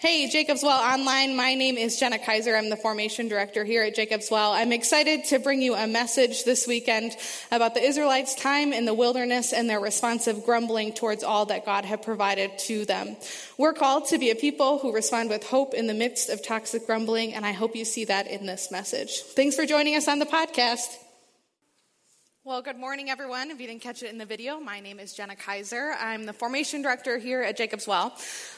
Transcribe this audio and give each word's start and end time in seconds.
Hey, 0.00 0.28
Jacob's 0.28 0.62
Well 0.62 0.80
Online. 0.80 1.34
My 1.34 1.54
name 1.54 1.76
is 1.76 1.98
Jenna 1.98 2.20
Kaiser. 2.20 2.54
I'm 2.54 2.70
the 2.70 2.76
formation 2.76 3.26
director 3.26 3.64
here 3.64 3.82
at 3.82 3.96
Jacob's 3.96 4.30
Well. 4.30 4.52
I'm 4.52 4.70
excited 4.70 5.24
to 5.24 5.40
bring 5.40 5.60
you 5.60 5.74
a 5.74 5.88
message 5.88 6.44
this 6.44 6.68
weekend 6.68 7.16
about 7.50 7.74
the 7.74 7.82
Israelites' 7.82 8.36
time 8.36 8.72
in 8.72 8.84
the 8.84 8.94
wilderness 8.94 9.52
and 9.52 9.68
their 9.68 9.80
responsive 9.80 10.44
grumbling 10.44 10.92
towards 10.92 11.24
all 11.24 11.46
that 11.46 11.66
God 11.66 11.84
had 11.84 12.04
provided 12.04 12.56
to 12.60 12.84
them. 12.84 13.16
We're 13.58 13.72
called 13.72 14.06
to 14.10 14.18
be 14.18 14.30
a 14.30 14.36
people 14.36 14.78
who 14.78 14.94
respond 14.94 15.30
with 15.30 15.42
hope 15.42 15.74
in 15.74 15.88
the 15.88 15.94
midst 15.94 16.30
of 16.30 16.46
toxic 16.46 16.86
grumbling, 16.86 17.34
and 17.34 17.44
I 17.44 17.50
hope 17.50 17.74
you 17.74 17.84
see 17.84 18.04
that 18.04 18.28
in 18.28 18.46
this 18.46 18.70
message. 18.70 19.22
Thanks 19.22 19.56
for 19.56 19.66
joining 19.66 19.96
us 19.96 20.06
on 20.06 20.20
the 20.20 20.26
podcast. 20.26 21.07
Well, 22.48 22.62
good 22.62 22.78
morning, 22.78 23.10
everyone. 23.10 23.50
If 23.50 23.60
you 23.60 23.66
didn't 23.66 23.82
catch 23.82 24.02
it 24.02 24.10
in 24.10 24.16
the 24.16 24.24
video, 24.24 24.58
my 24.58 24.80
name 24.80 24.98
is 24.98 25.12
Jenna 25.12 25.36
Kaiser. 25.36 25.94
I'm 26.00 26.24
the 26.24 26.32
formation 26.32 26.80
director 26.80 27.18
here 27.18 27.42
at 27.42 27.58
Jacob's 27.58 27.86
Well. 27.86 28.16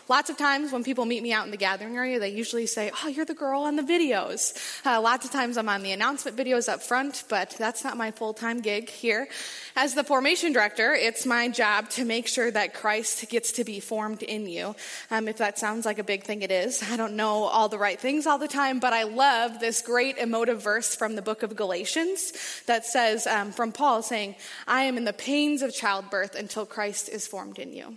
Lots 0.09 0.30
of 0.30 0.38
times 0.38 0.70
when 0.70 0.84
people 0.84 1.06
meet 1.06 1.24
me 1.24 1.32
out 1.32 1.45
in 1.45 1.50
the 1.50 1.56
gathering 1.56 1.96
area, 1.96 2.20
they 2.20 2.29
usually 2.29 2.66
say, 2.66 2.92
Oh, 3.02 3.09
you're 3.09 3.24
the 3.24 3.34
girl 3.34 3.62
on 3.62 3.74
the 3.74 3.82
videos. 3.82 4.56
Uh, 4.87 5.01
lots 5.01 5.24
of 5.24 5.32
times 5.32 5.59
I'm 5.59 5.68
on 5.68 5.82
the 5.82 5.91
announcement 5.91 6.37
videos 6.37 6.68
up 6.68 6.84
front, 6.84 7.24
but 7.29 7.56
that's 7.59 7.82
not 7.82 7.96
my 7.96 8.12
full 8.12 8.32
time 8.32 8.60
gig 8.60 8.88
here. 8.88 9.27
As 9.74 9.95
the 9.95 10.04
formation 10.04 10.52
director, 10.52 10.95
it's 10.95 11.27
my 11.27 11.48
job 11.48 11.91
to 11.91 12.04
make 12.04 12.29
sure 12.29 12.48
that 12.48 12.74
Christ 12.74 13.29
gets 13.29 13.51
to 13.52 13.65
be 13.65 13.80
formed 13.80 14.23
in 14.23 14.46
you. 14.46 14.77
Um, 15.10 15.27
if 15.27 15.38
that 15.38 15.59
sounds 15.59 15.84
like 15.84 15.98
a 15.98 16.04
big 16.04 16.23
thing, 16.23 16.43
it 16.43 16.52
is. 16.52 16.80
I 16.93 16.96
don't 16.96 17.16
know 17.16 17.45
all 17.45 17.68
the 17.68 17.79
right 17.79 17.98
things 17.98 18.29
all 18.29 18.38
the 18.38 18.46
time, 18.46 18.79
but 18.79 18.93
I 18.93 19.02
love 19.02 19.59
this 19.59 19.82
great 19.82 20.16
emotive 20.18 20.62
verse 20.62 20.95
from 20.95 21.16
the 21.16 21.23
book 21.23 21.43
of 21.43 21.57
Galatians 21.57 22.32
that 22.66 22.84
says, 22.84 23.27
um, 23.27 23.51
from 23.51 23.73
Paul 23.80 24.02
saying, 24.02 24.34
I 24.69 24.83
am 24.83 24.98
in 24.98 25.07
the 25.07 25.15
pains 25.15 25.62
of 25.62 25.73
childbirth 25.73 26.34
until 26.34 26.66
Christ 26.66 27.09
is 27.09 27.27
formed 27.27 27.59
in 27.59 27.73
you. 27.73 27.97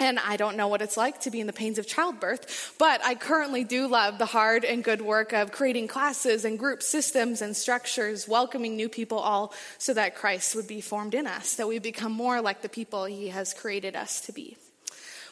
And 0.00 0.18
I 0.18 0.38
don't 0.38 0.56
know 0.56 0.68
what 0.68 0.80
it's 0.80 0.96
like 0.96 1.20
to 1.20 1.30
be 1.30 1.38
in 1.38 1.46
the 1.46 1.52
pains 1.52 1.76
of 1.76 1.86
childbirth, 1.86 2.76
but 2.78 3.04
I 3.04 3.14
currently 3.14 3.62
do 3.62 3.88
love 3.88 4.16
the 4.16 4.24
hard 4.24 4.64
and 4.64 4.82
good 4.82 5.02
work 5.02 5.34
of 5.34 5.52
creating 5.52 5.88
classes 5.88 6.46
and 6.46 6.58
group 6.58 6.82
systems 6.82 7.42
and 7.42 7.54
structures, 7.54 8.26
welcoming 8.26 8.74
new 8.74 8.88
people 8.88 9.18
all 9.18 9.52
so 9.76 9.92
that 9.92 10.16
Christ 10.16 10.56
would 10.56 10.66
be 10.66 10.80
formed 10.80 11.12
in 11.12 11.26
us, 11.26 11.56
that 11.56 11.68
we 11.68 11.78
become 11.78 12.12
more 12.12 12.40
like 12.40 12.62
the 12.62 12.70
people 12.70 13.04
he 13.04 13.28
has 13.28 13.52
created 13.52 13.94
us 13.94 14.22
to 14.22 14.32
be. 14.32 14.56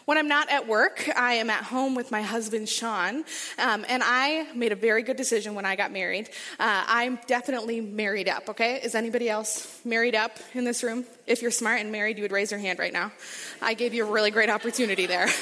When 0.06 0.16
I'm 0.18 0.28
not 0.28 0.48
at 0.50 0.66
work, 0.66 1.08
I 1.14 1.34
am 1.34 1.50
at 1.50 1.64
home 1.64 1.94
with 1.94 2.10
my 2.10 2.22
husband, 2.22 2.68
Sean, 2.68 3.24
um, 3.58 3.84
and 3.88 4.02
I 4.04 4.46
made 4.54 4.72
a 4.72 4.76
very 4.76 5.02
good 5.02 5.16
decision 5.16 5.54
when 5.54 5.66
I 5.66 5.76
got 5.76 5.92
married. 5.92 6.30
Uh, 6.58 6.84
I'm 6.86 7.18
definitely 7.26 7.80
married 7.80 8.28
up, 8.28 8.48
okay? 8.48 8.80
Is 8.82 8.94
anybody 8.94 9.28
else 9.28 9.80
married 9.84 10.14
up 10.14 10.38
in 10.54 10.64
this 10.64 10.82
room? 10.82 11.04
If 11.26 11.42
you're 11.42 11.50
smart 11.50 11.80
and 11.80 11.92
married, 11.92 12.16
you 12.16 12.22
would 12.22 12.32
raise 12.32 12.50
your 12.50 12.60
hand 12.60 12.78
right 12.78 12.92
now. 12.92 13.12
I 13.60 13.74
gave 13.74 13.92
you 13.92 14.06
a 14.06 14.10
really 14.10 14.30
great 14.30 14.50
opportunity 14.50 15.06
there. 15.06 15.28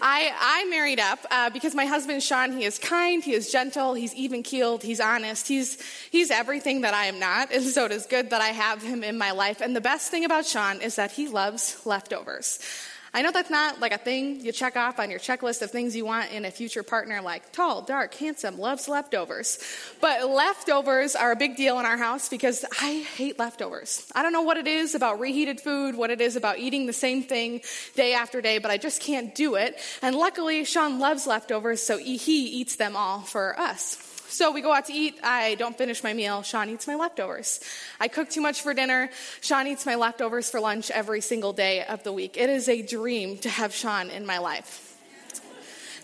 I, 0.00 0.32
I, 0.38 0.64
married 0.66 1.00
up 1.00 1.18
uh, 1.30 1.50
because 1.50 1.74
my 1.74 1.84
husband 1.84 2.22
Sean, 2.22 2.52
he 2.52 2.64
is 2.64 2.78
kind, 2.78 3.22
he 3.22 3.32
is 3.32 3.50
gentle, 3.50 3.94
he's 3.94 4.14
even 4.14 4.44
keeled, 4.44 4.84
he's 4.84 5.00
honest, 5.00 5.48
he's, 5.48 5.82
he's 6.10 6.30
everything 6.30 6.82
that 6.82 6.94
I 6.94 7.06
am 7.06 7.18
not. 7.18 7.52
And 7.58 7.64
so 7.64 7.86
it 7.86 7.92
is 7.92 8.06
good 8.06 8.30
that 8.30 8.40
I 8.40 8.48
have 8.48 8.82
him 8.82 9.02
in 9.02 9.18
my 9.18 9.32
life. 9.32 9.60
And 9.60 9.74
the 9.74 9.80
best 9.80 10.10
thing 10.10 10.24
about 10.24 10.46
Sean 10.46 10.80
is 10.80 10.94
that 10.94 11.10
he 11.10 11.26
loves 11.26 11.84
leftovers. 11.84 12.60
I 13.18 13.22
know 13.22 13.32
that's 13.32 13.50
not 13.50 13.80
like 13.80 13.90
a 13.90 13.98
thing 13.98 14.44
you 14.44 14.52
check 14.52 14.76
off 14.76 15.00
on 15.00 15.10
your 15.10 15.18
checklist 15.18 15.60
of 15.62 15.72
things 15.72 15.96
you 15.96 16.04
want 16.04 16.30
in 16.30 16.44
a 16.44 16.52
future 16.52 16.84
partner, 16.84 17.20
like 17.20 17.50
tall, 17.50 17.82
dark, 17.82 18.14
handsome, 18.14 18.58
loves 18.58 18.86
leftovers. 18.86 19.58
But 20.00 20.30
leftovers 20.30 21.16
are 21.16 21.32
a 21.32 21.34
big 21.34 21.56
deal 21.56 21.80
in 21.80 21.84
our 21.84 21.96
house 21.96 22.28
because 22.28 22.64
I 22.80 23.04
hate 23.16 23.36
leftovers. 23.36 24.06
I 24.14 24.22
don't 24.22 24.32
know 24.32 24.42
what 24.42 24.56
it 24.56 24.68
is 24.68 24.94
about 24.94 25.18
reheated 25.18 25.60
food, 25.60 25.96
what 25.96 26.10
it 26.10 26.20
is 26.20 26.36
about 26.36 26.60
eating 26.60 26.86
the 26.86 26.92
same 26.92 27.24
thing 27.24 27.62
day 27.96 28.14
after 28.14 28.40
day, 28.40 28.58
but 28.58 28.70
I 28.70 28.76
just 28.76 29.02
can't 29.02 29.34
do 29.34 29.56
it. 29.56 29.76
And 30.00 30.14
luckily, 30.14 30.64
Sean 30.64 31.00
loves 31.00 31.26
leftovers, 31.26 31.82
so 31.82 31.98
he 31.98 32.46
eats 32.46 32.76
them 32.76 32.94
all 32.94 33.22
for 33.22 33.58
us. 33.58 34.07
So 34.28 34.52
we 34.52 34.60
go 34.60 34.72
out 34.72 34.86
to 34.86 34.92
eat. 34.92 35.18
I 35.22 35.54
don't 35.54 35.76
finish 35.76 36.04
my 36.04 36.12
meal. 36.12 36.42
Sean 36.42 36.68
eats 36.68 36.86
my 36.86 36.96
leftovers. 36.96 37.60
I 37.98 38.08
cook 38.08 38.28
too 38.28 38.42
much 38.42 38.60
for 38.60 38.74
dinner. 38.74 39.10
Sean 39.40 39.66
eats 39.66 39.86
my 39.86 39.94
leftovers 39.94 40.50
for 40.50 40.60
lunch 40.60 40.90
every 40.90 41.22
single 41.22 41.54
day 41.54 41.82
of 41.84 42.02
the 42.02 42.12
week. 42.12 42.36
It 42.36 42.50
is 42.50 42.68
a 42.68 42.82
dream 42.82 43.38
to 43.38 43.48
have 43.48 43.74
Sean 43.74 44.10
in 44.10 44.26
my 44.26 44.38
life. 44.38 44.87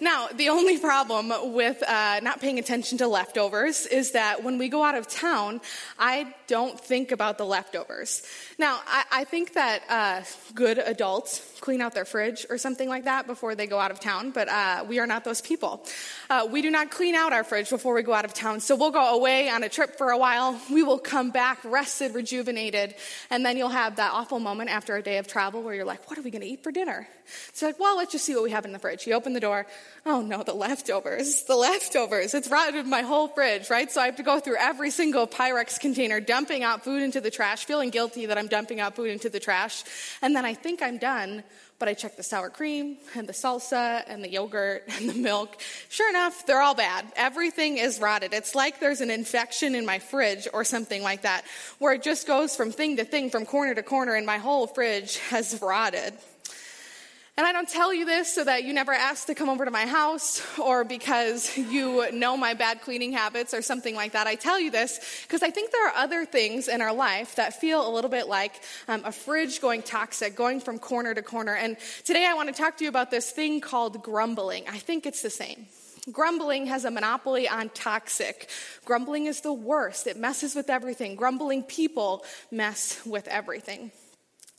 Now, 0.05 0.29
the 0.29 0.51
only 0.51 0.77
problem 0.77 1.33
with 1.55 1.83
uh, 1.83 2.21
not 2.21 2.39
paying 2.39 2.59
attention 2.59 2.99
to 2.99 3.09
leftovers 3.09 3.87
is 3.87 4.11
that 4.11 4.45
when 4.45 4.59
we 4.59 4.69
go 4.69 4.85
out 4.85 4.97
of 4.97 5.09
town, 5.09 5.63
I 5.99 6.35
don't 6.47 6.79
think 6.79 7.11
about 7.11 7.39
the 7.39 7.47
leftovers. 7.47 8.23
Now, 8.59 8.81
I, 8.87 9.05
I 9.11 9.25
think 9.25 9.55
that 9.55 9.83
uh, 9.89 10.23
good 10.55 10.77
adults 10.77 11.41
clean 11.61 11.81
out 11.81 11.95
their 11.95 12.05
fridge 12.05 12.45
or 12.51 12.59
something 12.59 12.87
like 12.87 13.05
that 13.05 13.27
before 13.27 13.55
they 13.55 13.67
go 13.67 13.79
out 13.79 13.91
of 13.91 13.99
town, 13.99 14.31
but 14.31 14.47
uh, 14.51 14.85
we 14.87 14.99
are 14.99 15.07
not 15.07 15.25
those 15.25 15.41
people. 15.41 15.83
Uh, 16.29 16.47
we 16.53 16.61
do 16.61 16.71
not 16.71 16.91
clean 16.91 17.15
out 17.15 17.33
our 17.33 17.43
fridge 17.43 17.71
before 17.71 17.95
we 17.95 18.03
go 18.03 18.13
out 18.13 18.27
of 18.27 18.35
town, 18.35 18.61
so 18.61 18.77
we'll 18.77 18.91
go 18.91 19.17
away 19.17 19.49
on 19.49 19.63
a 19.63 19.71
trip 19.71 19.97
for 19.97 20.11
a 20.11 20.19
while. 20.19 20.61
We 20.71 20.83
will 20.83 20.99
come 20.99 21.31
back 21.31 21.61
rested, 21.65 22.15
rejuvenated, 22.15 22.95
and 23.31 23.43
then 23.43 23.57
you'll 23.57 23.71
have 23.71 23.97
that 23.97 24.13
awful 24.13 24.39
moment 24.39 24.69
after 24.69 24.97
a 24.97 25.03
day 25.03 25.17
of 25.17 25.27
travel 25.27 25.63
where 25.63 25.75
you're 25.75 25.87
like, 25.87 26.11
what 26.11 26.19
are 26.19 26.23
we 26.23 26.31
going 26.31 26.43
to 26.43 26.49
eat 26.49 26.63
for 26.63 26.71
dinner? 26.71 27.09
So, 27.55 27.65
like, 27.65 27.81
well, 27.81 27.97
let's 27.97 28.13
just 28.13 28.27
see 28.27 28.35
what 28.35 28.45
we 28.45 28.51
have 28.51 28.67
in 28.67 28.73
the 28.75 28.79
fridge. 28.79 29.07
You 29.07 29.15
open 29.15 29.33
the 29.33 29.41
door. 29.41 29.67
Oh 30.07 30.21
no, 30.21 30.43
the 30.43 30.53
leftovers. 30.53 31.45
The 31.45 31.57
leftovers. 31.57 32.35
It's 32.35 32.49
rotted 32.49 32.87
my 32.87 33.03
whole 33.03 33.29
fridge, 33.29 33.71
right? 33.71 33.91
So 33.91 34.01
I 34.01 34.07
have 34.07 34.17
to 34.17 34.23
go 34.23 34.39
through 34.39 34.57
every 34.57 34.91
single 34.91 35.27
Pyrex 35.27 35.81
container, 35.81 36.21
dumping 36.21 36.63
out 36.63 36.85
food 36.85 37.03
into 37.03 37.21
the 37.21 37.31
trash, 37.31 37.65
feeling 37.65 37.91
guilty 37.91 38.27
that 38.27 38.37
I'm 38.37 38.49
dumping 38.49 38.81
out 38.81 38.97
food 38.97 39.11
into 39.11 39.31
the 39.31 39.41
trash. 39.41 39.83
And 40.21 40.37
then 40.37 40.45
I 40.45 40.53
think 40.53 40.83
I'm 40.83 40.99
done, 40.99 41.43
but 41.79 41.89
I 41.89 41.95
check 41.95 42.17
the 42.17 42.23
sour 42.23 42.51
cream 42.51 42.99
and 43.15 43.27
the 43.27 43.33
salsa 43.33 44.05
and 44.07 44.23
the 44.23 44.29
yogurt 44.29 44.85
and 44.89 45.09
the 45.09 45.15
milk. 45.15 45.61
Sure 45.89 46.11
enough, 46.11 46.47
they're 46.47 46.61
all 46.61 46.75
bad. 46.75 47.07
Everything 47.17 47.79
is 47.79 47.99
rotted. 47.99 48.35
It's 48.35 48.55
like 48.55 48.81
there's 48.81 49.01
an 49.01 49.11
infection 49.11 49.75
in 49.75 49.87
my 49.87 49.99
fridge 49.99 50.47
or 50.53 50.65
something 50.65 51.03
like 51.03 51.23
that, 51.23 51.45
where 51.79 51.95
it 51.95 52.03
just 52.03 52.27
goes 52.27 52.55
from 52.57 52.73
thing 52.73 52.97
to 52.99 53.05
thing, 53.05 53.31
from 53.31 53.47
corner 53.47 53.75
to 53.75 53.83
corner, 53.83 54.15
and 54.15 54.27
my 54.27 54.39
whole 54.39 54.67
fridge 54.67 55.17
has 55.31 55.59
rotted. 55.63 56.15
And 57.37 57.45
I 57.45 57.51
don't 57.51 57.69
tell 57.69 57.93
you 57.93 58.05
this 58.05 58.33
so 58.33 58.45
that 58.45 58.63
you 58.63 58.73
never 58.73 58.93
ask 58.93 59.27
to 59.27 59.35
come 59.35 59.49
over 59.49 59.65
to 59.65 59.71
my 59.73 59.87
house 59.87 60.41
or 60.57 60.85
because 60.85 61.57
you 61.57 62.09
know 62.13 62.37
my 62.37 62.55
bad 62.55 62.81
cleaning 62.81 63.13
habits 63.13 63.53
or 63.53 63.61
something 63.61 63.97
like 63.97 64.13
that. 64.13 64.29
I 64.29 64.37
tell 64.37 64.61
you 64.61 64.71
this 64.71 65.01
because 65.23 65.43
I 65.43 65.51
think 65.51 65.73
there 65.73 65.85
are 65.89 65.95
other 65.97 66.25
things 66.25 66.69
in 66.69 66.81
our 66.81 66.95
life 66.95 67.35
that 67.35 67.61
feel 67.61 67.89
a 67.89 67.91
little 67.91 68.11
bit 68.11 68.29
like 68.29 68.61
um, 68.87 69.03
a 69.05 69.11
fridge 69.11 69.61
going 69.61 69.83
toxic, 69.83 70.37
going 70.37 70.61
from 70.61 70.79
corner 70.79 71.13
to 71.13 71.23
corner. 71.23 71.57
And 71.57 71.77
today 72.05 72.25
I 72.25 72.35
want 72.35 72.55
to 72.55 72.55
talk 72.55 72.77
to 72.77 72.85
you 72.85 72.89
about 72.89 73.11
this 73.11 73.33
thing 73.33 73.61
called 73.61 74.01
grumbling. 74.01 74.69
I 74.69 74.79
think 74.79 75.05
it's 75.05 75.23
the 75.23 75.31
same. 75.31 75.67
Grumbling 76.13 76.67
has 76.67 76.85
a 76.85 76.91
monopoly 76.91 77.49
on 77.49 77.69
toxic. 77.71 78.49
Grumbling 78.85 79.27
is 79.27 79.41
the 79.41 79.53
worst. 79.53 80.07
It 80.07 80.17
messes 80.17 80.55
with 80.55 80.71
everything. 80.71 81.17
Grumbling 81.17 81.65
people 81.65 82.25
mess 82.53 83.05
with 83.05 83.27
everything. 83.27 83.91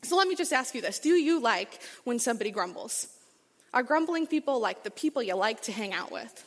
So 0.06 0.16
let 0.16 0.28
me 0.28 0.36
just 0.36 0.54
ask 0.54 0.74
you 0.76 0.82
this 0.82 1.00
Do 1.00 1.10
you 1.10 1.40
like 1.40 1.82
when 2.04 2.20
somebody 2.20 2.52
grumbles? 2.52 3.08
Are 3.74 3.84
grumbling 3.84 4.26
people 4.26 4.60
like 4.62 4.84
the 4.84 4.92
people 4.92 5.22
you 5.22 5.36
like 5.36 5.62
to 5.64 5.72
hang 5.72 5.94
out 5.94 6.12
with? 6.12 6.46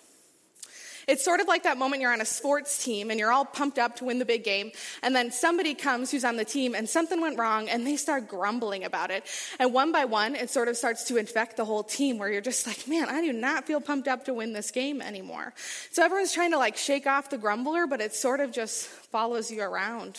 It's 1.09 1.25
sort 1.25 1.41
of 1.41 1.49
like 1.49 1.63
that 1.63 1.79
moment 1.79 2.03
you're 2.03 2.13
on 2.13 2.21
a 2.21 2.27
sports 2.27 2.85
team 2.85 3.11
and 3.11 3.19
you're 3.19 3.33
all 3.33 3.47
pumped 3.47 3.79
up 3.79 3.97
to 3.97 4.05
win 4.05 4.19
the 4.19 4.27
big 4.27 4.45
game, 4.45 4.73
and 5.03 5.17
then 5.17 5.31
somebody 5.31 5.75
comes 5.75 6.11
who's 6.11 6.25
on 6.25 6.37
the 6.37 6.45
team 6.45 6.75
and 6.75 6.87
something 6.87 7.19
went 7.19 7.39
wrong 7.39 7.71
and 7.71 7.87
they 7.87 7.97
start 7.97 8.29
grumbling 8.29 8.85
about 8.85 9.11
it. 9.11 9.25
And 9.59 9.73
one 9.73 9.91
by 9.91 10.05
one, 10.05 10.35
it 10.35 10.51
sort 10.51 10.69
of 10.69 10.77
starts 10.77 11.05
to 11.05 11.17
infect 11.17 11.57
the 11.57 11.65
whole 11.65 11.83
team 11.83 12.19
where 12.19 12.31
you're 12.31 12.43
just 12.43 12.67
like, 12.67 12.87
man, 12.87 13.09
I 13.09 13.23
do 13.23 13.33
not 13.33 13.67
feel 13.67 13.81
pumped 13.81 14.07
up 14.07 14.27
to 14.27 14.35
win 14.35 14.53
this 14.53 14.71
game 14.71 15.01
anymore. 15.01 15.55
So 15.91 16.05
everyone's 16.05 16.35
trying 16.35 16.51
to 16.51 16.59
like 16.59 16.77
shake 16.77 17.07
off 17.07 17.31
the 17.31 17.39
grumbler, 17.39 17.87
but 17.87 18.03
it 18.03 18.15
sort 18.15 18.41
of 18.41 18.53
just 18.53 18.87
follows 18.87 19.51
you 19.51 19.63
around. 19.63 20.19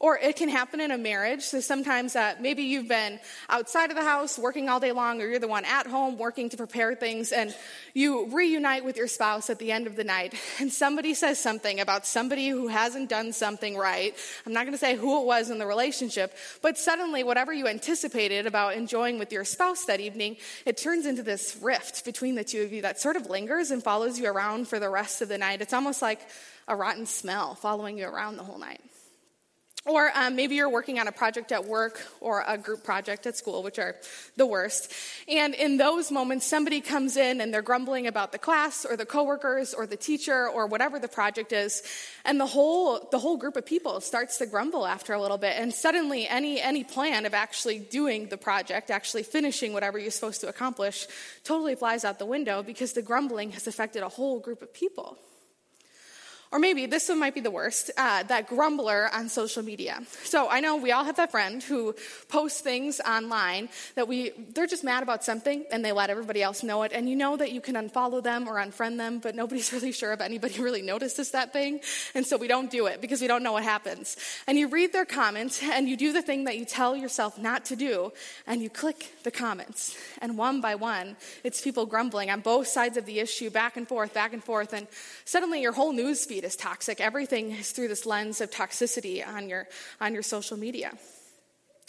Or 0.00 0.16
it 0.16 0.36
can 0.36 0.48
happen 0.48 0.80
in 0.80 0.90
a 0.90 0.96
marriage. 0.96 1.42
So 1.42 1.60
sometimes 1.60 2.16
uh, 2.16 2.34
maybe 2.40 2.62
you've 2.62 2.88
been 2.88 3.20
outside 3.50 3.90
of 3.90 3.96
the 3.96 4.02
house 4.02 4.38
working 4.38 4.70
all 4.70 4.80
day 4.80 4.92
long, 4.92 5.20
or 5.20 5.26
you're 5.26 5.38
the 5.38 5.46
one 5.46 5.66
at 5.66 5.86
home 5.86 6.16
working 6.16 6.48
to 6.48 6.56
prepare 6.56 6.94
things, 6.94 7.32
and 7.32 7.54
you 7.92 8.26
reunite 8.34 8.82
with 8.82 8.96
your 8.96 9.08
spouse 9.08 9.50
at 9.50 9.58
the 9.58 9.70
end 9.70 9.86
of 9.86 9.96
the 9.96 10.04
night, 10.04 10.32
and 10.58 10.72
somebody 10.72 11.12
says 11.12 11.38
something 11.38 11.80
about 11.80 12.06
somebody 12.06 12.48
who 12.48 12.68
hasn't 12.68 13.10
done 13.10 13.34
something 13.34 13.76
right. 13.76 14.14
I'm 14.46 14.54
not 14.54 14.62
going 14.64 14.72
to 14.72 14.78
say 14.78 14.96
who 14.96 15.20
it 15.20 15.26
was 15.26 15.50
in 15.50 15.58
the 15.58 15.66
relationship, 15.66 16.34
but 16.62 16.78
suddenly, 16.78 17.22
whatever 17.22 17.52
you 17.52 17.68
anticipated 17.68 18.46
about 18.46 18.76
enjoying 18.76 19.18
with 19.18 19.32
your 19.32 19.44
spouse 19.44 19.84
that 19.84 20.00
evening, 20.00 20.38
it 20.64 20.78
turns 20.78 21.04
into 21.04 21.22
this 21.22 21.58
rift 21.60 22.06
between 22.06 22.36
the 22.36 22.44
two 22.44 22.62
of 22.62 22.72
you 22.72 22.80
that 22.80 22.98
sort 22.98 23.16
of 23.16 23.28
lingers 23.28 23.70
and 23.70 23.82
follows 23.82 24.18
you 24.18 24.28
around 24.28 24.66
for 24.66 24.80
the 24.80 24.88
rest 24.88 25.20
of 25.20 25.28
the 25.28 25.36
night. 25.36 25.60
It's 25.60 25.74
almost 25.74 26.00
like 26.00 26.20
a 26.68 26.74
rotten 26.74 27.04
smell 27.04 27.54
following 27.54 27.98
you 27.98 28.06
around 28.06 28.38
the 28.38 28.44
whole 28.44 28.58
night. 28.58 28.80
Or 29.86 30.10
um, 30.14 30.36
maybe 30.36 30.56
you're 30.56 30.68
working 30.68 30.98
on 30.98 31.08
a 31.08 31.12
project 31.12 31.52
at 31.52 31.64
work 31.64 32.06
or 32.20 32.44
a 32.46 32.58
group 32.58 32.84
project 32.84 33.26
at 33.26 33.38
school, 33.38 33.62
which 33.62 33.78
are 33.78 33.96
the 34.36 34.44
worst. 34.44 34.92
And 35.26 35.54
in 35.54 35.78
those 35.78 36.10
moments, 36.10 36.44
somebody 36.44 36.82
comes 36.82 37.16
in 37.16 37.40
and 37.40 37.52
they're 37.52 37.62
grumbling 37.62 38.06
about 38.06 38.32
the 38.32 38.38
class 38.38 38.84
or 38.84 38.98
the 38.98 39.06
coworkers 39.06 39.72
or 39.72 39.86
the 39.86 39.96
teacher 39.96 40.46
or 40.50 40.66
whatever 40.66 40.98
the 40.98 41.08
project 41.08 41.50
is. 41.52 41.82
And 42.26 42.38
the 42.38 42.46
whole, 42.46 43.08
the 43.10 43.18
whole 43.18 43.38
group 43.38 43.56
of 43.56 43.64
people 43.64 44.02
starts 44.02 44.36
to 44.38 44.46
grumble 44.46 44.86
after 44.86 45.14
a 45.14 45.20
little 45.20 45.38
bit. 45.38 45.56
And 45.56 45.72
suddenly, 45.72 46.28
any, 46.28 46.60
any 46.60 46.84
plan 46.84 47.24
of 47.24 47.32
actually 47.32 47.78
doing 47.78 48.28
the 48.28 48.36
project, 48.36 48.90
actually 48.90 49.22
finishing 49.22 49.72
whatever 49.72 49.98
you're 49.98 50.10
supposed 50.10 50.42
to 50.42 50.48
accomplish, 50.48 51.06
totally 51.42 51.74
flies 51.74 52.04
out 52.04 52.18
the 52.18 52.26
window 52.26 52.62
because 52.62 52.92
the 52.92 53.02
grumbling 53.02 53.52
has 53.52 53.66
affected 53.66 54.02
a 54.02 54.10
whole 54.10 54.40
group 54.40 54.60
of 54.60 54.74
people. 54.74 55.16
Or 56.52 56.58
maybe 56.58 56.86
this 56.86 57.08
one 57.08 57.20
might 57.20 57.34
be 57.34 57.40
the 57.40 57.50
worst 57.50 57.92
uh, 57.96 58.24
that 58.24 58.48
grumbler 58.48 59.08
on 59.12 59.28
social 59.28 59.62
media. 59.62 60.00
So 60.24 60.48
I 60.48 60.58
know 60.58 60.78
we 60.78 60.90
all 60.90 61.04
have 61.04 61.14
that 61.16 61.30
friend 61.30 61.62
who 61.62 61.94
posts 62.28 62.60
things 62.60 63.00
online 63.00 63.68
that 63.94 64.08
we, 64.08 64.32
they're 64.52 64.66
just 64.66 64.82
mad 64.82 65.04
about 65.04 65.22
something 65.22 65.64
and 65.70 65.84
they 65.84 65.92
let 65.92 66.10
everybody 66.10 66.42
else 66.42 66.64
know 66.64 66.82
it. 66.82 66.90
And 66.92 67.08
you 67.08 67.14
know 67.14 67.36
that 67.36 67.52
you 67.52 67.60
can 67.60 67.76
unfollow 67.76 68.20
them 68.20 68.48
or 68.48 68.56
unfriend 68.56 68.96
them, 68.96 69.20
but 69.20 69.36
nobody's 69.36 69.72
really 69.72 69.92
sure 69.92 70.12
if 70.12 70.20
anybody 70.20 70.60
really 70.60 70.82
notices 70.82 71.30
that 71.30 71.52
thing. 71.52 71.82
And 72.16 72.26
so 72.26 72.36
we 72.36 72.48
don't 72.48 72.68
do 72.68 72.86
it 72.86 73.00
because 73.00 73.20
we 73.20 73.28
don't 73.28 73.44
know 73.44 73.52
what 73.52 73.62
happens. 73.62 74.16
And 74.48 74.58
you 74.58 74.66
read 74.66 74.92
their 74.92 75.04
comments 75.04 75.62
and 75.62 75.88
you 75.88 75.96
do 75.96 76.12
the 76.12 76.22
thing 76.22 76.44
that 76.44 76.58
you 76.58 76.64
tell 76.64 76.96
yourself 76.96 77.38
not 77.38 77.64
to 77.66 77.76
do 77.76 78.12
and 78.48 78.60
you 78.60 78.70
click 78.70 79.12
the 79.22 79.30
comments. 79.30 79.96
And 80.20 80.36
one 80.36 80.60
by 80.60 80.74
one, 80.74 81.16
it's 81.44 81.60
people 81.60 81.86
grumbling 81.86 82.28
on 82.28 82.40
both 82.40 82.66
sides 82.66 82.96
of 82.96 83.06
the 83.06 83.20
issue, 83.20 83.50
back 83.50 83.76
and 83.76 83.86
forth, 83.86 84.12
back 84.12 84.32
and 84.32 84.42
forth. 84.42 84.72
And 84.72 84.88
suddenly 85.24 85.62
your 85.62 85.72
whole 85.72 85.92
news 85.92 86.26
feed 86.26 86.39
is 86.44 86.56
toxic. 86.56 87.00
Everything 87.00 87.52
is 87.52 87.70
through 87.72 87.88
this 87.88 88.06
lens 88.06 88.40
of 88.40 88.50
toxicity 88.50 89.26
on 89.26 89.48
your, 89.48 89.66
on 90.00 90.14
your 90.14 90.22
social 90.22 90.56
media. 90.56 90.92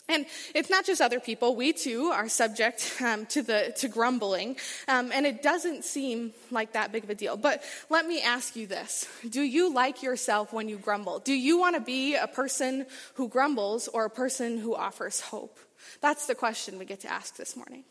And 0.09 0.25
it's 0.53 0.69
not 0.69 0.85
just 0.85 0.99
other 1.01 1.19
people. 1.19 1.55
We 1.55 1.73
too 1.73 2.11
are 2.13 2.27
subject 2.27 2.97
um, 3.01 3.25
to 3.27 3.41
the 3.41 3.73
to 3.77 3.87
grumbling, 3.87 4.57
um, 4.87 5.11
and 5.13 5.25
it 5.25 5.41
doesn't 5.41 5.85
seem 5.85 6.33
like 6.49 6.73
that 6.73 6.91
big 6.91 7.05
of 7.05 7.09
a 7.09 7.15
deal. 7.15 7.37
But 7.37 7.63
let 7.89 8.05
me 8.05 8.21
ask 8.21 8.55
you 8.55 8.67
this: 8.67 9.07
Do 9.29 9.41
you 9.41 9.73
like 9.73 10.03
yourself 10.03 10.51
when 10.51 10.67
you 10.67 10.77
grumble? 10.77 11.19
Do 11.19 11.33
you 11.33 11.59
want 11.59 11.75
to 11.75 11.81
be 11.81 12.15
a 12.15 12.27
person 12.27 12.87
who 13.13 13.29
grumbles 13.29 13.87
or 13.87 14.03
a 14.03 14.09
person 14.09 14.57
who 14.57 14.75
offers 14.75 15.21
hope? 15.21 15.57
That's 16.01 16.25
the 16.25 16.35
question 16.35 16.77
we 16.77 16.85
get 16.85 17.01
to 17.01 17.11
ask 17.11 17.37
this 17.37 17.55
morning. 17.55 17.85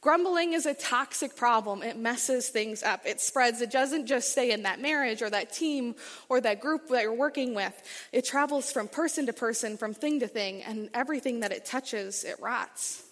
Grumbling 0.00 0.54
is 0.54 0.64
a 0.64 0.72
toxic 0.72 1.36
problem. 1.36 1.82
It 1.82 1.98
messes 1.98 2.48
things 2.48 2.82
up. 2.82 3.02
It 3.04 3.20
spreads. 3.20 3.60
It 3.60 3.70
doesn't 3.70 4.06
just 4.06 4.32
stay 4.32 4.50
in 4.50 4.62
that 4.62 4.80
marriage 4.80 5.20
or 5.20 5.28
that 5.28 5.52
team 5.52 5.94
or 6.30 6.40
that 6.40 6.60
group 6.60 6.88
that 6.88 7.02
you're 7.02 7.12
working 7.12 7.54
with. 7.54 7.74
It 8.10 8.24
travels 8.24 8.72
from 8.72 8.88
person 8.88 9.26
to 9.26 9.34
person, 9.34 9.76
from 9.76 9.92
thing 9.92 10.20
to 10.20 10.26
thing, 10.26 10.62
and 10.62 10.88
everything 10.94 11.40
that 11.40 11.52
it 11.52 11.66
touches, 11.66 12.24
it 12.24 12.36
rots. 12.40 13.04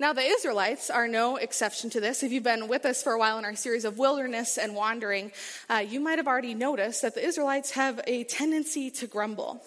Now, 0.00 0.14
the 0.14 0.22
Israelites 0.22 0.88
are 0.88 1.08
no 1.08 1.36
exception 1.36 1.90
to 1.90 2.00
this. 2.00 2.22
If 2.22 2.32
you've 2.32 2.44
been 2.44 2.68
with 2.68 2.86
us 2.86 3.02
for 3.02 3.12
a 3.12 3.18
while 3.18 3.36
in 3.38 3.44
our 3.44 3.56
series 3.56 3.84
of 3.84 3.98
wilderness 3.98 4.56
and 4.56 4.74
wandering, 4.74 5.32
uh, 5.68 5.84
you 5.86 6.00
might 6.00 6.18
have 6.18 6.28
already 6.28 6.54
noticed 6.54 7.02
that 7.02 7.16
the 7.16 7.26
Israelites 7.26 7.72
have 7.72 8.00
a 8.06 8.24
tendency 8.24 8.90
to 8.92 9.06
grumble. 9.06 9.60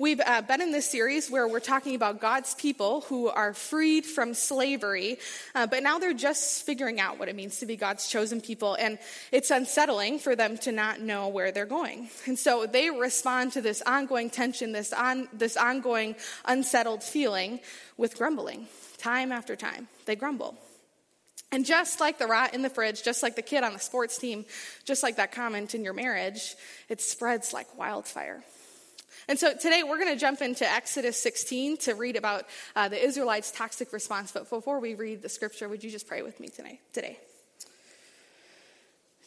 We've 0.00 0.22
uh, 0.24 0.40
been 0.40 0.62
in 0.62 0.72
this 0.72 0.88
series 0.88 1.30
where 1.30 1.46
we're 1.46 1.60
talking 1.60 1.94
about 1.94 2.22
God's 2.22 2.54
people 2.54 3.02
who 3.02 3.28
are 3.28 3.52
freed 3.52 4.06
from 4.06 4.32
slavery, 4.32 5.18
uh, 5.54 5.66
but 5.66 5.82
now 5.82 5.98
they're 5.98 6.14
just 6.14 6.64
figuring 6.64 6.98
out 6.98 7.18
what 7.18 7.28
it 7.28 7.36
means 7.36 7.58
to 7.58 7.66
be 7.66 7.76
God's 7.76 8.08
chosen 8.08 8.40
people, 8.40 8.76
and 8.76 8.98
it's 9.30 9.50
unsettling 9.50 10.18
for 10.18 10.34
them 10.34 10.56
to 10.56 10.72
not 10.72 11.02
know 11.02 11.28
where 11.28 11.52
they're 11.52 11.66
going. 11.66 12.08
And 12.24 12.38
so 12.38 12.64
they 12.64 12.88
respond 12.88 13.52
to 13.52 13.60
this 13.60 13.82
ongoing 13.82 14.30
tension, 14.30 14.72
this, 14.72 14.94
on, 14.94 15.28
this 15.34 15.58
ongoing 15.58 16.16
unsettled 16.46 17.02
feeling 17.02 17.60
with 17.98 18.16
grumbling. 18.16 18.68
Time 18.96 19.32
after 19.32 19.54
time, 19.54 19.86
they 20.06 20.16
grumble. 20.16 20.56
And 21.52 21.66
just 21.66 22.00
like 22.00 22.18
the 22.18 22.26
rot 22.26 22.54
in 22.54 22.62
the 22.62 22.70
fridge, 22.70 23.02
just 23.02 23.22
like 23.22 23.36
the 23.36 23.42
kid 23.42 23.64
on 23.64 23.74
the 23.74 23.78
sports 23.78 24.16
team, 24.16 24.46
just 24.86 25.02
like 25.02 25.16
that 25.16 25.30
comment 25.30 25.74
in 25.74 25.84
your 25.84 25.92
marriage, 25.92 26.54
it 26.88 27.02
spreads 27.02 27.52
like 27.52 27.76
wildfire. 27.76 28.42
And 29.30 29.38
so 29.38 29.54
today 29.54 29.84
we're 29.84 29.98
going 29.98 30.12
to 30.12 30.18
jump 30.18 30.42
into 30.42 30.68
Exodus 30.68 31.16
16 31.22 31.76
to 31.76 31.94
read 31.94 32.16
about 32.16 32.46
uh, 32.74 32.88
the 32.88 33.00
Israelites' 33.00 33.52
toxic 33.52 33.92
response. 33.92 34.32
But 34.32 34.50
before 34.50 34.80
we 34.80 34.96
read 34.96 35.22
the 35.22 35.28
scripture, 35.28 35.68
would 35.68 35.84
you 35.84 35.90
just 35.92 36.08
pray 36.08 36.22
with 36.22 36.40
me 36.40 36.48
today? 36.48 36.80
today? 36.92 37.16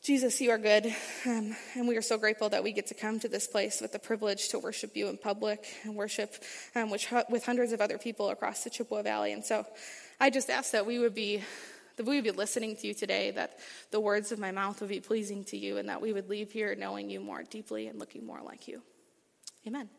Jesus, 0.03 0.41
you 0.41 0.51
are 0.51 0.57
good, 0.57 0.93
um, 1.25 1.55
and 1.75 1.87
we 1.87 1.95
are 1.95 2.01
so 2.01 2.17
grateful 2.17 2.49
that 2.49 2.65
we 2.65 2.73
get 2.73 2.87
to 2.87 2.93
come 2.93 3.17
to 3.21 3.29
this 3.29 3.47
place 3.47 3.79
with 3.79 3.93
the 3.93 3.99
privilege 3.99 4.49
to 4.49 4.59
worship 4.59 4.97
you 4.97 5.07
in 5.07 5.15
public 5.15 5.65
and 5.85 5.95
worship 5.95 6.35
um, 6.75 6.89
which, 6.89 7.09
with 7.29 7.45
hundreds 7.45 7.71
of 7.71 7.79
other 7.79 7.97
people 7.97 8.29
across 8.29 8.65
the 8.65 8.69
Chippewa 8.69 9.03
Valley. 9.03 9.31
And 9.31 9.45
so 9.45 9.65
I 10.19 10.29
just 10.29 10.49
ask 10.49 10.73
that 10.73 10.85
we 10.85 10.99
would 10.99 11.15
be 11.15 11.43
that 11.95 12.05
we 12.05 12.15
would 12.15 12.25
be 12.25 12.31
listening 12.31 12.75
to 12.75 12.87
you 12.87 12.93
today, 12.93 13.31
that 13.31 13.57
the 13.91 14.01
words 14.01 14.33
of 14.33 14.39
my 14.39 14.51
mouth 14.51 14.81
would 14.81 14.89
be 14.89 14.99
pleasing 14.99 15.45
to 15.45 15.57
you, 15.57 15.77
and 15.77 15.87
that 15.87 16.01
we 16.01 16.11
would 16.11 16.27
leave 16.27 16.51
here 16.51 16.75
knowing 16.75 17.09
you 17.09 17.21
more 17.21 17.43
deeply 17.43 17.87
and 17.87 17.99
looking 17.99 18.25
more 18.25 18.41
like 18.43 18.67
you. 18.67 18.81
Amen. 19.65 19.89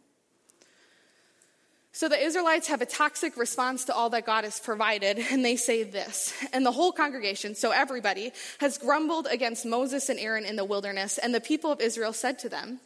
So 1.93 2.09
the 2.09 2.19
Israelites 2.19 2.67
have 2.67 2.83
a 2.83 2.87
toxic 2.87 3.37
response 3.37 3.85
to 3.85 3.95
all 3.95 4.11
that 4.11 4.27
God 4.27 4.43
has 4.43 4.59
provided, 4.59 5.17
and 5.31 5.45
they 5.45 5.55
say 5.55 5.85
this. 5.85 6.35
And 6.53 6.67
the 6.67 6.73
whole 6.73 6.91
congregation, 6.91 7.55
so 7.55 7.71
everybody, 7.71 8.33
has 8.59 8.79
grumbled 8.79 9.29
against 9.31 9.65
Moses 9.65 10.09
and 10.09 10.19
Aaron 10.19 10.45
in 10.45 10.57
the 10.57 10.65
wilderness, 10.65 11.19
and 11.19 11.33
the 11.33 11.41
people 11.41 11.71
of 11.71 11.81
Israel 11.81 12.13
said 12.13 12.37
to 12.41 12.49
them, 12.49 12.81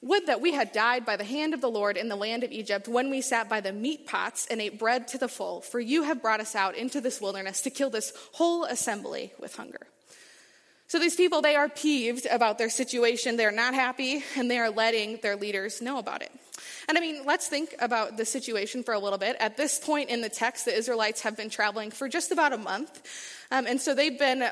Would 0.00 0.26
that 0.26 0.40
we 0.40 0.52
had 0.52 0.72
died 0.72 1.04
by 1.04 1.16
the 1.16 1.24
hand 1.24 1.52
of 1.52 1.60
the 1.60 1.70
Lord 1.70 1.98
in 1.98 2.08
the 2.08 2.16
land 2.16 2.44
of 2.44 2.50
Egypt 2.50 2.88
when 2.88 3.10
we 3.10 3.20
sat 3.20 3.50
by 3.50 3.60
the 3.60 3.74
meat 3.74 4.06
pots 4.06 4.46
and 4.50 4.58
ate 4.58 4.78
bread 4.78 5.06
to 5.08 5.18
the 5.18 5.28
full, 5.28 5.60
for 5.60 5.78
you 5.78 6.04
have 6.04 6.22
brought 6.22 6.40
us 6.40 6.54
out 6.54 6.74
into 6.74 7.02
this 7.02 7.20
wilderness 7.20 7.60
to 7.60 7.70
kill 7.70 7.90
this 7.90 8.14
whole 8.32 8.64
assembly 8.64 9.34
with 9.38 9.54
hunger. 9.56 9.86
So 10.94 11.00
these 11.00 11.16
people, 11.16 11.42
they 11.42 11.56
are 11.56 11.68
peeved 11.68 12.24
about 12.30 12.56
their 12.56 12.70
situation. 12.70 13.36
They're 13.36 13.50
not 13.50 13.74
happy, 13.74 14.22
and 14.36 14.48
they 14.48 14.60
are 14.60 14.70
letting 14.70 15.18
their 15.22 15.34
leaders 15.34 15.82
know 15.82 15.98
about 15.98 16.22
it. 16.22 16.30
And 16.88 16.96
I 16.96 17.00
mean, 17.00 17.22
let's 17.24 17.48
think 17.48 17.74
about 17.80 18.16
the 18.16 18.24
situation 18.24 18.84
for 18.84 18.94
a 18.94 19.00
little 19.00 19.18
bit. 19.18 19.34
At 19.40 19.56
this 19.56 19.80
point 19.80 20.08
in 20.08 20.20
the 20.20 20.28
text, 20.28 20.66
the 20.66 20.72
Israelites 20.72 21.22
have 21.22 21.36
been 21.36 21.50
traveling 21.50 21.90
for 21.90 22.08
just 22.08 22.30
about 22.30 22.52
a 22.52 22.58
month. 22.58 23.02
Um, 23.50 23.66
and 23.66 23.80
so 23.80 23.96
they've 23.96 24.16
been, 24.16 24.48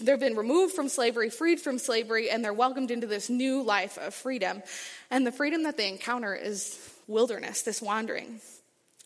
they've 0.00 0.18
been 0.18 0.34
removed 0.34 0.74
from 0.74 0.88
slavery, 0.88 1.28
freed 1.28 1.60
from 1.60 1.78
slavery, 1.78 2.30
and 2.30 2.42
they're 2.42 2.54
welcomed 2.54 2.90
into 2.90 3.06
this 3.06 3.28
new 3.28 3.62
life 3.62 3.98
of 3.98 4.14
freedom. 4.14 4.62
And 5.10 5.26
the 5.26 5.32
freedom 5.32 5.64
that 5.64 5.76
they 5.76 5.90
encounter 5.90 6.34
is 6.34 6.90
wilderness, 7.06 7.60
this 7.60 7.82
wandering. 7.82 8.40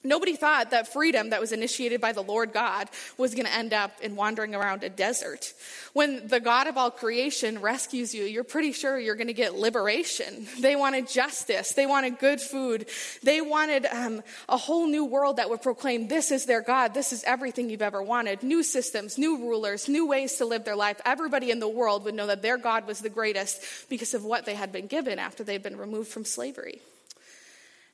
Nobody 0.07 0.37
thought 0.37 0.71
that 0.71 0.93
freedom 0.93 1.31
that 1.31 1.41
was 1.41 1.53
initiated 1.53 2.01
by 2.01 2.13
the 2.13 2.23
Lord 2.23 2.53
God 2.53 2.89
was 3.19 3.35
going 3.35 3.47
to 3.47 3.53
end 3.53 3.73
up 3.73 4.01
in 4.01 4.17
wandering 4.17 4.55
around 4.55 4.85
a 4.85 4.89
desert. 4.89 5.53
When 5.93 6.29
the 6.29 6.41
God 6.41 6.67
of 6.67 6.77
all 6.77 6.91
creation 6.91 7.61
rescues 7.61 8.15
you, 8.15 8.25
you're 8.25 8.45
pretty 8.45 8.73
sure 8.73 8.99
you're 8.99 9.17
going 9.17 9.27
to 9.27 9.33
get 9.33 9.55
liberation. 9.55 10.47
They 10.61 10.77
wanted 10.77 11.09
justice. 11.09 11.73
They 11.73 11.87
wanted 11.87 12.19
good 12.19 12.41
food. 12.41 12.87
They 13.23 13.41
wanted 13.41 13.87
um, 13.87 14.23
a 14.49 14.57
whole 14.57 14.87
new 14.87 15.05
world 15.05 15.37
that 15.37 15.51
would 15.51 15.63
proclaim 15.63 16.09
this 16.09 16.31
is 16.31 16.47
their 16.47 16.63
God. 16.63 16.95
This 16.95 17.13
is 17.13 17.25
everything 17.25 17.69
you've 17.69 17.83
ever 17.83 18.03
wanted. 18.03 18.43
New 18.43 18.63
systems, 18.63 19.19
new 19.19 19.39
rulers, 19.39 19.89
new 19.89 20.07
ways 20.07 20.37
to 20.37 20.45
live 20.45 20.65
their 20.65 20.77
life. 20.77 21.01
Everybody 21.05 21.51
in 21.51 21.59
the 21.59 21.69
world 21.69 22.05
would 22.05 22.15
know 22.15 22.29
that 22.29 22.43
their 22.43 22.59
God 22.59 22.87
was 22.87 23.01
the 23.01 23.11
greatest 23.11 23.61
because 23.89 24.15
of 24.15 24.25
what 24.25 24.47
they 24.47 24.55
had 24.55 24.73
been 24.73 24.87
given 24.87 25.19
after 25.19 25.43
they'd 25.43 25.63
been 25.63 25.77
removed 25.77 26.09
from 26.09 26.25
slavery. 26.25 26.81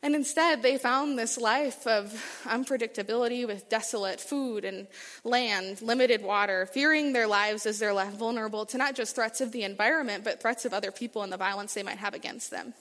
And 0.05 0.17
instead, 0.17 0.63
they 0.63 0.79
found 0.79 1.17
this 1.17 1.39
life 1.39 1.87
of 1.87 2.13
unpredictability 2.45 3.47
with 3.47 3.69
desolate 3.69 4.21
food 4.21 4.65
and 4.65 4.89
land, 5.23 5.81
limited 5.81 6.23
water, 6.23 6.67
fearing 6.67 7.13
their 7.13 7.29
lives 7.29 7.67
as 7.67 7.79
they're 7.79 7.93
left 7.93 8.17
vulnerable 8.17 8.67
to 8.67 8.79
not 8.79 8.97
just 8.97 9.15
threats 9.15 9.41
of 9.41 9.53
the 9.53 9.63
environment, 9.63 10.25
but 10.25 10.41
threats 10.41 10.65
of 10.65 10.75
other 10.75 10.91
people 10.91 11.23
and 11.23 11.33
the 11.33 11.37
violence 11.37 11.75
they 11.75 11.85
might 11.85 11.99
have 11.99 12.15
against 12.15 12.51
them. 12.51 12.75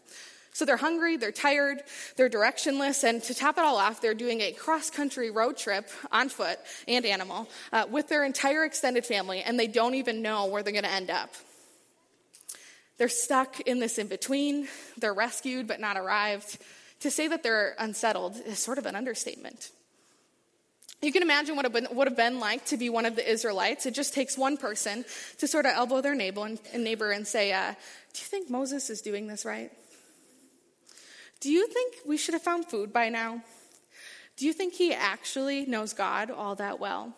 So 0.54 0.66
they're 0.66 0.78
hungry, 0.78 1.16
they're 1.16 1.32
tired, 1.32 1.82
they're 2.18 2.30
directionless, 2.30 3.04
and 3.08 3.24
to 3.24 3.34
top 3.34 3.58
it 3.58 3.64
all 3.64 3.78
off, 3.78 4.02
they're 4.02 4.14
doing 4.14 4.42
a 4.42 4.52
cross 4.52 4.90
country 4.90 5.30
road 5.30 5.58
trip 5.58 5.90
on 6.12 6.28
foot 6.28 6.60
and 6.88 7.06
animal 7.06 7.48
uh, 7.72 7.86
with 7.90 8.10
their 8.10 8.26
entire 8.26 8.66
extended 8.66 9.06
family, 9.06 9.42
and 9.44 9.60
they 9.60 9.68
don't 9.68 9.96
even 9.96 10.22
know 10.22 10.48
where 10.48 10.62
they're 10.64 10.74
going 10.74 10.84
to 10.84 10.92
end 10.92 11.10
up. 11.10 11.34
They're 12.98 13.10
stuck 13.10 13.62
in 13.62 13.80
this 13.80 13.98
in 13.98 14.08
between, 14.08 14.68
they're 14.98 15.14
rescued 15.14 15.68
but 15.68 15.80
not 15.80 15.98
arrived. 15.98 16.58
To 17.02 17.12
say 17.12 17.28
that 17.28 17.44
they're 17.44 17.76
unsettled 17.80 18.38
is 18.46 18.60
sort 18.60 18.78
of 18.78 18.86
an 18.86 18.96
understatement. 18.96 19.72
You 21.02 21.12
can 21.12 21.24
imagine 21.24 21.56
what 21.56 21.66
it 21.66 21.96
would 21.96 22.08
have 22.08 22.18
been 22.18 22.40
like 22.40 22.66
to 22.66 22.78
be 22.78 22.90
one 22.90 23.06
of 23.06 23.16
the 23.16 23.28
Israelites. 23.28 23.88
It 23.88 23.96
just 23.96 24.14
takes 24.14 24.38
one 24.38 24.56
person 24.56 25.04
to 25.40 25.48
sort 25.48 25.66
of 25.66 25.72
elbow 25.74 26.02
their 26.02 26.14
neighbor 26.14 26.46
and, 26.46 26.60
neighbor 26.76 27.12
and 27.12 27.26
say, 27.26 27.52
uh, 27.54 27.74
Do 28.14 28.20
you 28.20 28.26
think 28.26 28.52
Moses 28.52 28.92
is 28.92 29.02
doing 29.02 29.26
this 29.26 29.44
right? 29.44 29.72
Do 31.40 31.52
you 31.52 31.68
think 31.68 31.96
we 32.06 32.18
should 32.18 32.36
have 32.36 32.44
found 32.44 32.66
food 32.68 32.94
by 32.94 33.10
now? 33.10 33.42
Do 34.38 34.46
you 34.46 34.54
think 34.54 34.76
he 34.76 34.94
actually 34.94 35.66
knows 35.66 35.94
God 35.94 36.30
all 36.30 36.54
that 36.56 36.80
well? 36.80 37.16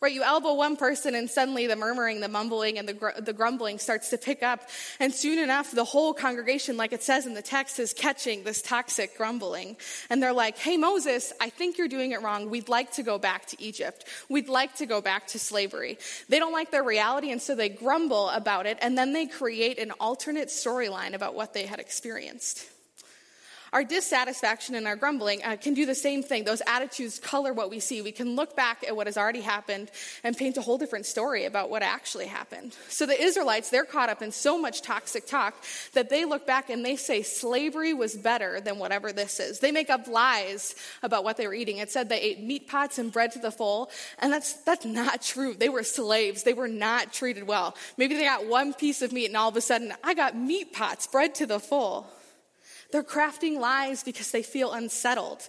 Right? 0.00 0.14
You 0.14 0.22
elbow 0.22 0.54
one 0.54 0.76
person 0.76 1.14
and 1.14 1.28
suddenly 1.28 1.66
the 1.66 1.76
murmuring, 1.76 2.20
the 2.20 2.28
mumbling, 2.28 2.78
and 2.78 2.88
the, 2.88 2.94
gr- 2.94 3.20
the 3.20 3.34
grumbling 3.34 3.78
starts 3.78 4.08
to 4.10 4.16
pick 4.18 4.42
up. 4.42 4.62
And 4.98 5.12
soon 5.12 5.38
enough, 5.38 5.72
the 5.72 5.84
whole 5.84 6.14
congregation, 6.14 6.78
like 6.78 6.94
it 6.94 7.02
says 7.02 7.26
in 7.26 7.34
the 7.34 7.42
text, 7.42 7.78
is 7.78 7.92
catching 7.92 8.42
this 8.42 8.62
toxic 8.62 9.14
grumbling. 9.18 9.76
And 10.08 10.22
they're 10.22 10.32
like, 10.32 10.56
hey, 10.56 10.78
Moses, 10.78 11.34
I 11.38 11.50
think 11.50 11.76
you're 11.76 11.86
doing 11.86 12.12
it 12.12 12.22
wrong. 12.22 12.48
We'd 12.48 12.70
like 12.70 12.92
to 12.92 13.02
go 13.02 13.18
back 13.18 13.44
to 13.48 13.62
Egypt. 13.62 14.06
We'd 14.30 14.48
like 14.48 14.76
to 14.76 14.86
go 14.86 15.02
back 15.02 15.26
to 15.28 15.38
slavery. 15.38 15.98
They 16.30 16.38
don't 16.38 16.52
like 16.52 16.70
their 16.70 16.82
reality, 16.82 17.30
and 17.30 17.42
so 17.42 17.54
they 17.54 17.68
grumble 17.68 18.30
about 18.30 18.64
it. 18.64 18.78
And 18.80 18.96
then 18.96 19.12
they 19.12 19.26
create 19.26 19.78
an 19.78 19.90
alternate 20.00 20.48
storyline 20.48 21.12
about 21.12 21.34
what 21.34 21.52
they 21.52 21.66
had 21.66 21.78
experienced. 21.78 22.66
Our 23.72 23.84
dissatisfaction 23.84 24.74
and 24.74 24.86
our 24.86 24.96
grumbling 24.96 25.44
uh, 25.44 25.56
can 25.56 25.74
do 25.74 25.86
the 25.86 25.94
same 25.94 26.22
thing. 26.22 26.44
Those 26.44 26.62
attitudes 26.66 27.20
color 27.20 27.52
what 27.52 27.70
we 27.70 27.78
see. 27.78 28.02
We 28.02 28.10
can 28.10 28.34
look 28.34 28.56
back 28.56 28.84
at 28.86 28.96
what 28.96 29.06
has 29.06 29.16
already 29.16 29.42
happened 29.42 29.90
and 30.24 30.36
paint 30.36 30.56
a 30.56 30.62
whole 30.62 30.76
different 30.76 31.06
story 31.06 31.44
about 31.44 31.70
what 31.70 31.82
actually 31.82 32.26
happened. 32.26 32.76
So 32.88 33.06
the 33.06 33.20
Israelites, 33.20 33.70
they're 33.70 33.84
caught 33.84 34.08
up 34.08 34.22
in 34.22 34.32
so 34.32 34.58
much 34.58 34.82
toxic 34.82 35.26
talk 35.26 35.54
that 35.92 36.10
they 36.10 36.24
look 36.24 36.46
back 36.46 36.68
and 36.68 36.84
they 36.84 36.96
say 36.96 37.22
slavery 37.22 37.94
was 37.94 38.16
better 38.16 38.60
than 38.60 38.78
whatever 38.78 39.12
this 39.12 39.38
is. 39.38 39.60
They 39.60 39.70
make 39.70 39.88
up 39.88 40.08
lies 40.08 40.74
about 41.02 41.22
what 41.22 41.36
they 41.36 41.46
were 41.46 41.54
eating. 41.54 41.78
It 41.78 41.90
said 41.92 42.08
they 42.08 42.20
ate 42.20 42.42
meat 42.42 42.66
pots 42.66 42.98
and 42.98 43.12
bread 43.12 43.32
to 43.32 43.38
the 43.38 43.52
full, 43.52 43.90
and 44.18 44.32
that's, 44.32 44.54
that's 44.64 44.84
not 44.84 45.22
true. 45.22 45.54
They 45.54 45.68
were 45.68 45.84
slaves. 45.84 46.42
They 46.42 46.54
were 46.54 46.68
not 46.68 47.12
treated 47.12 47.46
well. 47.46 47.76
Maybe 47.96 48.16
they 48.16 48.24
got 48.24 48.46
one 48.46 48.74
piece 48.74 49.00
of 49.02 49.12
meat 49.12 49.26
and 49.26 49.36
all 49.36 49.48
of 49.48 49.56
a 49.56 49.60
sudden, 49.60 49.92
I 50.02 50.14
got 50.14 50.36
meat 50.36 50.72
pots, 50.72 51.06
bread 51.06 51.36
to 51.36 51.46
the 51.46 51.60
full. 51.60 52.10
They're 52.92 53.02
crafting 53.02 53.58
lies 53.58 54.02
because 54.02 54.30
they 54.30 54.42
feel 54.42 54.72
unsettled. 54.72 55.46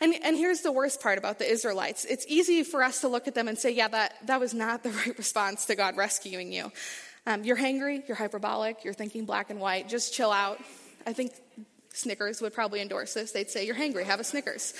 And, 0.00 0.14
and 0.22 0.36
here's 0.36 0.60
the 0.60 0.72
worst 0.72 1.00
part 1.00 1.16
about 1.16 1.38
the 1.38 1.50
Israelites 1.50 2.04
it's 2.04 2.26
easy 2.28 2.62
for 2.62 2.82
us 2.82 3.00
to 3.00 3.08
look 3.08 3.28
at 3.28 3.34
them 3.34 3.48
and 3.48 3.58
say, 3.58 3.70
yeah, 3.70 3.88
that, 3.88 4.14
that 4.26 4.40
was 4.40 4.52
not 4.52 4.82
the 4.82 4.90
right 5.06 5.16
response 5.16 5.66
to 5.66 5.74
God 5.74 5.96
rescuing 5.96 6.52
you. 6.52 6.70
Um, 7.26 7.42
you're 7.44 7.56
hangry, 7.56 8.06
you're 8.06 8.16
hyperbolic, 8.16 8.84
you're 8.84 8.94
thinking 8.94 9.24
black 9.24 9.50
and 9.50 9.60
white, 9.60 9.88
just 9.88 10.14
chill 10.14 10.30
out. 10.30 10.60
I 11.06 11.12
think 11.12 11.32
Snickers 11.92 12.40
would 12.40 12.52
probably 12.52 12.80
endorse 12.80 13.14
this. 13.14 13.32
They'd 13.32 13.50
say, 13.50 13.66
You're 13.66 13.74
hangry, 13.74 14.04
have 14.04 14.20
a 14.20 14.24
Snickers. 14.24 14.74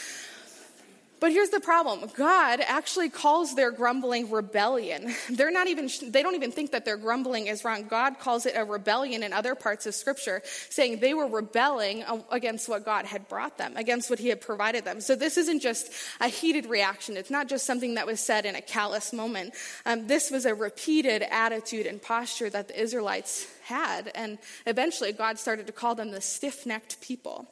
But 1.19 1.33
here's 1.33 1.49
the 1.49 1.61
problem. 1.61 2.11
God 2.15 2.61
actually 2.61 3.09
calls 3.09 3.55
their 3.55 3.71
grumbling 3.71 4.31
rebellion. 4.31 5.15
They're 5.31 5.51
not 5.51 5.67
even, 5.67 5.89
they 6.09 6.23
don't 6.23 6.35
even 6.35 6.53
think 6.53 6.73
that 6.73 6.85
their 6.85 6.99
grumbling 6.99 7.47
is 7.47 7.65
wrong. 7.65 7.87
God 7.89 8.19
calls 8.19 8.45
it 8.45 8.53
a 8.55 8.65
rebellion 8.65 9.23
in 9.23 9.33
other 9.33 9.55
parts 9.55 9.87
of 9.87 9.95
scripture, 9.95 10.43
saying 10.69 11.01
they 11.01 11.15
were 11.15 11.27
rebelling 11.27 12.05
against 12.31 12.69
what 12.69 12.85
God 12.85 13.07
had 13.07 13.29
brought 13.29 13.57
them, 13.57 13.77
against 13.77 14.11
what 14.11 14.19
he 14.19 14.29
had 14.29 14.43
provided 14.43 14.85
them. 14.85 15.01
So 15.01 15.15
this 15.15 15.39
isn't 15.39 15.61
just 15.61 15.91
a 16.21 16.29
heated 16.29 16.67
reaction. 16.67 17.17
It's 17.17 17.31
not 17.31 17.49
just 17.49 17.65
something 17.65 17.95
that 17.95 18.07
was 18.07 18.21
said 18.21 18.45
in 18.45 18.55
a 18.55 18.61
callous 18.61 19.13
moment. 19.13 19.55
Um, 19.87 20.07
this 20.07 20.31
was 20.31 20.45
a 20.45 20.55
repeated 20.55 21.23
attitude 21.23 21.87
and 21.87 22.01
posture 22.01 22.51
that 22.51 22.69
the 22.69 22.81
Israelites 22.81 23.47
had. 23.65 24.11
And 24.15 24.39
eventually 24.67 25.13
God 25.13 25.39
started 25.39 25.67
to 25.67 25.73
call 25.73 25.95
them 25.95 26.11
the 26.11 26.21
stiff 26.21 26.67
necked 26.67 27.01
people. 27.01 27.49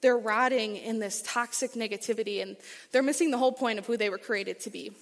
They're 0.00 0.18
rotting 0.18 0.76
in 0.76 0.98
this 0.98 1.22
toxic 1.22 1.72
negativity 1.72 2.42
and 2.42 2.56
they're 2.92 3.02
missing 3.02 3.30
the 3.30 3.38
whole 3.38 3.52
point 3.52 3.78
of 3.78 3.86
who 3.86 3.96
they 3.96 4.10
were 4.10 4.18
created 4.18 4.60
to 4.60 4.70
be. 4.70 4.92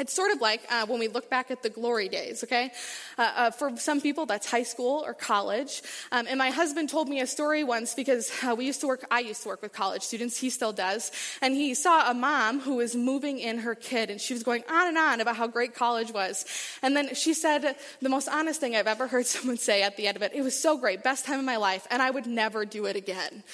It's 0.00 0.12
sort 0.12 0.32
of 0.32 0.40
like 0.40 0.60
uh, 0.70 0.86
when 0.86 0.98
we 0.98 1.06
look 1.06 1.30
back 1.30 1.52
at 1.52 1.62
the 1.62 1.70
glory 1.70 2.08
days, 2.08 2.42
okay? 2.42 2.72
Uh, 3.16 3.32
uh, 3.36 3.50
for 3.52 3.76
some 3.76 4.00
people, 4.00 4.26
that's 4.26 4.50
high 4.50 4.64
school 4.64 5.04
or 5.06 5.14
college. 5.14 5.82
Um, 6.10 6.26
and 6.28 6.36
my 6.36 6.50
husband 6.50 6.88
told 6.88 7.08
me 7.08 7.20
a 7.20 7.28
story 7.28 7.62
once 7.62 7.94
because 7.94 8.32
uh, 8.42 8.56
we 8.56 8.66
used 8.66 8.80
to 8.80 8.88
work, 8.88 9.06
I 9.08 9.20
used 9.20 9.42
to 9.44 9.48
work 9.48 9.62
with 9.62 9.72
college 9.72 10.02
students, 10.02 10.36
he 10.36 10.50
still 10.50 10.72
does. 10.72 11.12
And 11.40 11.54
he 11.54 11.74
saw 11.74 12.10
a 12.10 12.14
mom 12.14 12.58
who 12.58 12.74
was 12.74 12.96
moving 12.96 13.38
in 13.38 13.58
her 13.58 13.76
kid, 13.76 14.10
and 14.10 14.20
she 14.20 14.34
was 14.34 14.42
going 14.42 14.64
on 14.68 14.88
and 14.88 14.98
on 14.98 15.20
about 15.20 15.36
how 15.36 15.46
great 15.46 15.76
college 15.76 16.12
was. 16.12 16.44
And 16.82 16.96
then 16.96 17.14
she 17.14 17.32
said 17.32 17.76
the 18.02 18.08
most 18.08 18.28
honest 18.28 18.58
thing 18.58 18.74
I've 18.74 18.88
ever 18.88 19.06
heard 19.06 19.26
someone 19.26 19.58
say 19.58 19.84
at 19.84 19.96
the 19.96 20.08
end 20.08 20.16
of 20.16 20.22
it 20.22 20.32
it 20.34 20.42
was 20.42 20.58
so 20.60 20.76
great, 20.76 21.04
best 21.04 21.24
time 21.24 21.38
of 21.38 21.44
my 21.44 21.56
life, 21.56 21.86
and 21.88 22.02
I 22.02 22.10
would 22.10 22.26
never 22.26 22.64
do 22.64 22.86
it 22.86 22.96
again. 22.96 23.44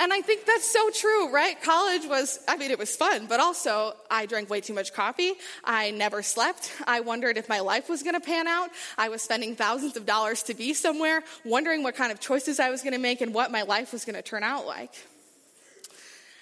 And 0.00 0.12
I 0.12 0.20
think 0.20 0.46
that's 0.46 0.70
so 0.70 0.90
true, 0.90 1.32
right? 1.32 1.60
College 1.60 2.06
was, 2.06 2.38
I 2.46 2.56
mean, 2.56 2.70
it 2.70 2.78
was 2.78 2.94
fun, 2.94 3.26
but 3.26 3.40
also 3.40 3.94
I 4.08 4.26
drank 4.26 4.48
way 4.48 4.60
too 4.60 4.72
much 4.72 4.92
coffee. 4.92 5.32
I 5.64 5.90
never 5.90 6.22
slept. 6.22 6.72
I 6.86 7.00
wondered 7.00 7.36
if 7.36 7.48
my 7.48 7.58
life 7.60 7.88
was 7.88 8.04
going 8.04 8.14
to 8.14 8.20
pan 8.20 8.46
out. 8.46 8.70
I 8.96 9.08
was 9.08 9.22
spending 9.22 9.56
thousands 9.56 9.96
of 9.96 10.06
dollars 10.06 10.44
to 10.44 10.54
be 10.54 10.72
somewhere, 10.72 11.24
wondering 11.44 11.82
what 11.82 11.96
kind 11.96 12.12
of 12.12 12.20
choices 12.20 12.60
I 12.60 12.70
was 12.70 12.82
going 12.82 12.92
to 12.92 13.00
make 13.00 13.20
and 13.20 13.34
what 13.34 13.50
my 13.50 13.62
life 13.62 13.92
was 13.92 14.04
going 14.04 14.14
to 14.14 14.22
turn 14.22 14.44
out 14.44 14.66
like. 14.66 14.94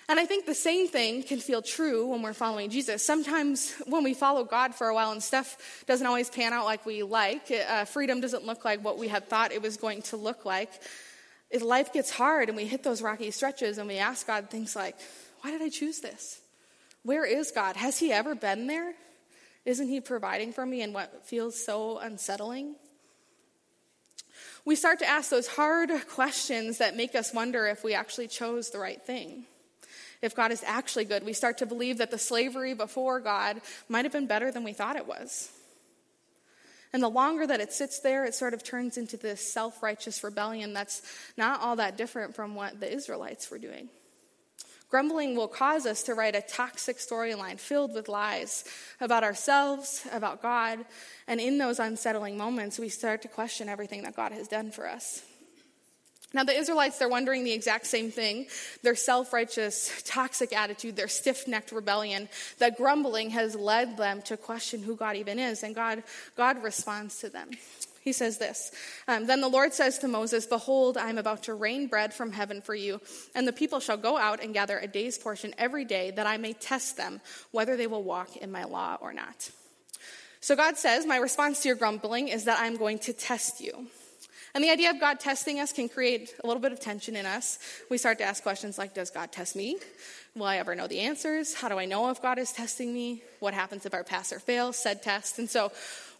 And 0.08 0.20
I 0.20 0.26
think 0.26 0.46
the 0.46 0.54
same 0.54 0.86
thing 0.86 1.24
can 1.24 1.40
feel 1.40 1.62
true 1.62 2.06
when 2.06 2.22
we're 2.22 2.32
following 2.32 2.70
Jesus. 2.70 3.04
Sometimes 3.04 3.74
when 3.86 4.04
we 4.04 4.14
follow 4.14 4.44
God 4.44 4.74
for 4.74 4.86
a 4.86 4.94
while 4.94 5.10
and 5.10 5.22
stuff 5.22 5.82
doesn't 5.86 6.06
always 6.06 6.30
pan 6.30 6.52
out 6.52 6.64
like 6.64 6.86
we 6.86 7.02
like, 7.02 7.50
uh, 7.50 7.86
freedom 7.86 8.20
doesn't 8.20 8.44
look 8.44 8.64
like 8.64 8.84
what 8.84 8.98
we 8.98 9.08
had 9.08 9.28
thought 9.28 9.50
it 9.50 9.62
was 9.62 9.76
going 9.76 10.02
to 10.02 10.16
look 10.16 10.44
like, 10.44 10.70
if 11.50 11.62
life 11.62 11.92
gets 11.92 12.10
hard 12.10 12.48
and 12.48 12.56
we 12.56 12.66
hit 12.66 12.82
those 12.82 13.02
rocky 13.02 13.30
stretches 13.30 13.78
and 13.78 13.88
we 13.88 13.98
ask 13.98 14.26
God 14.26 14.50
things 14.50 14.74
like, 14.74 14.96
why 15.40 15.50
did 15.50 15.62
I 15.62 15.68
choose 15.68 16.00
this? 16.00 16.40
Where 17.02 17.24
is 17.24 17.52
God? 17.52 17.76
Has 17.76 17.98
He 17.98 18.12
ever 18.12 18.34
been 18.34 18.66
there? 18.66 18.94
Isn't 19.64 19.88
He 19.88 20.00
providing 20.00 20.52
for 20.52 20.66
me 20.66 20.82
in 20.82 20.92
what 20.92 21.26
feels 21.26 21.64
so 21.64 21.98
unsettling? 21.98 22.74
We 24.64 24.74
start 24.74 24.98
to 24.98 25.06
ask 25.06 25.30
those 25.30 25.46
hard 25.46 25.90
questions 26.08 26.78
that 26.78 26.96
make 26.96 27.14
us 27.14 27.32
wonder 27.32 27.66
if 27.66 27.84
we 27.84 27.94
actually 27.94 28.28
chose 28.28 28.70
the 28.70 28.80
right 28.80 29.00
thing. 29.00 29.44
If 30.22 30.34
God 30.34 30.50
is 30.50 30.64
actually 30.66 31.04
good, 31.04 31.24
we 31.24 31.32
start 31.32 31.58
to 31.58 31.66
believe 31.66 31.98
that 31.98 32.10
the 32.10 32.18
slavery 32.18 32.74
before 32.74 33.20
God 33.20 33.60
might 33.88 34.04
have 34.04 34.12
been 34.12 34.26
better 34.26 34.50
than 34.50 34.64
we 34.64 34.72
thought 34.72 34.96
it 34.96 35.06
was. 35.06 35.50
And 36.96 37.02
the 37.02 37.10
longer 37.10 37.46
that 37.46 37.60
it 37.60 37.74
sits 37.74 38.00
there, 38.00 38.24
it 38.24 38.34
sort 38.34 38.54
of 38.54 38.64
turns 38.64 38.96
into 38.96 39.18
this 39.18 39.52
self 39.52 39.82
righteous 39.82 40.24
rebellion 40.24 40.72
that's 40.72 41.02
not 41.36 41.60
all 41.60 41.76
that 41.76 41.98
different 41.98 42.34
from 42.34 42.54
what 42.54 42.80
the 42.80 42.90
Israelites 42.90 43.50
were 43.50 43.58
doing. 43.58 43.90
Grumbling 44.88 45.36
will 45.36 45.46
cause 45.46 45.84
us 45.84 46.04
to 46.04 46.14
write 46.14 46.34
a 46.34 46.40
toxic 46.40 46.96
storyline 46.96 47.60
filled 47.60 47.92
with 47.92 48.08
lies 48.08 48.64
about 48.98 49.24
ourselves, 49.24 50.06
about 50.10 50.40
God, 50.40 50.86
and 51.28 51.38
in 51.38 51.58
those 51.58 51.80
unsettling 51.80 52.38
moments, 52.38 52.78
we 52.78 52.88
start 52.88 53.20
to 53.20 53.28
question 53.28 53.68
everything 53.68 54.04
that 54.04 54.16
God 54.16 54.32
has 54.32 54.48
done 54.48 54.70
for 54.70 54.88
us. 54.88 55.20
Now, 56.36 56.44
the 56.44 56.52
Israelites, 56.52 56.98
they're 56.98 57.08
wondering 57.08 57.44
the 57.44 57.52
exact 57.54 57.86
same 57.86 58.10
thing. 58.10 58.48
Their 58.82 58.94
self 58.94 59.32
righteous, 59.32 60.02
toxic 60.04 60.54
attitude, 60.54 60.94
their 60.94 61.08
stiff 61.08 61.48
necked 61.48 61.72
rebellion, 61.72 62.28
that 62.58 62.76
grumbling 62.76 63.30
has 63.30 63.54
led 63.54 63.96
them 63.96 64.20
to 64.22 64.36
question 64.36 64.82
who 64.82 64.96
God 64.96 65.16
even 65.16 65.38
is. 65.38 65.62
And 65.62 65.74
God, 65.74 66.02
God 66.36 66.62
responds 66.62 67.20
to 67.20 67.30
them. 67.30 67.52
He 68.02 68.12
says 68.12 68.36
this 68.36 68.70
um, 69.08 69.26
Then 69.26 69.40
the 69.40 69.48
Lord 69.48 69.72
says 69.72 69.96
to 70.00 70.08
Moses, 70.08 70.44
Behold, 70.44 70.98
I 70.98 71.08
am 71.08 71.16
about 71.16 71.44
to 71.44 71.54
rain 71.54 71.86
bread 71.86 72.12
from 72.12 72.32
heaven 72.32 72.60
for 72.60 72.74
you, 72.74 73.00
and 73.34 73.48
the 73.48 73.52
people 73.54 73.80
shall 73.80 73.96
go 73.96 74.18
out 74.18 74.44
and 74.44 74.52
gather 74.52 74.78
a 74.78 74.86
day's 74.86 75.16
portion 75.16 75.54
every 75.56 75.86
day, 75.86 76.10
that 76.10 76.26
I 76.26 76.36
may 76.36 76.52
test 76.52 76.98
them 76.98 77.22
whether 77.50 77.78
they 77.78 77.86
will 77.86 78.02
walk 78.02 78.36
in 78.36 78.52
my 78.52 78.64
law 78.64 78.98
or 79.00 79.14
not. 79.14 79.50
So 80.40 80.54
God 80.54 80.76
says, 80.76 81.06
My 81.06 81.16
response 81.16 81.62
to 81.62 81.68
your 81.68 81.78
grumbling 81.78 82.28
is 82.28 82.44
that 82.44 82.60
I'm 82.60 82.76
going 82.76 82.98
to 83.00 83.14
test 83.14 83.62
you. 83.62 83.86
And 84.56 84.64
the 84.64 84.70
idea 84.70 84.88
of 84.88 84.98
God 84.98 85.20
testing 85.20 85.60
us 85.60 85.70
can 85.70 85.86
create 85.86 86.34
a 86.42 86.46
little 86.46 86.62
bit 86.62 86.72
of 86.72 86.80
tension 86.80 87.14
in 87.14 87.26
us. 87.26 87.58
We 87.90 87.98
start 87.98 88.16
to 88.18 88.24
ask 88.24 88.42
questions 88.42 88.78
like 88.78 88.94
Does 88.94 89.10
God 89.10 89.30
test 89.30 89.54
me? 89.54 89.76
Will 90.34 90.46
I 90.46 90.56
ever 90.56 90.74
know 90.74 90.86
the 90.86 91.00
answers? 91.00 91.52
How 91.52 91.68
do 91.68 91.78
I 91.78 91.84
know 91.84 92.08
if 92.08 92.22
God 92.22 92.38
is 92.38 92.52
testing 92.52 92.94
me? 92.94 93.22
What 93.40 93.52
happens 93.52 93.84
if 93.84 93.92
I 93.92 94.00
pass 94.00 94.32
or 94.32 94.38
fail 94.38 94.72
said 94.72 95.02
test? 95.02 95.38
And 95.38 95.50
so 95.50 95.72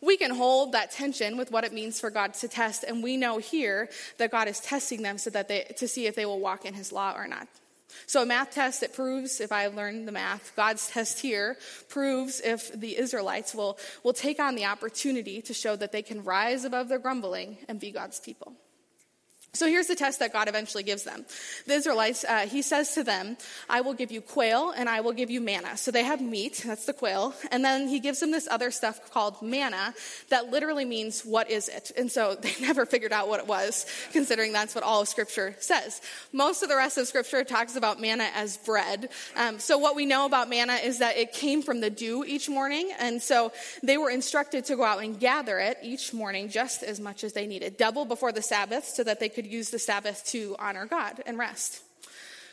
we 0.03 0.19
can 0.19 0.33
hold 0.33 0.73
that 0.73 0.91
tension 0.91 1.39
with 1.39 1.51
what 1.51 1.65
it 1.65 1.73
means 1.73 1.99
for 1.99 2.11
God 2.11 2.35
to 2.35 2.47
test, 2.47 2.85
and 2.85 3.03
we 3.03 3.17
know 3.17 3.39
here 3.39 3.89
that 4.19 4.33
God 4.33 4.49
is 4.49 4.61
testing 4.61 5.01
them 5.01 5.17
so 5.17 5.31
that 5.31 5.49
they 5.49 5.73
to 5.79 5.89
see 5.89 6.07
if 6.07 6.15
they 6.15 6.27
will 6.27 6.39
walk 6.39 6.67
in 6.67 6.75
his 6.75 6.93
law 6.93 7.15
or 7.17 7.27
not. 7.27 7.49
So, 8.07 8.23
a 8.23 8.27
math 8.27 8.53
test 8.53 8.81
that 8.81 8.93
proves 8.93 9.41
if 9.41 9.53
I 9.53 9.67
learned 9.69 10.07
the 10.07 10.13
math, 10.13 10.53
God's 10.57 10.89
test 10.89 11.21
here 11.21 11.57
proves 11.89 12.41
if 12.41 12.73
the 12.73 12.99
Israelites 12.99 13.55
will, 13.55 13.79
will 14.03 14.13
take 14.13 14.41
on 14.41 14.55
the 14.55 14.65
opportunity 14.65 15.41
to 15.43 15.55
show 15.55 15.77
that 15.77 15.93
they 15.93 16.03
can 16.03 16.25
rise 16.25 16.65
above 16.65 16.89
their 16.89 16.99
grumbling 16.99 17.59
and 17.69 17.81
be 17.81 17.91
God's 17.91 18.21
people. 18.21 18.55
So 19.57 19.67
here's 19.67 19.87
the 19.87 19.97
test 19.97 20.19
that 20.19 20.33
God 20.35 20.49
eventually 20.49 20.83
gives 20.83 21.05
them. 21.05 21.25
The 21.67 21.75
Israelites, 21.75 22.25
uh, 22.25 22.47
he 22.47 22.61
says 22.61 22.95
to 22.95 23.03
them, 23.03 23.39
I 23.71 23.81
will 23.81 23.95
give 23.95 24.13
you 24.13 24.21
quail 24.21 24.71
and 24.77 24.87
I 24.89 25.01
will 25.01 25.13
give 25.13 25.31
you 25.31 25.41
manna. 25.41 25.79
So 25.79 25.91
they 25.91 26.05
have 26.05 26.21
meat, 26.21 26.63
that's 26.67 26.85
the 26.85 26.93
quail. 26.93 27.35
And 27.51 27.65
then 27.65 27.89
he 27.89 27.99
gives 27.99 28.21
them 28.21 28.33
this 28.33 28.47
other 28.51 28.71
stuff 28.71 29.11
called 29.13 29.41
manna 29.41 29.95
that 30.29 30.51
literally 30.51 30.85
means, 30.85 31.23
what 31.23 31.51
is 31.51 31.69
it? 31.69 31.91
And 31.97 32.13
so 32.13 32.35
they 32.41 32.53
never 32.61 32.85
figured 32.85 33.13
out 33.13 33.29
what 33.29 33.41
it 33.41 33.47
was, 33.47 33.87
considering 34.13 34.53
that's 34.53 34.75
what 34.75 34.85
all 34.85 35.01
of 35.01 35.09
Scripture 35.09 35.57
says. 35.59 36.03
Most 36.33 36.63
of 36.63 36.69
the 36.69 36.77
rest 36.77 36.99
of 36.99 37.09
Scripture 37.09 37.43
talks 37.43 37.77
about 37.77 38.01
manna 38.01 38.29
as 38.35 38.59
bread. 38.59 39.09
Um, 39.37 39.59
so 39.59 39.79
what 39.79 39.97
we 39.97 40.05
know 40.05 40.27
about 40.27 40.51
manna 40.51 40.75
is 40.75 40.99
that 40.99 41.17
it 41.17 41.33
came 41.33 41.63
from 41.63 41.81
the 41.81 41.89
dew 41.89 42.25
each 42.27 42.49
morning. 42.49 42.91
And 42.99 43.23
so 43.23 43.53
they 43.83 43.97
were 43.97 44.11
instructed 44.11 44.67
to 44.67 44.77
go 44.77 44.85
out 44.85 45.03
and 45.03 45.19
gather 45.19 45.59
it 45.59 45.79
each 45.83 46.13
morning 46.13 46.51
just 46.51 46.83
as 46.83 47.01
much 47.01 47.25
as 47.25 47.33
they 47.33 47.47
needed, 47.47 47.79
double 47.79 48.05
before 48.05 48.33
the 48.33 48.43
Sabbath 48.43 48.85
so 48.85 49.03
that 49.03 49.19
they 49.19 49.31
could 49.31 49.46
could 49.47 49.55
use 49.55 49.71
the 49.71 49.79
Sabbath 49.79 50.25
to 50.27 50.57
honor 50.59 50.87
God 50.87 51.23
and 51.25 51.39
rest. 51.39 51.83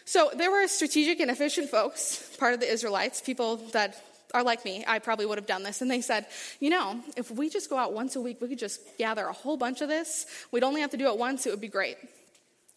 So 0.05 0.29
there 0.35 0.51
were 0.51 0.67
strategic 0.67 1.19
and 1.19 1.31
efficient 1.31 1.69
folks, 1.69 2.35
part 2.37 2.53
of 2.53 2.59
the 2.59 2.71
Israelites, 2.71 3.21
people 3.21 3.57
that 3.71 4.01
are 4.33 4.43
like 4.43 4.65
me, 4.65 4.83
I 4.87 4.99
probably 4.99 5.25
would 5.25 5.37
have 5.37 5.47
done 5.47 5.63
this. 5.63 5.81
And 5.81 5.89
they 5.89 6.01
said, 6.01 6.25
you 6.59 6.69
know, 6.69 6.99
if 7.15 7.29
we 7.29 7.49
just 7.49 7.69
go 7.69 7.77
out 7.77 7.93
once 7.93 8.15
a 8.15 8.21
week, 8.21 8.41
we 8.41 8.47
could 8.47 8.59
just 8.59 8.81
gather 8.97 9.25
a 9.25 9.33
whole 9.33 9.57
bunch 9.57 9.81
of 9.81 9.89
this. 9.89 10.25
We'd 10.51 10.63
only 10.63 10.81
have 10.81 10.91
to 10.91 10.97
do 10.97 11.07
it 11.07 11.17
once, 11.17 11.45
it 11.45 11.51
would 11.51 11.61
be 11.61 11.67
great. 11.67 11.97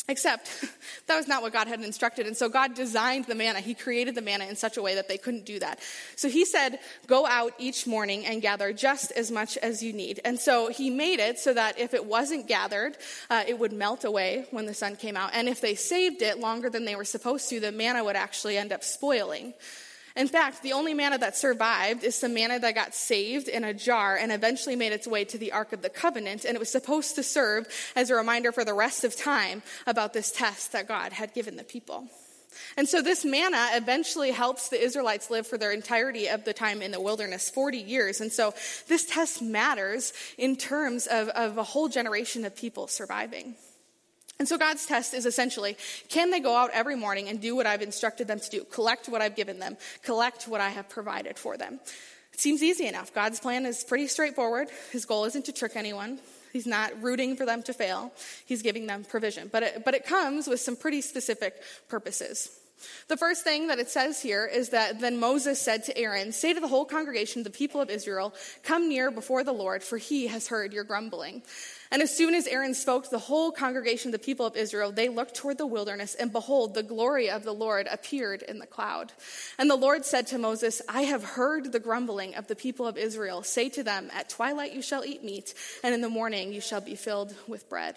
Except 0.08 0.64
that 1.06 1.16
was 1.16 1.26
not 1.26 1.42
what 1.42 1.52
God 1.52 1.66
had 1.66 1.80
instructed. 1.80 2.26
And 2.26 2.36
so 2.36 2.48
God 2.48 2.74
designed 2.74 3.24
the 3.24 3.34
manna. 3.34 3.60
He 3.60 3.74
created 3.74 4.14
the 4.14 4.22
manna 4.22 4.46
in 4.46 4.54
such 4.54 4.76
a 4.76 4.82
way 4.82 4.94
that 4.94 5.08
they 5.08 5.18
couldn't 5.18 5.44
do 5.44 5.58
that. 5.58 5.80
So 6.14 6.28
he 6.28 6.44
said, 6.44 6.78
go 7.06 7.26
out 7.26 7.52
each 7.58 7.86
morning 7.86 8.24
and 8.24 8.40
gather 8.40 8.72
just 8.72 9.10
as 9.12 9.30
much 9.30 9.56
as 9.58 9.82
you 9.82 9.92
need. 9.92 10.20
And 10.24 10.38
so 10.38 10.68
he 10.68 10.90
made 10.90 11.18
it 11.18 11.38
so 11.38 11.52
that 11.54 11.78
if 11.78 11.92
it 11.92 12.04
wasn't 12.04 12.46
gathered, 12.46 12.96
uh, 13.30 13.44
it 13.48 13.58
would 13.58 13.72
melt 13.72 14.04
away 14.04 14.46
when 14.50 14.66
the 14.66 14.74
sun 14.74 14.94
came 14.96 15.16
out. 15.16 15.30
And 15.32 15.48
if 15.48 15.60
they 15.60 15.74
saved 15.74 16.22
it 16.22 16.38
longer 16.38 16.70
than 16.70 16.84
they 16.84 16.94
were 16.94 17.04
supposed 17.04 17.48
to, 17.50 17.58
the 17.58 17.72
manna 17.72 18.04
would 18.04 18.16
actually 18.16 18.56
end 18.56 18.72
up 18.72 18.84
spoiling. 18.84 19.54
In 20.16 20.28
fact, 20.28 20.62
the 20.62 20.72
only 20.72 20.94
manna 20.94 21.18
that 21.18 21.36
survived 21.36 22.02
is 22.02 22.14
some 22.14 22.32
manna 22.32 22.58
that 22.58 22.74
got 22.74 22.94
saved 22.94 23.48
in 23.48 23.64
a 23.64 23.74
jar 23.74 24.16
and 24.16 24.32
eventually 24.32 24.74
made 24.74 24.92
its 24.92 25.06
way 25.06 25.24
to 25.26 25.36
the 25.36 25.52
Ark 25.52 25.74
of 25.74 25.82
the 25.82 25.90
Covenant, 25.90 26.46
and 26.46 26.54
it 26.54 26.58
was 26.58 26.70
supposed 26.70 27.14
to 27.16 27.22
serve 27.22 27.66
as 27.94 28.08
a 28.08 28.14
reminder 28.14 28.50
for 28.50 28.64
the 28.64 28.72
rest 28.72 29.04
of 29.04 29.14
time 29.14 29.62
about 29.86 30.14
this 30.14 30.32
test 30.32 30.72
that 30.72 30.88
God 30.88 31.12
had 31.12 31.34
given 31.34 31.56
the 31.56 31.64
people. 31.64 32.08
And 32.78 32.88
so 32.88 33.02
this 33.02 33.24
manna 33.24 33.68
eventually 33.74 34.30
helps 34.30 34.70
the 34.70 34.82
Israelites 34.82 35.30
live 35.30 35.46
for 35.46 35.58
their 35.58 35.72
entirety 35.72 36.28
of 36.28 36.44
the 36.44 36.54
time 36.54 36.80
in 36.80 36.90
the 36.90 37.00
wilderness, 37.00 37.50
40 37.50 37.76
years. 37.76 38.22
And 38.22 38.32
so 38.32 38.54
this 38.88 39.04
test 39.04 39.42
matters 39.42 40.14
in 40.38 40.56
terms 40.56 41.06
of, 41.06 41.28
of 41.28 41.58
a 41.58 41.62
whole 41.62 41.88
generation 41.88 42.46
of 42.46 42.56
people 42.56 42.86
surviving. 42.86 43.56
And 44.38 44.46
so 44.46 44.58
God's 44.58 44.84
test 44.86 45.14
is 45.14 45.26
essentially 45.26 45.76
can 46.08 46.30
they 46.30 46.40
go 46.40 46.54
out 46.54 46.70
every 46.72 46.96
morning 46.96 47.28
and 47.28 47.40
do 47.40 47.56
what 47.56 47.66
I've 47.66 47.82
instructed 47.82 48.28
them 48.28 48.40
to 48.40 48.50
do? 48.50 48.64
Collect 48.64 49.08
what 49.08 49.22
I've 49.22 49.36
given 49.36 49.58
them, 49.58 49.76
collect 50.02 50.46
what 50.46 50.60
I 50.60 50.70
have 50.70 50.88
provided 50.88 51.38
for 51.38 51.56
them. 51.56 51.80
It 52.32 52.40
seems 52.40 52.62
easy 52.62 52.86
enough. 52.86 53.14
God's 53.14 53.40
plan 53.40 53.64
is 53.64 53.82
pretty 53.82 54.08
straightforward. 54.08 54.68
His 54.92 55.06
goal 55.06 55.24
isn't 55.24 55.46
to 55.46 55.52
trick 55.52 55.72
anyone. 55.74 56.18
He's 56.52 56.66
not 56.66 57.02
rooting 57.02 57.34
for 57.34 57.46
them 57.46 57.62
to 57.62 57.72
fail. 57.72 58.12
He's 58.44 58.60
giving 58.60 58.86
them 58.86 59.04
provision. 59.04 59.48
But 59.50 59.62
it, 59.62 59.84
but 59.86 59.94
it 59.94 60.04
comes 60.04 60.46
with 60.46 60.60
some 60.60 60.76
pretty 60.76 61.00
specific 61.00 61.54
purposes. 61.88 62.50
The 63.08 63.16
first 63.16 63.42
thing 63.42 63.68
that 63.68 63.78
it 63.78 63.88
says 63.88 64.20
here 64.20 64.44
is 64.46 64.70
that 64.70 65.00
then 65.00 65.18
Moses 65.18 65.60
said 65.60 65.84
to 65.84 65.96
Aaron, 65.96 66.32
Say 66.32 66.52
to 66.52 66.60
the 66.60 66.68
whole 66.68 66.84
congregation, 66.84 67.42
the 67.42 67.50
people 67.50 67.80
of 67.80 67.88
Israel, 67.88 68.34
come 68.62 68.88
near 68.88 69.10
before 69.10 69.44
the 69.44 69.52
Lord, 69.52 69.82
for 69.82 69.96
he 69.96 70.26
has 70.26 70.48
heard 70.48 70.72
your 70.72 70.84
grumbling. 70.84 71.42
And 71.90 72.02
as 72.02 72.14
soon 72.14 72.34
as 72.34 72.46
Aaron 72.46 72.74
spoke 72.74 73.08
the 73.08 73.18
whole 73.18 73.52
congregation 73.52 74.08
of 74.08 74.12
the 74.12 74.24
people 74.24 74.46
of 74.46 74.56
Israel, 74.56 74.90
they 74.90 75.08
looked 75.08 75.34
toward 75.34 75.58
the 75.58 75.66
wilderness, 75.66 76.14
and 76.14 76.32
behold, 76.32 76.74
the 76.74 76.82
glory 76.82 77.30
of 77.30 77.44
the 77.44 77.54
Lord 77.54 77.88
appeared 77.90 78.42
in 78.42 78.58
the 78.58 78.66
cloud. 78.66 79.12
And 79.58 79.70
the 79.70 79.76
Lord 79.76 80.04
said 80.04 80.26
to 80.28 80.38
Moses, 80.38 80.82
I 80.88 81.02
have 81.02 81.22
heard 81.22 81.72
the 81.72 81.80
grumbling 81.80 82.34
of 82.34 82.48
the 82.48 82.56
people 82.56 82.86
of 82.86 82.96
Israel. 82.96 83.42
Say 83.42 83.68
to 83.70 83.82
them, 83.82 84.10
At 84.12 84.28
twilight 84.28 84.72
you 84.72 84.82
shall 84.82 85.04
eat 85.04 85.22
meat, 85.22 85.54
and 85.84 85.94
in 85.94 86.00
the 86.00 86.08
morning 86.08 86.52
you 86.52 86.60
shall 86.60 86.80
be 86.80 86.96
filled 86.96 87.34
with 87.46 87.68
bread. 87.68 87.96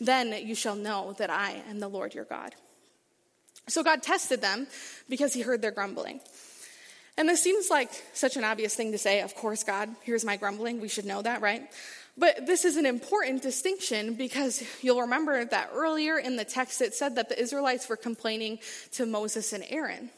Then 0.00 0.46
you 0.46 0.54
shall 0.54 0.76
know 0.76 1.14
that 1.18 1.30
I 1.30 1.62
am 1.68 1.80
the 1.80 1.88
Lord 1.88 2.14
your 2.14 2.24
God. 2.24 2.54
So 3.68 3.82
God 3.82 4.02
tested 4.02 4.40
them 4.40 4.66
because 5.08 5.32
he 5.32 5.40
heard 5.40 5.62
their 5.62 5.70
grumbling. 5.70 6.20
And 7.16 7.28
this 7.28 7.42
seems 7.42 7.70
like 7.70 7.90
such 8.12 8.36
an 8.36 8.44
obvious 8.44 8.74
thing 8.74 8.92
to 8.92 8.98
say. 8.98 9.20
Of 9.20 9.34
course, 9.34 9.62
God 9.62 9.88
hears 10.02 10.24
my 10.24 10.36
grumbling. 10.36 10.80
We 10.80 10.88
should 10.88 11.04
know 11.04 11.22
that, 11.22 11.40
right? 11.40 11.62
But 12.16 12.46
this 12.46 12.64
is 12.64 12.76
an 12.76 12.86
important 12.86 13.42
distinction 13.42 14.14
because 14.14 14.62
you'll 14.82 15.00
remember 15.00 15.44
that 15.44 15.70
earlier 15.74 16.18
in 16.18 16.36
the 16.36 16.44
text 16.44 16.80
it 16.80 16.94
said 16.94 17.16
that 17.16 17.28
the 17.28 17.40
Israelites 17.40 17.88
were 17.88 17.96
complaining 17.96 18.60
to 18.92 19.04
Moses 19.04 19.52
and 19.52 19.64
Aaron. 19.68 20.10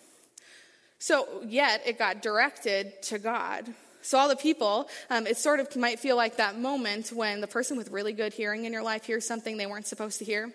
So, 0.99 1.43
yet 1.47 1.83
it 1.87 1.99
got 1.99 2.23
directed 2.23 3.03
to 3.05 3.19
God. 3.19 3.67
So, 4.01 4.19
all 4.19 4.29
the 4.29 4.37
people, 4.37 4.89
um, 5.11 5.27
it 5.27 5.37
sort 5.37 5.61
of 5.61 5.75
might 5.77 5.99
feel 5.99 6.17
like 6.17 6.37
that 6.37 6.59
moment 6.59 7.09
when 7.09 7.41
the 7.41 7.47
person 7.47 7.77
with 7.77 7.91
really 7.91 8.13
good 8.13 8.33
hearing 8.33 8.65
in 8.65 8.73
your 8.73 8.83
life 8.83 9.05
hears 9.05 9.27
something 9.27 9.57
they 9.57 9.67
weren't 9.67 9.87
supposed 9.87 10.19
to 10.21 10.25
hear. 10.25 10.53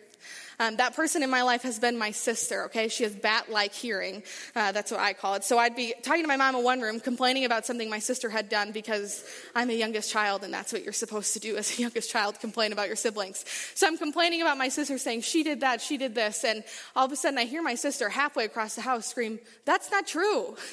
Um, 0.60 0.78
that 0.78 0.96
person 0.96 1.24
in 1.24 1.30
my 1.30 1.42
life 1.42 1.64
has 1.64 1.80
been 1.80 1.98
my 1.98 2.12
sister, 2.12 2.66
okay? 2.66 2.88
She 2.88 3.04
has 3.04 3.16
bat 3.16 3.52
like 3.52 3.74
hearing. 3.74 4.24
Uh, 4.56 4.72
that's 4.72 4.92
what 4.92 5.00
I 5.00 5.14
call 5.14 5.34
it. 5.36 5.44
So 5.44 5.58
I'd 5.58 5.76
be 5.76 5.94
talking 6.04 6.24
to 6.24 6.28
my 6.28 6.38
mom 6.38 6.56
in 6.56 6.64
one 6.64 6.82
room, 6.82 7.00
complaining 7.00 7.46
about 7.46 7.66
something 7.66 7.90
my 7.90 8.00
sister 8.00 8.30
had 8.30 8.50
done 8.50 8.72
because 8.72 9.26
I'm 9.56 9.70
a 9.70 9.74
youngest 9.74 10.12
child 10.12 10.44
and 10.44 10.54
that's 10.54 10.72
what 10.72 10.84
you're 10.84 10.94
supposed 10.94 11.34
to 11.34 11.40
do 11.40 11.58
as 11.58 11.78
a 11.78 11.82
youngest 11.82 12.12
child 12.12 12.40
complain 12.40 12.74
about 12.74 12.88
your 12.88 12.96
siblings. 12.96 13.44
So 13.74 13.88
I'm 13.88 13.98
complaining 13.98 14.42
about 14.42 14.58
my 14.58 14.70
sister 14.70 14.98
saying, 14.98 15.22
she 15.22 15.44
did 15.44 15.62
that, 15.62 15.82
she 15.82 15.98
did 15.98 16.14
this. 16.14 16.44
And 16.44 16.64
all 16.96 17.06
of 17.06 17.12
a 17.12 17.16
sudden 17.16 17.40
I 17.40 17.46
hear 17.46 17.64
my 17.64 17.76
sister 17.76 18.10
halfway 18.10 18.46
across 18.46 18.76
the 18.76 18.82
house 18.82 19.08
scream, 19.08 19.40
that's 19.66 19.90
not 19.90 20.06
true. 20.06 20.56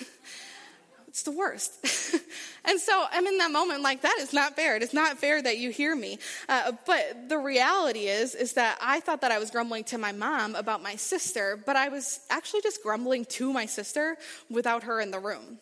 It's 1.18 1.25
the 1.25 1.32
worst. 1.32 1.72
and 2.64 2.80
so 2.80 3.06
I'm 3.10 3.26
in 3.26 3.38
that 3.38 3.50
moment 3.50 3.82
like, 3.82 4.02
that 4.02 4.18
is 4.20 4.32
not 4.32 4.54
fair. 4.54 4.76
It 4.76 4.84
is 4.84 4.94
not 4.94 5.18
fair 5.18 5.42
that 5.42 5.58
you 5.58 5.70
hear 5.70 5.96
me. 5.96 6.20
Uh, 6.48 6.70
but 6.87 7.28
the 7.28 7.38
reality 7.38 8.06
is, 8.06 8.37
is 8.37 8.52
that 8.52 8.78
I 8.81 9.00
thought 9.00 9.22
that 9.22 9.33
I 9.33 9.40
was 9.40 9.50
grumbling 9.50 9.83
to 9.85 9.98
my 9.98 10.12
mom 10.12 10.54
about 10.54 10.81
my 10.81 10.94
sister, 10.94 11.61
but 11.66 11.74
I 11.74 11.88
was 11.88 12.20
actually 12.31 12.61
just 12.61 12.85
grumbling 12.85 13.24
to 13.31 13.52
my 13.52 13.66
sister 13.66 14.16
without 14.48 14.85
her 14.85 15.00
in 15.00 15.11
the 15.11 15.18
room. 15.18 15.59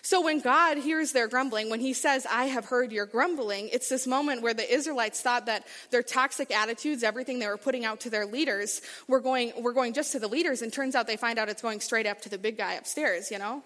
So 0.00 0.22
when 0.22 0.40
God 0.40 0.78
hears 0.78 1.12
their 1.12 1.28
grumbling, 1.28 1.68
when 1.68 1.80
he 1.80 1.92
says, 1.92 2.26
I 2.30 2.46
have 2.46 2.64
heard 2.64 2.90
your 2.90 3.04
grumbling, 3.04 3.68
it's 3.70 3.90
this 3.90 4.06
moment 4.06 4.40
where 4.40 4.54
the 4.54 4.72
Israelites 4.72 5.20
thought 5.20 5.44
that 5.46 5.66
their 5.90 6.02
toxic 6.02 6.50
attitudes, 6.50 7.02
everything 7.02 7.40
they 7.40 7.46
were 7.46 7.58
putting 7.58 7.84
out 7.84 8.00
to 8.00 8.10
their 8.10 8.24
leaders, 8.24 8.80
were 9.06 9.20
going, 9.20 9.52
were 9.62 9.74
going 9.74 9.92
just 9.92 10.12
to 10.12 10.18
the 10.18 10.28
leaders, 10.28 10.62
and 10.62 10.72
turns 10.72 10.94
out 10.94 11.06
they 11.06 11.18
find 11.18 11.38
out 11.38 11.50
it's 11.50 11.60
going 11.60 11.80
straight 11.80 12.06
up 12.06 12.22
to 12.22 12.30
the 12.30 12.38
big 12.38 12.56
guy 12.56 12.72
upstairs, 12.72 13.30
you 13.30 13.38
know? 13.38 13.62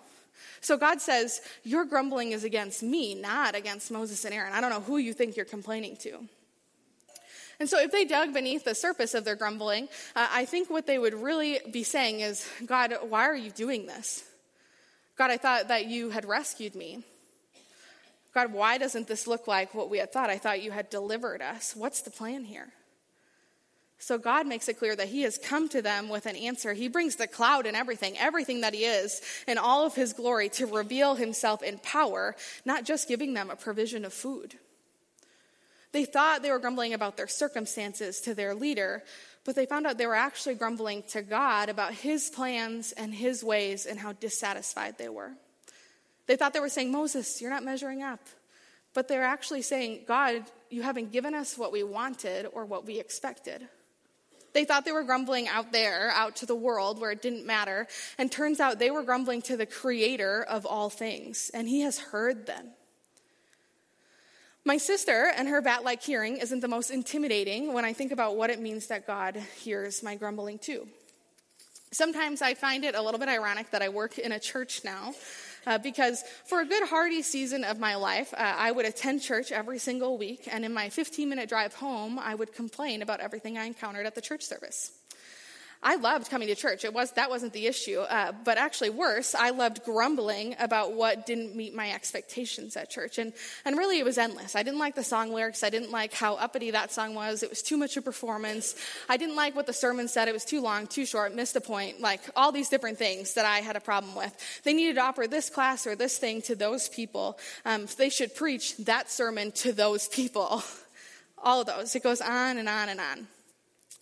So 0.60 0.76
God 0.76 1.00
says, 1.00 1.40
Your 1.64 1.84
grumbling 1.84 2.32
is 2.32 2.44
against 2.44 2.82
me, 2.82 3.14
not 3.14 3.54
against 3.54 3.90
Moses 3.90 4.24
and 4.24 4.34
Aaron. 4.34 4.52
I 4.52 4.60
don't 4.60 4.70
know 4.70 4.80
who 4.80 4.96
you 4.96 5.12
think 5.12 5.36
you're 5.36 5.44
complaining 5.44 5.96
to. 5.98 6.20
And 7.60 7.68
so, 7.68 7.78
if 7.78 7.92
they 7.92 8.04
dug 8.04 8.34
beneath 8.34 8.64
the 8.64 8.74
surface 8.74 9.14
of 9.14 9.24
their 9.24 9.36
grumbling, 9.36 9.84
uh, 10.16 10.26
I 10.30 10.46
think 10.46 10.68
what 10.68 10.86
they 10.86 10.98
would 10.98 11.14
really 11.14 11.60
be 11.70 11.84
saying 11.84 12.20
is, 12.20 12.48
God, 12.66 12.92
why 13.08 13.28
are 13.28 13.36
you 13.36 13.50
doing 13.50 13.86
this? 13.86 14.24
God, 15.16 15.30
I 15.30 15.36
thought 15.36 15.68
that 15.68 15.86
you 15.86 16.10
had 16.10 16.24
rescued 16.24 16.74
me. 16.74 17.04
God, 18.34 18.52
why 18.52 18.78
doesn't 18.78 19.06
this 19.06 19.26
look 19.26 19.46
like 19.46 19.74
what 19.74 19.90
we 19.90 19.98
had 19.98 20.12
thought? 20.12 20.30
I 20.30 20.38
thought 20.38 20.62
you 20.62 20.70
had 20.70 20.88
delivered 20.90 21.42
us. 21.42 21.76
What's 21.76 22.00
the 22.00 22.10
plan 22.10 22.44
here? 22.44 22.72
So 24.02 24.18
God 24.18 24.48
makes 24.48 24.68
it 24.68 24.80
clear 24.80 24.96
that 24.96 25.10
He 25.10 25.22
has 25.22 25.38
come 25.38 25.68
to 25.68 25.80
them 25.80 26.08
with 26.08 26.26
an 26.26 26.34
answer. 26.34 26.72
He 26.72 26.88
brings 26.88 27.14
the 27.14 27.28
cloud 27.28 27.66
and 27.66 27.76
everything, 27.76 28.18
everything 28.18 28.62
that 28.62 28.74
He 28.74 28.84
is, 28.84 29.22
and 29.46 29.60
all 29.60 29.86
of 29.86 29.94
His 29.94 30.12
glory 30.12 30.48
to 30.50 30.66
reveal 30.66 31.14
Himself 31.14 31.62
in 31.62 31.78
power, 31.78 32.34
not 32.64 32.84
just 32.84 33.06
giving 33.06 33.32
them 33.32 33.48
a 33.48 33.54
provision 33.54 34.04
of 34.04 34.12
food. 34.12 34.58
They 35.92 36.04
thought 36.04 36.42
they 36.42 36.50
were 36.50 36.58
grumbling 36.58 36.94
about 36.94 37.16
their 37.16 37.28
circumstances 37.28 38.20
to 38.22 38.34
their 38.34 38.56
leader, 38.56 39.04
but 39.44 39.54
they 39.54 39.66
found 39.66 39.86
out 39.86 39.98
they 39.98 40.06
were 40.08 40.16
actually 40.16 40.56
grumbling 40.56 41.04
to 41.10 41.22
God 41.22 41.68
about 41.68 41.94
His 41.94 42.28
plans 42.28 42.90
and 42.90 43.14
His 43.14 43.44
ways 43.44 43.86
and 43.86 44.00
how 44.00 44.14
dissatisfied 44.14 44.98
they 44.98 45.10
were. 45.10 45.30
They 46.26 46.34
thought 46.34 46.54
they 46.54 46.58
were 46.58 46.68
saying, 46.68 46.90
Moses, 46.90 47.40
you're 47.40 47.50
not 47.50 47.62
measuring 47.62 48.02
up. 48.02 48.26
But 48.94 49.06
they're 49.06 49.22
actually 49.22 49.62
saying, 49.62 50.06
God, 50.08 50.42
you 50.70 50.82
haven't 50.82 51.12
given 51.12 51.34
us 51.34 51.56
what 51.56 51.70
we 51.70 51.84
wanted 51.84 52.48
or 52.52 52.64
what 52.64 52.84
we 52.84 52.98
expected. 52.98 53.68
They 54.52 54.64
thought 54.64 54.84
they 54.84 54.92
were 54.92 55.02
grumbling 55.02 55.48
out 55.48 55.72
there, 55.72 56.10
out 56.10 56.36
to 56.36 56.46
the 56.46 56.54
world 56.54 57.00
where 57.00 57.10
it 57.10 57.22
didn't 57.22 57.46
matter. 57.46 57.86
And 58.18 58.30
turns 58.30 58.60
out 58.60 58.78
they 58.78 58.90
were 58.90 59.02
grumbling 59.02 59.42
to 59.42 59.56
the 59.56 59.66
creator 59.66 60.42
of 60.42 60.66
all 60.66 60.90
things, 60.90 61.50
and 61.54 61.68
he 61.68 61.80
has 61.80 61.98
heard 61.98 62.46
them. 62.46 62.68
My 64.64 64.76
sister 64.76 65.32
and 65.36 65.48
her 65.48 65.60
bat 65.60 65.82
like 65.82 66.02
hearing 66.02 66.36
isn't 66.36 66.60
the 66.60 66.68
most 66.68 66.90
intimidating 66.90 67.72
when 67.72 67.84
I 67.84 67.92
think 67.92 68.12
about 68.12 68.36
what 68.36 68.50
it 68.50 68.60
means 68.60 68.86
that 68.86 69.06
God 69.06 69.36
hears 69.60 70.02
my 70.02 70.14
grumbling 70.14 70.58
too. 70.58 70.86
Sometimes 71.90 72.40
I 72.42 72.54
find 72.54 72.84
it 72.84 72.94
a 72.94 73.02
little 73.02 73.18
bit 73.18 73.28
ironic 73.28 73.70
that 73.72 73.82
I 73.82 73.88
work 73.88 74.18
in 74.18 74.32
a 74.32 74.38
church 74.38 74.82
now 74.84 75.14
uh, 75.66 75.78
because 75.78 76.22
for 76.44 76.60
a 76.60 76.66
good 76.66 76.88
hearty 76.88 77.22
season 77.22 77.64
of 77.64 77.78
my 77.78 77.94
life, 77.96 78.32
uh, 78.34 78.54
I 78.56 78.72
would 78.72 78.86
attend 78.86 79.22
church 79.22 79.52
every 79.52 79.78
single 79.78 80.18
week, 80.18 80.48
and 80.50 80.64
in 80.64 80.72
my 80.72 80.88
15 80.88 81.28
minute 81.28 81.48
drive 81.48 81.74
home, 81.74 82.18
I 82.18 82.34
would 82.34 82.52
complain 82.52 83.02
about 83.02 83.20
everything 83.20 83.58
I 83.58 83.64
encountered 83.64 84.06
at 84.06 84.14
the 84.14 84.20
church 84.20 84.42
service. 84.42 84.92
I 85.82 85.96
loved 85.96 86.30
coming 86.30 86.48
to 86.48 86.54
church. 86.54 86.84
It 86.84 86.94
was 86.94 87.12
that 87.12 87.28
wasn't 87.28 87.52
the 87.52 87.66
issue, 87.66 88.00
uh, 88.00 88.32
but 88.44 88.56
actually 88.56 88.90
worse, 88.90 89.34
I 89.34 89.50
loved 89.50 89.84
grumbling 89.84 90.54
about 90.60 90.92
what 90.92 91.26
didn't 91.26 91.56
meet 91.56 91.74
my 91.74 91.92
expectations 91.92 92.76
at 92.76 92.88
church, 92.88 93.18
and 93.18 93.32
and 93.64 93.76
really 93.76 93.98
it 93.98 94.04
was 94.04 94.18
endless. 94.18 94.54
I 94.54 94.62
didn't 94.62 94.78
like 94.78 94.94
the 94.94 95.04
song 95.04 95.32
lyrics. 95.32 95.62
I 95.64 95.70
didn't 95.70 95.90
like 95.90 96.12
how 96.12 96.34
uppity 96.34 96.70
that 96.70 96.92
song 96.92 97.14
was. 97.14 97.42
It 97.42 97.50
was 97.50 97.62
too 97.62 97.76
much 97.76 97.96
of 97.96 98.02
a 98.02 98.04
performance. 98.04 98.76
I 99.08 99.16
didn't 99.16 99.36
like 99.36 99.56
what 99.56 99.66
the 99.66 99.72
sermon 99.72 100.08
said. 100.08 100.28
It 100.28 100.32
was 100.32 100.44
too 100.44 100.60
long, 100.60 100.86
too 100.86 101.06
short, 101.06 101.34
missed 101.34 101.54
the 101.54 101.60
point. 101.60 102.00
Like 102.00 102.20
all 102.36 102.52
these 102.52 102.68
different 102.68 102.98
things 102.98 103.34
that 103.34 103.44
I 103.44 103.58
had 103.58 103.74
a 103.74 103.80
problem 103.80 104.14
with. 104.14 104.32
They 104.64 104.74
needed 104.74 104.96
to 104.96 105.02
offer 105.02 105.26
this 105.26 105.50
class 105.50 105.86
or 105.86 105.96
this 105.96 106.18
thing 106.18 106.42
to 106.42 106.54
those 106.54 106.88
people. 106.88 107.38
Um, 107.64 107.86
they 107.96 108.10
should 108.10 108.34
preach 108.34 108.76
that 108.78 109.10
sermon 109.10 109.52
to 109.52 109.72
those 109.72 110.08
people. 110.08 110.62
All 111.44 111.62
of 111.62 111.66
those. 111.66 111.96
It 111.96 112.04
goes 112.04 112.20
on 112.20 112.56
and 112.56 112.68
on 112.68 112.88
and 112.88 113.00
on. 113.00 113.26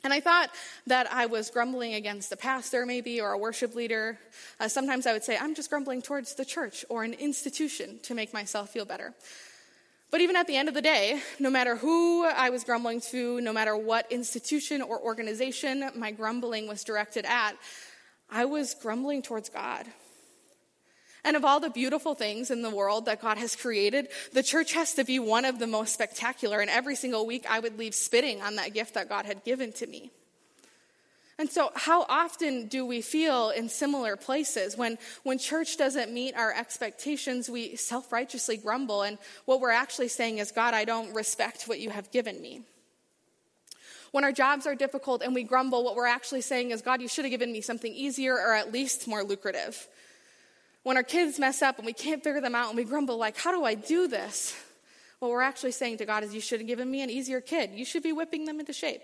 And 0.03 0.13
I 0.13 0.21
thought 0.21 0.51
that 0.87 1.13
I 1.13 1.27
was 1.27 1.51
grumbling 1.51 1.95
against 1.95 2.33
a 2.33 2.37
pastor, 2.37 2.87
maybe, 2.87 3.21
or 3.21 3.33
a 3.33 3.39
worship 3.39 3.75
leader. 3.75 4.19
Uh, 4.59 4.69
sometimes 4.69 5.07
I 5.07 5.13
would 5.13 5.25
say, 5.25 5.37
I'm 5.37 5.55
just 5.55 5.69
grumbling 5.69 6.01
towards 6.01 6.35
the 6.35 6.45
church 6.45 6.85
or 6.89 7.05
an 7.05 7.13
institution 7.15 7.99
to 8.05 8.15
make 8.15 8.33
myself 8.33 8.71
feel 8.71 8.87
better. 8.87 9.15
But 10.11 10.21
even 10.21 10.37
at 10.37 10.47
the 10.47 10.57
end 10.57 10.69
of 10.69 10.75
the 10.75 10.83
day, 10.83 11.21
no 11.39 11.51
matter 11.51 11.77
who 11.77 12.25
I 12.25 12.51
was 12.51 12.65
grumbling 12.65 13.01
to, 13.13 13.41
no 13.41 13.53
matter 13.53 13.77
what 13.77 14.11
institution 14.11 14.83
or 14.83 14.99
organization 14.99 15.91
my 15.95 16.11
grumbling 16.11 16.67
was 16.67 16.83
directed 16.83 17.25
at, 17.27 17.53
I 18.31 18.45
was 18.47 18.75
grumbling 18.75 19.23
towards 19.23 19.49
God. 19.49 19.87
And 21.25 21.37
of 21.37 21.45
all 21.45 21.61
the 21.61 21.71
beautiful 21.71 22.15
things 22.15 22.51
in 22.51 22.63
the 22.63 22.71
world 22.71 23.07
that 23.07 23.21
God 23.21 23.39
has 23.39 23.55
created, 23.55 24.09
the 24.33 24.43
church 24.43 24.73
has 24.73 24.95
to 24.95 25.05
be 25.05 25.19
one 25.19 25.45
of 25.45 25.59
the 25.59 25.67
most 25.67 25.93
spectacular. 25.93 26.61
And 26.61 26.71
every 26.71 26.97
single 26.97 27.27
week, 27.27 27.45
I 27.49 27.61
would 27.61 27.79
leave 27.79 27.95
spitting 27.95 28.41
on 28.41 28.57
that 28.57 28.73
gift 28.73 28.95
that 28.95 29.09
God 29.09 29.27
had 29.27 29.45
given 29.45 29.73
to 29.75 29.87
me. 29.87 30.11
And 31.41 31.51
so, 31.51 31.71
how 31.75 32.05
often 32.07 32.67
do 32.67 32.85
we 32.85 33.01
feel 33.01 33.49
in 33.49 33.71
similar 33.71 34.15
places? 34.15 34.77
When, 34.77 34.99
when 35.23 35.39
church 35.39 35.79
doesn't 35.79 36.13
meet 36.13 36.37
our 36.37 36.53
expectations, 36.53 37.49
we 37.49 37.77
self 37.77 38.13
righteously 38.13 38.59
grumble. 38.59 39.03
And 39.03 39.17
what 39.47 39.59
we're 39.59 39.71
actually 39.71 40.09
saying 40.09 40.37
is, 40.37 40.53
God, 40.53 40.75
I 40.75 40.85
don't 40.85 41.15
respect 41.15 41.63
what 41.63 41.81
you 41.81 41.89
have 41.89 42.11
given 42.11 42.43
me. 42.43 42.61
When 44.11 44.23
our 44.23 44.33
jobs 44.33 44.67
are 44.67 44.75
difficult 44.75 45.23
and 45.23 45.35
we 45.35 45.43
grumble, 45.43 45.83
what 45.83 45.97
we're 45.97 46.07
actually 46.07 46.43
saying 46.43 46.73
is, 46.73 46.83
God, 46.83 47.01
you 47.01 47.09
should 47.09 47.25
have 47.25 47.31
given 47.31 47.53
me 47.53 47.63
something 47.63 47.95
easier 47.95 48.35
or 48.35 48.55
at 48.55 48.71
least 48.71 49.09
more 49.09 49.23
lucrative. 49.23 49.89
When 50.83 50.97
our 50.97 51.03
kids 51.03 51.39
mess 51.39 51.63
up 51.63 51.77
and 51.79 51.87
we 51.87 51.93
can't 51.93 52.25
figure 52.25 52.41
them 52.41 52.55
out 52.55 52.69
and 52.69 52.77
we 52.77 52.85
grumble, 52.85 53.19
like, 53.19 53.37
how 53.37 53.53
do 53.53 53.65
I 53.65 53.75
do 53.75 54.09
this? 54.09 54.57
What 55.19 55.31
we're 55.31 55.43
actually 55.43 55.73
saying 55.73 55.99
to 55.99 56.07
God 56.07 56.25
is, 56.25 56.35
you 56.35 56.41
should 56.41 56.61
have 56.61 56.67
given 56.67 56.91
me 56.91 57.03
an 57.03 57.11
easier 57.11 57.43
kid. 57.43 57.73
You 57.75 57.85
should 57.85 58.03
be 58.03 58.13
whipping 58.13 58.47
them 58.47 58.59
into 58.59 58.73
shape. 58.73 59.03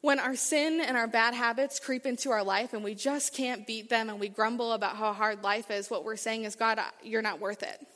When 0.00 0.18
our 0.18 0.36
sin 0.36 0.80
and 0.80 0.96
our 0.96 1.06
bad 1.06 1.34
habits 1.34 1.78
creep 1.78 2.06
into 2.06 2.30
our 2.30 2.42
life 2.42 2.74
and 2.74 2.82
we 2.82 2.94
just 2.94 3.34
can't 3.34 3.66
beat 3.66 3.88
them 3.88 4.10
and 4.10 4.20
we 4.20 4.28
grumble 4.28 4.72
about 4.72 4.96
how 4.96 5.12
hard 5.12 5.42
life 5.42 5.70
is, 5.70 5.90
what 5.90 6.04
we're 6.04 6.16
saying 6.16 6.44
is, 6.44 6.56
God, 6.56 6.80
you're 7.02 7.22
not 7.22 7.40
worth 7.40 7.62
it. 7.62 7.86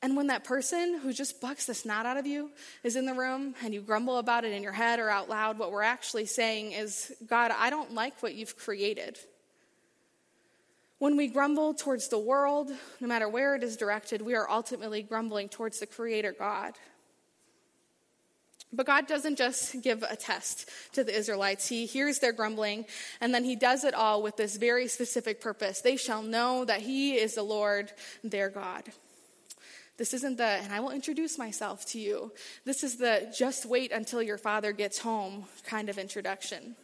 And 0.00 0.16
when 0.16 0.28
that 0.28 0.44
person 0.44 0.98
who 0.98 1.12
just 1.12 1.40
bucks 1.40 1.66
the 1.66 1.74
snot 1.74 2.06
out 2.06 2.18
of 2.18 2.26
you 2.26 2.50
is 2.84 2.94
in 2.94 3.06
the 3.06 3.14
room 3.14 3.54
and 3.64 3.74
you 3.74 3.80
grumble 3.80 4.18
about 4.18 4.44
it 4.44 4.52
in 4.52 4.62
your 4.62 4.72
head 4.72 5.00
or 5.00 5.10
out 5.10 5.28
loud, 5.28 5.58
what 5.58 5.72
we're 5.72 5.82
actually 5.82 6.26
saying 6.26 6.72
is, 6.72 7.12
God, 7.26 7.52
I 7.56 7.70
don't 7.70 7.94
like 7.94 8.22
what 8.22 8.34
you've 8.34 8.56
created. 8.56 9.18
When 10.98 11.16
we 11.16 11.28
grumble 11.28 11.74
towards 11.74 12.08
the 12.08 12.18
world, 12.18 12.70
no 13.00 13.06
matter 13.06 13.28
where 13.28 13.54
it 13.54 13.62
is 13.62 13.76
directed, 13.76 14.20
we 14.20 14.34
are 14.34 14.50
ultimately 14.50 15.02
grumbling 15.02 15.48
towards 15.48 15.78
the 15.78 15.86
Creator 15.86 16.34
God. 16.36 16.74
But 18.72 18.86
God 18.86 19.06
doesn't 19.06 19.36
just 19.36 19.80
give 19.80 20.02
a 20.02 20.16
test 20.16 20.68
to 20.92 21.04
the 21.04 21.16
Israelites. 21.16 21.68
He 21.68 21.86
hears 21.86 22.18
their 22.18 22.32
grumbling, 22.32 22.84
and 23.20 23.32
then 23.32 23.44
He 23.44 23.56
does 23.56 23.84
it 23.84 23.94
all 23.94 24.22
with 24.22 24.36
this 24.36 24.56
very 24.56 24.88
specific 24.88 25.40
purpose. 25.40 25.80
They 25.80 25.96
shall 25.96 26.22
know 26.22 26.64
that 26.64 26.80
He 26.80 27.14
is 27.14 27.34
the 27.34 27.44
Lord 27.44 27.92
their 28.22 28.50
God. 28.50 28.84
This 29.96 30.12
isn't 30.14 30.36
the, 30.36 30.44
and 30.44 30.72
I 30.72 30.80
will 30.80 30.90
introduce 30.90 31.38
myself 31.38 31.86
to 31.86 31.98
you. 31.98 32.32
This 32.64 32.84
is 32.84 32.96
the 32.96 33.32
just 33.36 33.66
wait 33.66 33.90
until 33.90 34.22
your 34.22 34.38
father 34.38 34.72
gets 34.72 34.98
home 34.98 35.46
kind 35.64 35.88
of 35.88 35.98
introduction. 35.98 36.76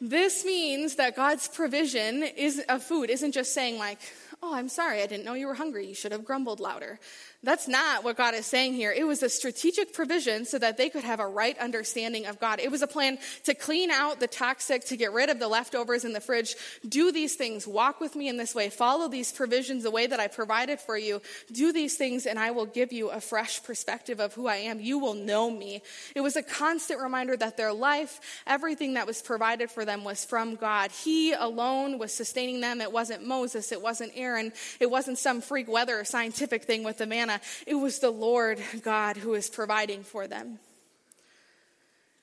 This 0.00 0.44
means 0.44 0.96
that 0.96 1.16
God's 1.16 1.48
provision 1.48 2.22
is, 2.22 2.62
of 2.68 2.82
food 2.82 3.08
isn't 3.08 3.32
just 3.32 3.54
saying, 3.54 3.78
like, 3.78 3.98
oh, 4.42 4.54
I'm 4.54 4.68
sorry, 4.68 5.02
I 5.02 5.06
didn't 5.06 5.24
know 5.24 5.34
you 5.34 5.46
were 5.46 5.54
hungry. 5.54 5.86
You 5.86 5.94
should 5.94 6.12
have 6.12 6.24
grumbled 6.24 6.60
louder. 6.60 6.98
That's 7.42 7.68
not 7.68 8.02
what 8.02 8.16
God 8.16 8.34
is 8.34 8.46
saying 8.46 8.74
here. 8.74 8.92
It 8.92 9.06
was 9.06 9.22
a 9.22 9.28
strategic 9.28 9.92
provision 9.92 10.44
so 10.44 10.58
that 10.58 10.76
they 10.76 10.88
could 10.88 11.04
have 11.04 11.20
a 11.20 11.26
right 11.26 11.56
understanding 11.58 12.26
of 12.26 12.40
God. 12.40 12.58
It 12.58 12.70
was 12.70 12.82
a 12.82 12.86
plan 12.86 13.18
to 13.44 13.54
clean 13.54 13.90
out 13.90 14.18
the 14.20 14.26
toxic, 14.26 14.84
to 14.86 14.96
get 14.96 15.12
rid 15.12 15.28
of 15.28 15.38
the 15.38 15.46
leftovers 15.46 16.04
in 16.04 16.12
the 16.12 16.20
fridge. 16.20 16.56
Do 16.88 17.12
these 17.12 17.36
things. 17.36 17.66
Walk 17.66 18.00
with 18.00 18.16
me 18.16 18.28
in 18.28 18.36
this 18.36 18.54
way. 18.54 18.68
Follow 18.68 19.08
these 19.08 19.30
provisions 19.30 19.84
the 19.84 19.90
way 19.90 20.06
that 20.06 20.18
I 20.18 20.26
provided 20.26 20.80
for 20.80 20.98
you. 20.98 21.22
Do 21.52 21.72
these 21.72 21.96
things, 21.96 22.26
and 22.26 22.38
I 22.38 22.50
will 22.50 22.66
give 22.66 22.92
you 22.92 23.10
a 23.10 23.20
fresh 23.20 23.62
perspective 23.62 24.18
of 24.18 24.34
who 24.34 24.48
I 24.48 24.56
am. 24.56 24.80
You 24.80 24.98
will 24.98 25.14
know 25.14 25.50
me. 25.50 25.82
It 26.14 26.22
was 26.22 26.36
a 26.36 26.42
constant 26.42 27.00
reminder 27.00 27.36
that 27.36 27.56
their 27.56 27.72
life, 27.72 28.42
everything 28.46 28.94
that 28.94 29.06
was 29.06 29.22
provided 29.22 29.70
for 29.70 29.84
them, 29.84 30.02
was 30.02 30.24
from 30.24 30.56
God. 30.56 30.90
He 30.90 31.32
alone 31.32 31.98
was 31.98 32.12
sustaining 32.12 32.60
them. 32.60 32.80
It 32.80 32.90
wasn't 32.90 33.24
Moses, 33.26 33.70
it 33.72 33.82
wasn't 33.82 34.12
Aaron, 34.16 34.52
it 34.80 34.90
wasn't 34.90 35.18
some 35.18 35.40
freak 35.40 35.68
weather 35.68 36.00
or 36.00 36.04
scientific 36.04 36.64
thing 36.64 36.82
with 36.82 36.98
the 36.98 37.06
manna 37.06 37.35
it 37.66 37.74
was 37.74 37.98
the 37.98 38.10
Lord 38.10 38.58
God 38.82 39.16
who 39.16 39.30
was 39.30 39.48
providing 39.48 40.02
for 40.02 40.26
them. 40.26 40.58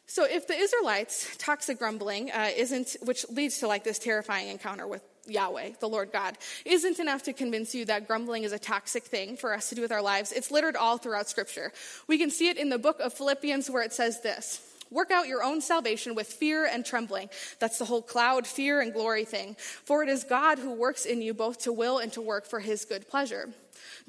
So, 0.06 0.26
if 0.26 0.48
the 0.48 0.54
Israelites' 0.54 1.36
toxic 1.38 1.80
grumbling 1.80 2.30
uh, 2.30 2.52
isn't, 2.56 2.98
which 3.02 3.26
leads 3.30 3.60
to 3.60 3.68
like 3.68 3.84
this 3.84 3.98
terrifying 3.98 4.50
encounter 4.50 4.86
with 4.86 5.02
Yahweh, 5.26 5.72
the 5.80 5.88
Lord 5.88 6.12
God, 6.12 6.38
isn't 6.66 7.00
enough 7.00 7.24
to 7.24 7.34
convince 7.34 7.74
you 7.74 7.86
that 7.86 8.08
grumbling 8.08 8.44
is 8.44 8.52
a 8.52 8.60
toxic 8.60 9.04
thing 9.06 9.38
for 9.38 9.54
us 9.54 9.70
to 9.70 9.76
do 9.76 9.82
with 9.82 9.92
our 9.92 10.02
lives, 10.02 10.32
it's 10.32 10.52
littered 10.52 10.76
all 10.76 10.98
throughout 10.98 11.30
Scripture. 11.30 11.72
We 12.08 12.18
can 12.18 12.30
see 12.30 12.50
it 12.50 12.58
in 12.58 12.70
the 12.70 12.78
book 12.78 13.00
of 13.00 13.14
Philippians 13.14 13.70
where 13.70 13.82
it 13.82 13.94
says 13.94 14.22
this. 14.22 14.62
Work 14.92 15.10
out 15.10 15.28
your 15.28 15.42
own 15.42 15.62
salvation 15.62 16.14
with 16.14 16.28
fear 16.28 16.68
and 16.68 16.86
trembling. 16.86 17.30
That's 17.58 17.80
the 17.80 17.86
whole 17.86 18.04
cloud, 18.04 18.46
fear, 18.46 18.82
and 18.82 18.94
glory 18.94 19.26
thing. 19.26 19.56
For 19.86 20.04
it 20.04 20.10
is 20.10 20.24
God 20.24 20.60
who 20.60 20.74
works 20.74 21.06
in 21.06 21.24
you 21.24 21.34
both 21.34 21.64
to 21.64 21.74
will 21.74 21.98
and 21.98 22.14
to 22.14 22.22
work 22.22 22.46
for 22.46 22.60
his 22.60 22.86
good 22.86 23.10
pleasure. 23.10 23.50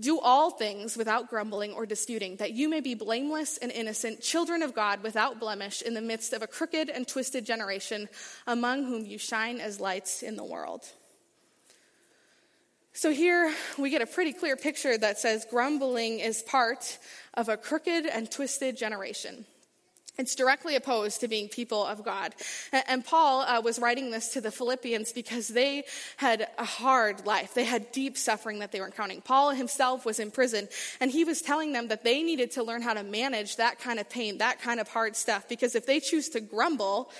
Do 0.00 0.18
all 0.18 0.50
things 0.50 0.96
without 0.96 1.30
grumbling 1.30 1.72
or 1.72 1.87
disputing, 1.87 2.37
that 2.37 2.52
you 2.52 2.68
may 2.68 2.80
be 2.80 2.94
blameless 2.94 3.59
and 3.59 3.70
innocent, 3.70 4.20
children 4.20 4.62
of 4.62 4.74
God 4.74 5.02
without 5.02 5.38
blemish, 5.38 5.83
in 5.83 5.94
the 5.94 6.00
midst 6.00 6.33
of 6.33 6.42
a 6.42 6.46
crooked 6.46 6.90
and 6.90 7.07
twisted 7.07 7.46
generation, 7.46 8.09
among 8.46 8.85
whom 8.85 9.07
you 9.07 9.18
shine 9.18 9.61
as 9.61 9.78
lights 9.78 10.22
in 10.22 10.37
the 10.37 10.44
world. 10.44 10.85
So 12.92 13.11
here 13.11 13.52
we 13.76 13.90
get 13.90 14.02
a 14.02 14.07
pretty 14.07 14.33
clear 14.33 14.57
picture 14.57 14.96
that 14.96 15.18
says 15.18 15.46
grumbling 15.50 16.20
is 16.20 16.42
part 16.42 16.98
of 17.35 17.48
a 17.48 17.57
crooked 17.57 18.07
and 18.07 18.30
twisted 18.30 18.76
generation. 18.76 19.46
It's 20.16 20.35
directly 20.37 20.77
opposed 20.77 21.20
to 21.20 21.29
being 21.29 21.48
people 21.48 21.85
of 21.85 22.05
God. 22.05 22.35
And 22.72 23.05
Paul 23.05 23.42
uh, 23.42 23.61
was 23.61 23.79
writing 23.79 24.11
this 24.11 24.29
to 24.35 24.40
the 24.40 24.53
Philippians 24.53 25.12
because 25.12 25.48
they 25.48 25.85
had 26.16 26.48
a 26.57 26.64
hard 26.64 27.27
life. 27.27 27.55
They 27.55 27.64
had 27.64 27.90
deep 27.90 28.16
suffering 28.16 28.61
that 28.61 28.70
they 28.70 28.81
were 28.81 28.87
encountering. 28.87 29.22
Paul 29.22 29.50
himself 29.50 30.07
was 30.07 30.20
in 30.20 30.31
prison, 30.31 30.68
and 31.00 31.11
he 31.11 31.24
was 31.24 31.42
telling 31.42 31.72
them 31.72 31.88
that 31.88 32.05
they 32.05 32.22
needed 32.22 32.53
to 32.53 32.62
learn 32.62 32.83
how 32.83 32.94
to 32.94 33.03
manage 33.03 33.57
that 33.57 33.81
kind 33.81 33.98
of 33.98 34.09
pain, 34.09 34.38
that 34.38 34.61
kind 34.61 34.79
of 34.79 34.88
hard 34.88 35.16
stuff, 35.16 35.48
because 35.48 35.74
if 35.74 35.85
they 35.87 35.98
choose 35.98 36.29
to 36.31 36.40
grumble, 36.40 37.11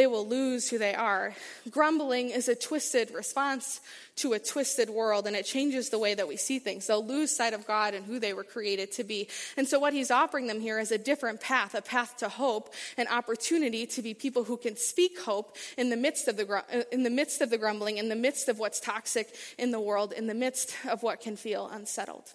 they 0.00 0.06
will 0.06 0.26
lose 0.26 0.70
who 0.70 0.78
they 0.78 0.94
are. 0.94 1.34
Grumbling 1.68 2.30
is 2.30 2.48
a 2.48 2.54
twisted 2.54 3.10
response 3.10 3.82
to 4.16 4.32
a 4.32 4.38
twisted 4.38 4.88
world, 4.88 5.26
and 5.26 5.36
it 5.36 5.44
changes 5.44 5.90
the 5.90 5.98
way 5.98 6.14
that 6.14 6.26
we 6.26 6.38
see 6.38 6.58
things. 6.58 6.86
They'll 6.86 7.04
lose 7.04 7.36
sight 7.36 7.52
of 7.52 7.66
God 7.66 7.92
and 7.92 8.06
who 8.06 8.18
they 8.18 8.32
were 8.32 8.42
created 8.42 8.92
to 8.92 9.04
be. 9.04 9.28
And 9.58 9.68
so, 9.68 9.78
what 9.78 9.92
he's 9.92 10.10
offering 10.10 10.46
them 10.46 10.58
here 10.58 10.78
is 10.78 10.90
a 10.90 10.96
different 10.96 11.42
path, 11.42 11.74
a 11.74 11.82
path 11.82 12.16
to 12.16 12.30
hope, 12.30 12.72
an 12.96 13.08
opportunity 13.08 13.84
to 13.88 14.00
be 14.00 14.14
people 14.14 14.44
who 14.44 14.56
can 14.56 14.74
speak 14.74 15.20
hope 15.20 15.58
in 15.76 15.90
the 15.90 15.98
midst 15.98 16.28
of 16.28 16.38
the, 16.38 16.86
in 16.90 17.02
the, 17.02 17.10
midst 17.10 17.42
of 17.42 17.50
the 17.50 17.58
grumbling, 17.58 17.98
in 17.98 18.08
the 18.08 18.16
midst 18.16 18.48
of 18.48 18.58
what's 18.58 18.80
toxic 18.80 19.34
in 19.58 19.70
the 19.70 19.80
world, 19.80 20.14
in 20.14 20.28
the 20.28 20.34
midst 20.34 20.74
of 20.88 21.02
what 21.02 21.20
can 21.20 21.36
feel 21.36 21.68
unsettled. 21.68 22.32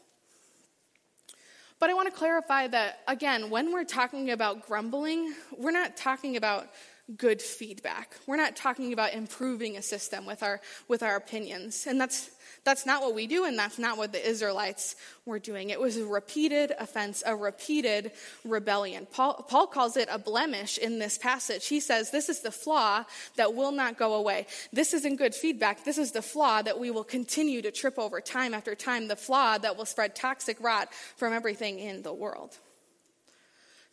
But 1.79 1.89
I 1.89 1.95
want 1.95 2.13
to 2.13 2.15
clarify 2.15 2.67
that, 2.67 2.99
again, 3.07 3.49
when 3.49 3.73
we're 3.73 3.85
talking 3.85 4.29
about 4.29 4.67
grumbling, 4.67 5.33
we're 5.57 5.71
not 5.71 5.97
talking 5.97 6.37
about 6.37 6.69
good 7.17 7.41
feedback. 7.41 8.15
We're 8.25 8.35
not 8.35 8.55
talking 8.55 8.91
about 8.91 9.13
improving 9.13 9.77
a 9.77 9.81
system 9.81 10.25
with 10.25 10.41
our, 10.41 10.59
with 10.87 11.03
our 11.03 11.15
opinions. 11.15 11.85
And 11.87 12.01
that's, 12.01 12.31
that's 12.63 12.85
not 12.85 13.03
what 13.03 13.13
we 13.13 13.27
do, 13.27 13.45
and 13.45 13.57
that's 13.57 13.77
not 13.77 13.97
what 13.97 14.11
the 14.11 14.27
Israelites 14.27 14.95
were 15.23 15.37
doing. 15.37 15.69
It 15.69 15.79
was 15.79 15.97
a 15.97 16.05
repeated 16.05 16.73
offense, 16.79 17.21
a 17.25 17.35
repeated 17.35 18.11
rebellion. 18.43 19.07
Paul, 19.11 19.45
Paul 19.47 19.67
calls 19.67 19.97
it 19.97 20.07
a 20.11 20.17
blemish 20.17 20.79
in 20.79 20.97
this 20.97 21.19
passage. 21.19 21.67
He 21.67 21.79
says, 21.79 22.09
This 22.09 22.27
is 22.27 22.41
the 22.41 22.51
flaw 22.51 23.03
that 23.35 23.53
will 23.53 23.71
not 23.71 23.97
go 23.97 24.15
away. 24.15 24.47
This 24.73 24.93
isn't 24.95 25.17
good 25.17 25.35
feedback. 25.35 25.83
This 25.85 25.99
is 25.99 26.11
the 26.11 26.23
flaw 26.23 26.63
that 26.63 26.79
we 26.79 26.89
will 26.89 27.03
continue 27.03 27.61
to 27.61 27.71
trip 27.71 27.99
over 27.99 28.19
time 28.19 28.55
after 28.55 28.73
time, 28.73 29.07
the 29.07 29.15
flaw 29.15 29.59
that 29.59 29.77
will 29.77 29.85
spread 29.85 30.15
toxic 30.15 30.57
rot 30.59 30.91
from 31.17 31.33
everything 31.33 31.77
in 31.77 32.01
the 32.01 32.13
world. 32.13 32.57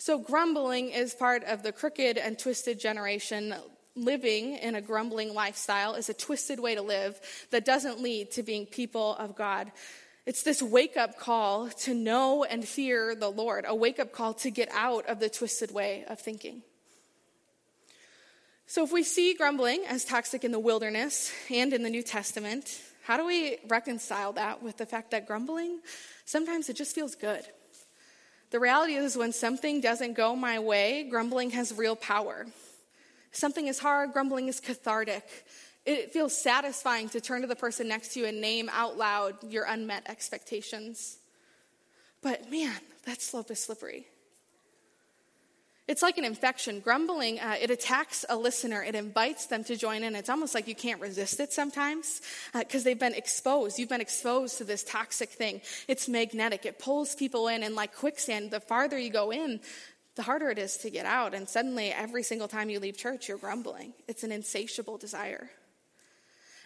So, 0.05 0.19
grumbling 0.19 0.89
is 0.89 1.15
part 1.15 1.45
of 1.45 1.63
the 1.63 1.71
crooked 1.71 2.19
and 2.19 2.37
twisted 2.37 2.81
generation. 2.81 3.55
Living 3.95 4.57
in 4.57 4.75
a 4.75 4.81
grumbling 4.81 5.33
lifestyle 5.33 5.95
is 5.95 6.09
a 6.09 6.15
twisted 6.15 6.59
way 6.59 6.75
to 6.75 6.83
live 6.83 7.21
that 7.53 7.65
doesn't 7.65 8.01
lead 8.01 8.33
to 8.33 8.43
being 8.43 8.67
people 8.67 9.15
of 9.15 9.37
God. 9.37 9.71
It's 10.27 10.43
this 10.43 10.61
wake 10.61 10.97
up 10.97 11.21
call 11.21 11.69
to 11.69 11.95
know 11.95 12.43
and 12.43 12.67
fear 12.67 13.15
the 13.15 13.29
Lord, 13.29 13.65
a 13.65 13.77
wake 13.77 14.01
up 14.01 14.13
call 14.13 14.35
to 14.43 14.51
get 14.51 14.69
out 14.73 15.07
of 15.07 15.21
the 15.21 15.29
twisted 15.29 15.71
way 15.71 16.05
of 16.09 16.19
thinking. 16.19 16.63
So, 18.67 18.83
if 18.83 18.91
we 18.91 19.05
see 19.05 19.35
grumbling 19.35 19.85
as 19.87 20.05
toxic 20.05 20.43
in 20.43 20.51
the 20.51 20.59
wilderness 20.59 21.33
and 21.49 21.73
in 21.73 21.85
the 21.85 21.91
New 21.91 22.03
Testament, 22.03 22.81
how 23.05 23.17
do 23.17 23.25
we 23.25 23.59
reconcile 23.69 24.33
that 24.33 24.65
with 24.65 24.79
the 24.79 24.87
fact 24.87 25.13
that 25.13 25.29
grumbling 25.29 25.79
sometimes 26.25 26.69
it 26.69 26.75
just 26.75 26.93
feels 26.93 27.15
good? 27.15 27.47
The 28.53 28.61
reality 28.61 28.95
is, 28.97 29.17
when 29.17 29.33
something 29.33 29.81
doesn't 29.81 30.13
go 30.13 30.37
my 30.37 30.59
way, 30.59 31.05
grumbling 31.09 31.51
has 31.51 31.73
real 31.73 31.97
power. 31.97 32.47
Something 33.33 33.67
is 33.67 33.79
hard, 33.79 34.13
grumbling 34.13 34.47
is 34.49 34.61
cathartic. 34.61 35.25
It 35.87 36.13
feels 36.13 36.37
satisfying 36.37 37.09
to 37.09 37.21
turn 37.21 37.41
to 37.41 37.47
the 37.47 37.57
person 37.57 37.89
next 37.89 38.13
to 38.13 38.21
you 38.21 38.27
and 38.27 38.43
name 38.43 38.69
out 38.71 38.99
loud 38.99 39.43
your 39.43 39.65
unmet 39.65 40.03
expectations. 40.07 41.17
But 42.21 42.51
man, 42.51 42.77
that 43.07 43.23
slope 43.23 43.51
is 43.51 43.59
slippery. 43.59 44.07
It's 45.93 46.01
like 46.01 46.17
an 46.17 46.25
infection. 46.25 46.81
Grumbling, 46.81 47.39
uh, 47.39 47.57
it 47.61 47.71
attacks 47.71 48.25
a 48.31 48.35
listener, 48.35 48.83
it 48.83 48.95
invites 48.95 49.45
them 49.49 49.63
to 49.65 49.77
join 49.77 50.03
in. 50.05 50.15
It's 50.15 50.31
almost 50.31 50.55
like 50.55 50.67
you 50.67 50.75
can't 50.75 51.03
resist 51.03 51.39
it 51.39 51.53
sometimes 51.53 52.23
because 52.55 52.81
uh, 52.81 52.85
they've 52.85 52.99
been 52.99 53.13
exposed. 53.13 53.79
You've 53.79 53.91
been 53.91 54.01
exposed 54.01 54.57
to 54.57 54.65
this 54.65 54.85
toxic 54.85 55.29
thing. 55.29 55.61
It's 55.89 56.09
magnetic, 56.09 56.65
it 56.65 56.79
pulls 56.79 57.15
people 57.15 57.47
in, 57.49 57.63
and 57.63 57.75
like 57.75 57.95
quicksand, 57.95 58.53
the 58.53 58.61
farther 58.61 58.99
you 58.99 59.11
go 59.11 59.33
in, 59.33 59.61
the 60.17 60.23
harder 60.23 60.49
it 60.49 60.59
is 60.59 60.79
to 60.79 60.89
get 60.89 61.05
out. 61.05 61.35
And 61.35 61.47
suddenly, 61.47 61.91
every 61.91 62.23
single 62.23 62.49
time 62.49 62.71
you 62.71 62.81
leave 62.81 62.97
church, 62.97 63.29
you're 63.29 63.37
grumbling. 63.37 63.93
It's 64.09 64.25
an 64.25 64.33
insatiable 64.33 64.97
desire. 64.97 65.51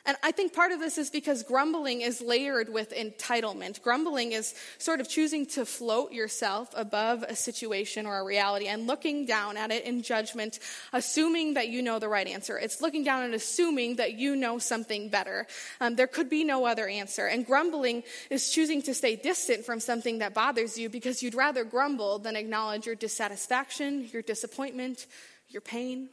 And 0.06 0.16
I 0.22 0.30
think 0.30 0.54
part 0.54 0.70
of 0.70 0.78
this 0.78 0.98
is 0.98 1.10
because 1.10 1.42
grumbling 1.42 2.00
is 2.00 2.20
layered 2.20 2.68
with 2.72 2.94
entitlement. 2.94 3.82
Grumbling 3.82 4.32
is 4.32 4.54
sort 4.78 5.00
of 5.00 5.08
choosing 5.08 5.46
to 5.46 5.66
float 5.66 6.12
yourself 6.12 6.70
above 6.76 7.24
a 7.24 7.34
situation 7.34 8.06
or 8.06 8.20
a 8.20 8.24
reality 8.24 8.68
and 8.68 8.86
looking 8.86 9.26
down 9.26 9.56
at 9.56 9.72
it 9.72 9.84
in 9.84 10.02
judgment, 10.02 10.60
assuming 10.92 11.54
that 11.54 11.68
you 11.68 11.82
know 11.82 11.98
the 11.98 12.08
right 12.08 12.28
answer. 12.28 12.56
It's 12.56 12.80
looking 12.80 13.02
down 13.02 13.24
and 13.24 13.34
assuming 13.34 13.96
that 13.96 14.14
you 14.14 14.36
know 14.36 14.58
something 14.58 15.08
better. 15.08 15.48
Um, 15.80 15.96
there 15.96 16.06
could 16.06 16.30
be 16.30 16.44
no 16.44 16.66
other 16.66 16.86
answer. 16.86 17.26
And 17.26 17.44
grumbling 17.44 18.04
is 18.30 18.50
choosing 18.50 18.82
to 18.82 18.94
stay 18.94 19.16
distant 19.16 19.64
from 19.64 19.80
something 19.80 20.18
that 20.18 20.34
bothers 20.34 20.78
you 20.78 20.88
because 20.88 21.20
you'd 21.20 21.34
rather 21.34 21.64
grumble 21.64 22.20
than 22.20 22.36
acknowledge 22.36 22.86
your 22.86 22.94
dissatisfaction, 22.94 24.08
your 24.12 24.22
disappointment, 24.22 25.06
your 25.48 25.62
pain. 25.62 26.10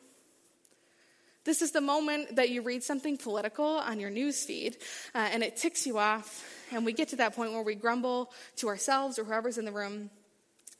This 1.46 1.62
is 1.62 1.72
the 1.72 1.82
moment 1.82 2.38
that 2.38 2.50
you 2.50 2.62
read 2.62 2.84
something 2.84 3.18
political 3.18 3.66
on 3.66 4.00
your 4.00 4.10
news 4.10 4.44
feed 4.44 4.78
uh, 5.14 5.30
and 5.32 5.44
it 5.44 5.58
ticks 5.58 5.86
you 5.86 5.98
off, 5.98 6.46
and 6.72 6.86
we 6.86 6.94
get 6.94 7.10
to 7.10 7.18
that 7.18 7.36
point 7.36 7.52
where 7.52 7.64
we 7.64 7.76
grumble 7.76 8.32
to 8.58 8.68
ourselves 8.68 9.20
or 9.20 9.26
whoever's 9.26 9.58
in 9.58 9.66
the 9.66 9.72
room. 9.72 10.10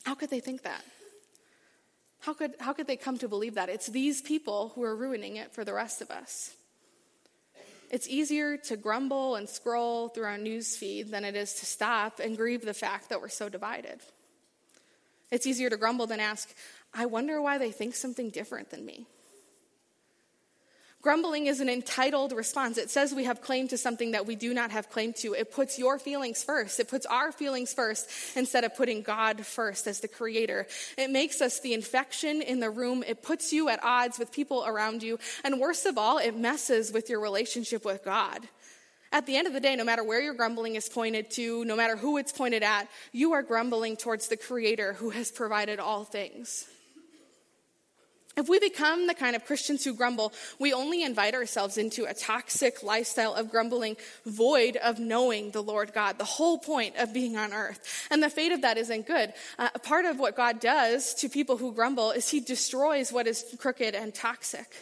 How 0.04 0.14
could 0.14 0.30
they 0.30 0.40
think 0.40 0.62
that? 0.62 0.82
How 2.20 2.32
could, 2.32 2.54
how 2.58 2.72
could 2.72 2.86
they 2.86 2.96
come 2.96 3.18
to 3.18 3.28
believe 3.28 3.56
that? 3.56 3.68
It's 3.68 3.88
these 3.88 4.22
people 4.22 4.72
who 4.74 4.82
are 4.82 4.96
ruining 4.96 5.36
it 5.36 5.52
for 5.52 5.62
the 5.62 5.74
rest 5.74 6.00
of 6.00 6.10
us. 6.10 6.54
It's 7.90 8.08
easier 8.08 8.56
to 8.56 8.78
grumble 8.78 9.36
and 9.36 9.46
scroll 9.46 10.08
through 10.08 10.24
our 10.24 10.38
news 10.38 10.76
feed 10.76 11.10
than 11.10 11.24
it 11.24 11.36
is 11.36 11.52
to 11.54 11.66
stop 11.66 12.18
and 12.18 12.36
grieve 12.36 12.64
the 12.64 12.72
fact 12.72 13.10
that 13.10 13.20
we're 13.20 13.28
so 13.28 13.50
divided. 13.50 14.00
It's 15.30 15.46
easier 15.46 15.68
to 15.68 15.76
grumble 15.76 16.06
than 16.06 16.18
ask, 16.18 16.48
I 16.94 17.06
wonder 17.06 17.42
why 17.42 17.58
they 17.58 17.70
think 17.70 17.94
something 17.94 18.30
different 18.30 18.70
than 18.70 18.86
me. 18.86 19.06
Grumbling 21.04 21.48
is 21.48 21.60
an 21.60 21.68
entitled 21.68 22.32
response. 22.32 22.78
It 22.78 22.88
says 22.88 23.12
we 23.12 23.24
have 23.24 23.42
claim 23.42 23.68
to 23.68 23.76
something 23.76 24.12
that 24.12 24.24
we 24.24 24.36
do 24.36 24.54
not 24.54 24.70
have 24.70 24.88
claim 24.88 25.12
to. 25.18 25.34
It 25.34 25.52
puts 25.52 25.78
your 25.78 25.98
feelings 25.98 26.42
first. 26.42 26.80
It 26.80 26.88
puts 26.88 27.04
our 27.04 27.30
feelings 27.30 27.74
first 27.74 28.08
instead 28.36 28.64
of 28.64 28.74
putting 28.74 29.02
God 29.02 29.44
first 29.44 29.86
as 29.86 30.00
the 30.00 30.08
creator. 30.08 30.66
It 30.96 31.10
makes 31.10 31.42
us 31.42 31.60
the 31.60 31.74
infection 31.74 32.40
in 32.40 32.58
the 32.58 32.70
room. 32.70 33.04
It 33.06 33.22
puts 33.22 33.52
you 33.52 33.68
at 33.68 33.84
odds 33.84 34.18
with 34.18 34.32
people 34.32 34.64
around 34.66 35.02
you. 35.02 35.18
And 35.44 35.60
worst 35.60 35.84
of 35.84 35.98
all, 35.98 36.16
it 36.16 36.38
messes 36.38 36.90
with 36.90 37.10
your 37.10 37.20
relationship 37.20 37.84
with 37.84 38.02
God. 38.02 38.40
At 39.12 39.26
the 39.26 39.36
end 39.36 39.46
of 39.46 39.52
the 39.52 39.60
day, 39.60 39.76
no 39.76 39.84
matter 39.84 40.02
where 40.02 40.22
your 40.22 40.32
grumbling 40.32 40.74
is 40.74 40.88
pointed 40.88 41.30
to, 41.32 41.66
no 41.66 41.76
matter 41.76 41.96
who 41.96 42.16
it's 42.16 42.32
pointed 42.32 42.62
at, 42.62 42.88
you 43.12 43.34
are 43.34 43.42
grumbling 43.42 43.98
towards 43.98 44.28
the 44.28 44.38
creator 44.38 44.94
who 44.94 45.10
has 45.10 45.30
provided 45.30 45.80
all 45.80 46.04
things. 46.04 46.66
If 48.36 48.48
we 48.48 48.58
become 48.58 49.06
the 49.06 49.14
kind 49.14 49.36
of 49.36 49.44
Christians 49.44 49.84
who 49.84 49.94
grumble, 49.94 50.32
we 50.58 50.72
only 50.72 51.02
invite 51.02 51.34
ourselves 51.34 51.78
into 51.78 52.04
a 52.04 52.14
toxic 52.14 52.82
lifestyle 52.82 53.34
of 53.34 53.50
grumbling, 53.50 53.96
void 54.26 54.76
of 54.76 54.98
knowing 54.98 55.52
the 55.52 55.62
Lord 55.62 55.92
God, 55.92 56.18
the 56.18 56.24
whole 56.24 56.58
point 56.58 56.96
of 56.96 57.14
being 57.14 57.36
on 57.36 57.52
earth. 57.52 58.08
And 58.10 58.22
the 58.22 58.30
fate 58.30 58.52
of 58.52 58.62
that 58.62 58.76
isn't 58.76 59.06
good. 59.06 59.32
Uh, 59.58 59.70
part 59.82 60.04
of 60.04 60.18
what 60.18 60.36
God 60.36 60.58
does 60.58 61.14
to 61.14 61.28
people 61.28 61.56
who 61.56 61.72
grumble 61.72 62.10
is 62.10 62.28
he 62.28 62.40
destroys 62.40 63.12
what 63.12 63.26
is 63.26 63.44
crooked 63.58 63.94
and 63.94 64.12
toxic. 64.12 64.74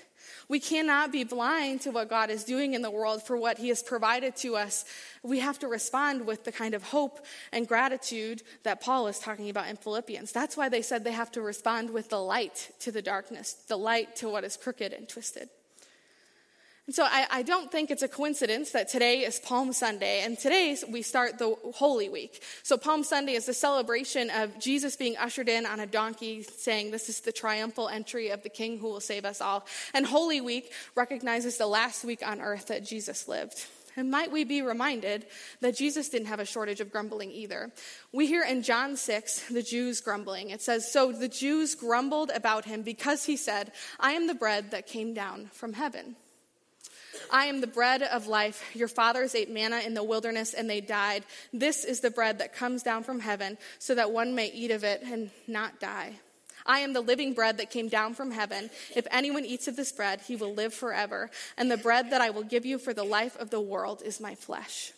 We 0.48 0.60
cannot 0.60 1.12
be 1.12 1.24
blind 1.24 1.82
to 1.82 1.90
what 1.90 2.10
God 2.10 2.28
is 2.28 2.44
doing 2.44 2.74
in 2.74 2.82
the 2.82 2.90
world 2.90 3.22
for 3.22 3.36
what 3.38 3.58
He 3.58 3.68
has 3.68 3.82
provided 3.82 4.36
to 4.36 4.56
us. 4.56 4.84
We 5.22 5.38
have 5.38 5.58
to 5.60 5.68
respond 5.68 6.26
with 6.26 6.44
the 6.44 6.50
kind 6.50 6.74
of 6.74 6.82
hope 6.82 7.24
and 7.52 7.68
gratitude 7.68 8.42
that 8.64 8.80
Paul 8.80 9.06
is 9.06 9.20
talking 9.20 9.50
about 9.50 9.68
in 9.68 9.76
Philippians. 9.76 10.32
That's 10.32 10.56
why 10.56 10.68
they 10.68 10.82
said 10.82 11.04
they 11.04 11.12
have 11.12 11.30
to 11.32 11.42
respond 11.42 11.90
with 11.90 12.08
the 12.08 12.20
light 12.20 12.72
to 12.80 12.90
the 12.90 13.02
darkness, 13.02 13.52
the 13.68 13.76
light 13.76 14.16
to 14.16 14.28
what 14.28 14.42
is 14.42 14.56
crooked 14.56 14.92
and 14.92 15.08
twisted. 15.08 15.48
And 16.86 16.94
so 16.96 17.04
I, 17.04 17.26
I, 17.30 17.42
don't 17.42 17.70
think 17.70 17.92
it's 17.92 18.02
a 18.02 18.08
coincidence 18.08 18.72
that 18.72 18.88
today 18.88 19.20
is 19.20 19.38
Palm 19.38 19.72
Sunday, 19.72 20.22
and 20.24 20.36
today 20.36 20.76
we 20.88 21.02
start 21.02 21.38
the 21.38 21.54
Holy 21.76 22.08
Week. 22.08 22.42
So 22.64 22.76
Palm 22.76 23.04
Sunday 23.04 23.34
is 23.34 23.46
the 23.46 23.54
celebration 23.54 24.30
of 24.30 24.58
Jesus 24.58 24.96
being 24.96 25.16
ushered 25.16 25.48
in 25.48 25.64
on 25.64 25.78
a 25.78 25.86
donkey, 25.86 26.42
saying, 26.42 26.90
This 26.90 27.08
is 27.08 27.20
the 27.20 27.30
triumphal 27.30 27.88
entry 27.88 28.30
of 28.30 28.42
the 28.42 28.48
King 28.48 28.78
who 28.78 28.88
will 28.88 29.00
save 29.00 29.24
us 29.24 29.40
all. 29.40 29.64
And 29.94 30.04
Holy 30.04 30.40
Week 30.40 30.72
recognizes 30.96 31.56
the 31.56 31.68
last 31.68 32.04
week 32.04 32.26
on 32.26 32.40
earth 32.40 32.66
that 32.66 32.84
Jesus 32.84 33.28
lived. 33.28 33.64
And 33.96 34.10
might 34.10 34.32
we 34.32 34.44
be 34.44 34.62
reminded 34.62 35.26
that 35.60 35.76
Jesus 35.76 36.08
didn't 36.08 36.28
have 36.28 36.40
a 36.40 36.46
shortage 36.46 36.80
of 36.80 36.90
grumbling 36.90 37.30
either. 37.30 37.70
We 38.12 38.26
hear 38.26 38.42
in 38.42 38.62
John 38.62 38.96
6 38.96 39.48
the 39.48 39.62
Jews 39.62 40.00
grumbling. 40.00 40.50
It 40.50 40.62
says, 40.62 40.90
So 40.90 41.12
the 41.12 41.28
Jews 41.28 41.74
grumbled 41.74 42.30
about 42.34 42.64
him 42.64 42.82
because 42.82 43.24
he 43.24 43.36
said, 43.36 43.72
I 44.00 44.12
am 44.12 44.26
the 44.26 44.34
bread 44.34 44.70
that 44.70 44.86
came 44.86 45.12
down 45.12 45.50
from 45.52 45.74
heaven. 45.74 46.16
I 47.30 47.46
am 47.46 47.60
the 47.60 47.66
bread 47.66 48.02
of 48.02 48.26
life. 48.26 48.64
Your 48.74 48.88
fathers 48.88 49.34
ate 49.34 49.50
manna 49.50 49.80
in 49.80 49.94
the 49.94 50.02
wilderness 50.02 50.54
and 50.54 50.68
they 50.68 50.80
died. 50.80 51.24
This 51.52 51.84
is 51.84 52.00
the 52.00 52.10
bread 52.10 52.38
that 52.38 52.54
comes 52.54 52.82
down 52.82 53.04
from 53.04 53.20
heaven 53.20 53.58
so 53.78 53.94
that 53.94 54.10
one 54.10 54.34
may 54.34 54.46
eat 54.46 54.70
of 54.70 54.84
it 54.84 55.02
and 55.02 55.30
not 55.46 55.80
die. 55.80 56.16
I 56.66 56.80
am 56.80 56.92
the 56.92 57.00
living 57.00 57.34
bread 57.34 57.58
that 57.58 57.70
came 57.70 57.88
down 57.88 58.14
from 58.14 58.30
heaven. 58.30 58.70
If 58.94 59.06
anyone 59.10 59.44
eats 59.44 59.68
of 59.68 59.76
this 59.76 59.92
bread, 59.92 60.20
he 60.22 60.36
will 60.36 60.54
live 60.54 60.74
forever. 60.74 61.30
And 61.56 61.70
the 61.70 61.76
bread 61.76 62.10
that 62.10 62.20
I 62.20 62.30
will 62.30 62.42
give 62.42 62.66
you 62.66 62.78
for 62.78 62.94
the 62.94 63.04
life 63.04 63.38
of 63.38 63.50
the 63.50 63.60
world 63.60 64.02
is 64.04 64.20
my 64.20 64.34
flesh. 64.34 64.92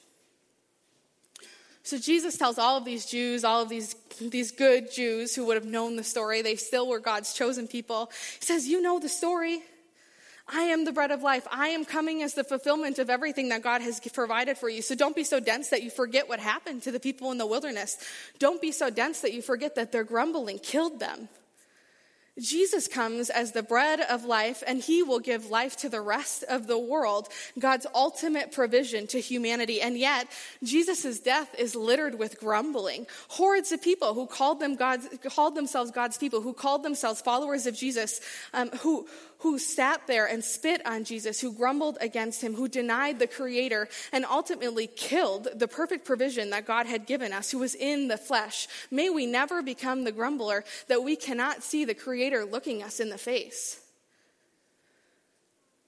So 1.83 1.99
Jesus 1.99 2.39
tells 2.39 2.59
all 2.59 2.79
of 2.79 2.87
these 2.87 3.05
Jews, 3.05 3.45
all 3.45 3.61
of 3.61 3.69
these, 3.69 3.95
these 4.19 4.51
good 4.53 4.91
Jews 4.91 5.35
who 5.35 5.45
would 5.45 5.57
have 5.57 5.67
known 5.67 5.97
the 5.97 6.05
story, 6.05 6.41
they 6.41 6.57
still 6.57 6.89
were 6.89 6.99
God's 6.99 7.35
chosen 7.35 7.69
people. 7.69 8.11
He 8.41 8.47
says, 8.47 8.67
You 8.67 8.81
know 8.81 8.99
the 8.99 9.11
story. 9.11 9.61
I 10.49 10.63
am 10.63 10.85
the 10.85 10.93
bread 10.93 11.11
of 11.11 11.23
life. 11.23 11.47
I 11.51 11.69
am 11.69 11.85
coming 11.85 12.23
as 12.23 12.35
the 12.35 12.45
fulfillment 12.45 12.99
of 12.99 13.09
everything 13.09 13.49
that 13.49 13.63
God 13.63 13.81
has 13.81 14.01
provided 14.01 14.59
for 14.59 14.69
you. 14.69 14.83
So 14.83 14.95
don't 14.95 15.17
be 15.17 15.25
so 15.25 15.41
dense 15.41 15.71
that 15.71 15.83
you 15.83 15.91
forget 15.91 16.29
what 16.29 16.39
happened 16.39 16.83
to 16.83 16.93
the 16.93 17.01
people 17.01 17.33
in 17.33 17.39
the 17.39 17.47
wilderness. 17.47 17.97
Don't 18.39 18.61
be 18.61 18.71
so 18.71 18.91
dense 18.91 19.21
that 19.21 19.33
you 19.33 19.41
forget 19.41 19.75
that 19.77 19.91
their 19.91 20.05
grumbling 20.05 20.59
killed 20.59 21.01
them. 21.01 21.29
Jesus 22.41 22.89
comes 22.89 23.31
as 23.31 23.53
the 23.53 23.63
bread 23.63 24.01
of 24.01 24.25
life, 24.25 24.65
and 24.67 24.81
he 24.81 25.05
will 25.05 25.21
give 25.21 25.51
life 25.51 25.77
to 25.79 25.89
the 25.89 26.01
rest 26.01 26.43
of 26.45 26.67
the 26.67 26.79
world, 26.79 27.29
God's 27.59 27.87
ultimate 27.95 28.51
provision 28.51 29.07
to 29.09 29.21
humanity. 29.21 29.81
And 29.81 29.97
yet, 29.97 30.27
Jesus' 30.63 31.21
death 31.21 31.55
is 31.57 31.77
littered 31.77 32.19
with 32.19 32.41
grumbling. 32.41 33.07
Hordes 33.29 33.71
of 33.71 33.81
people 33.81 34.15
who 34.15 34.27
called, 34.27 34.59
them 34.59 34.75
God's, 34.75 35.09
called 35.23 35.55
themselves 35.55 35.93
God's 35.93 36.19
people, 36.19 36.41
who 36.41 36.53
called 36.53 36.83
themselves 36.83 37.21
followers 37.21 37.67
of 37.67 37.77
Jesus, 37.77 38.21
um, 38.53 38.71
who, 38.81 39.07
who 39.45 39.59
sat 39.59 40.07
there 40.07 40.25
and 40.25 40.43
spit 40.43 40.81
on 40.87 41.05
Jesus, 41.05 41.39
who 41.39 41.53
grumbled 41.53 41.99
against 42.01 42.41
him, 42.41 42.55
who 42.55 42.67
denied 42.67 43.19
the 43.19 43.27
Creator, 43.27 43.91
and 44.11 44.25
ultimately 44.25 44.87
killed 44.87 45.49
the 45.55 45.69
perfect 45.69 46.07
provision 46.07 46.49
that 46.49 46.67
God 46.67 46.87
had 46.87 47.05
given 47.05 47.31
us, 47.31 47.51
who 47.51 47.59
was 47.59 47.75
in 47.75 48.09
the 48.09 48.17
flesh. 48.17 48.67
May 48.91 49.11
we 49.11 49.27
never 49.27 49.63
become 49.63 50.05
the 50.05 50.13
grumbler 50.13 50.65
that 50.89 51.05
we 51.05 51.15
cannot 51.15 51.63
see 51.63 51.85
the 51.85 51.93
Creator 51.93 52.47
looking 52.47 52.83
us 52.83 53.01
in 53.01 53.11
the 53.11 53.19
face. 53.19 53.79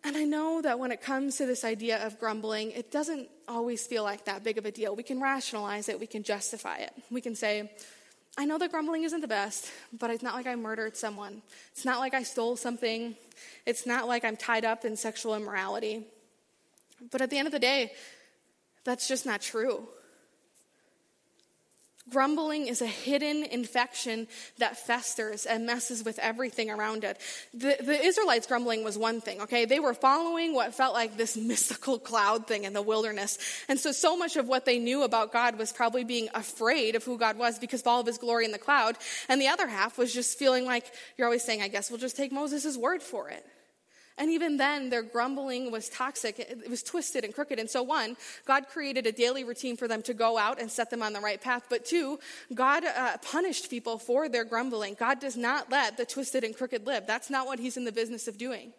And 0.04 0.18
I 0.18 0.24
know 0.24 0.60
that 0.60 0.78
when 0.78 0.92
it 0.92 1.00
comes 1.00 1.38
to 1.38 1.46
this 1.46 1.64
idea 1.64 2.06
of 2.06 2.20
grumbling, 2.20 2.72
it 2.72 2.92
doesn't 2.92 3.30
always 3.48 3.86
feel 3.86 4.04
like 4.04 4.26
that 4.26 4.44
big 4.44 4.58
of 4.58 4.66
a 4.66 4.70
deal. 4.70 4.94
We 4.94 5.02
can 5.02 5.18
rationalize 5.18 5.88
it, 5.88 5.98
we 5.98 6.06
can 6.06 6.22
justify 6.22 6.76
it. 6.80 6.92
We 7.10 7.22
can 7.22 7.34
say, 7.34 7.70
I 8.38 8.44
know 8.44 8.58
that 8.58 8.70
grumbling 8.70 9.04
isn't 9.04 9.20
the 9.20 9.28
best, 9.28 9.70
but 9.98 10.10
it's 10.10 10.22
not 10.22 10.34
like 10.34 10.46
I 10.46 10.56
murdered 10.56 10.96
someone. 10.96 11.40
It's 11.72 11.86
not 11.86 12.00
like 12.00 12.12
I 12.12 12.22
stole 12.22 12.56
something. 12.56 13.16
It's 13.64 13.86
not 13.86 14.08
like 14.08 14.24
I'm 14.24 14.36
tied 14.36 14.64
up 14.64 14.84
in 14.84 14.96
sexual 14.96 15.34
immorality. 15.34 16.06
But 17.10 17.22
at 17.22 17.30
the 17.30 17.38
end 17.38 17.46
of 17.46 17.52
the 17.52 17.58
day, 17.58 17.92
that's 18.84 19.08
just 19.08 19.24
not 19.24 19.40
true. 19.40 19.88
Grumbling 22.08 22.68
is 22.68 22.82
a 22.82 22.86
hidden 22.86 23.42
infection 23.42 24.28
that 24.58 24.76
festers 24.76 25.44
and 25.44 25.66
messes 25.66 26.04
with 26.04 26.20
everything 26.20 26.70
around 26.70 27.02
it. 27.02 27.20
The, 27.52 27.76
the, 27.80 28.00
Israelites' 28.00 28.46
grumbling 28.46 28.84
was 28.84 28.96
one 28.96 29.20
thing, 29.20 29.40
okay? 29.40 29.64
They 29.64 29.80
were 29.80 29.92
following 29.92 30.54
what 30.54 30.72
felt 30.72 30.94
like 30.94 31.16
this 31.16 31.36
mystical 31.36 31.98
cloud 31.98 32.46
thing 32.46 32.62
in 32.62 32.74
the 32.74 32.82
wilderness. 32.82 33.38
And 33.68 33.80
so, 33.80 33.90
so 33.90 34.16
much 34.16 34.36
of 34.36 34.46
what 34.46 34.64
they 34.64 34.78
knew 34.78 35.02
about 35.02 35.32
God 35.32 35.58
was 35.58 35.72
probably 35.72 36.04
being 36.04 36.28
afraid 36.32 36.94
of 36.94 37.02
who 37.02 37.18
God 37.18 37.38
was 37.38 37.58
because 37.58 37.80
of 37.80 37.88
all 37.88 38.00
of 38.00 38.06
his 38.06 38.18
glory 38.18 38.44
in 38.44 38.52
the 38.52 38.58
cloud. 38.58 38.96
And 39.28 39.40
the 39.40 39.48
other 39.48 39.66
half 39.66 39.98
was 39.98 40.14
just 40.14 40.38
feeling 40.38 40.64
like, 40.64 40.84
you're 41.18 41.26
always 41.26 41.42
saying, 41.42 41.60
I 41.60 41.68
guess 41.68 41.90
we'll 41.90 41.98
just 41.98 42.16
take 42.16 42.30
Moses' 42.30 42.76
word 42.76 43.02
for 43.02 43.30
it. 43.30 43.44
And 44.18 44.30
even 44.30 44.56
then, 44.56 44.88
their 44.88 45.02
grumbling 45.02 45.70
was 45.70 45.90
toxic. 45.90 46.38
It 46.38 46.70
was 46.70 46.82
twisted 46.82 47.22
and 47.22 47.34
crooked. 47.34 47.58
And 47.58 47.68
so, 47.68 47.82
one, 47.82 48.16
God 48.46 48.66
created 48.66 49.06
a 49.06 49.12
daily 49.12 49.44
routine 49.44 49.76
for 49.76 49.86
them 49.86 50.02
to 50.02 50.14
go 50.14 50.38
out 50.38 50.58
and 50.58 50.70
set 50.70 50.88
them 50.90 51.02
on 51.02 51.12
the 51.12 51.20
right 51.20 51.40
path. 51.40 51.64
But 51.68 51.84
two, 51.84 52.18
God 52.54 52.84
uh, 52.84 53.18
punished 53.18 53.68
people 53.68 53.98
for 53.98 54.28
their 54.28 54.44
grumbling. 54.44 54.96
God 54.98 55.20
does 55.20 55.36
not 55.36 55.70
let 55.70 55.98
the 55.98 56.06
twisted 56.06 56.44
and 56.44 56.56
crooked 56.56 56.86
live. 56.86 57.06
That's 57.06 57.28
not 57.28 57.46
what 57.46 57.58
He's 57.58 57.76
in 57.76 57.84
the 57.84 57.92
business 57.92 58.26
of 58.26 58.38
doing. 58.38 58.72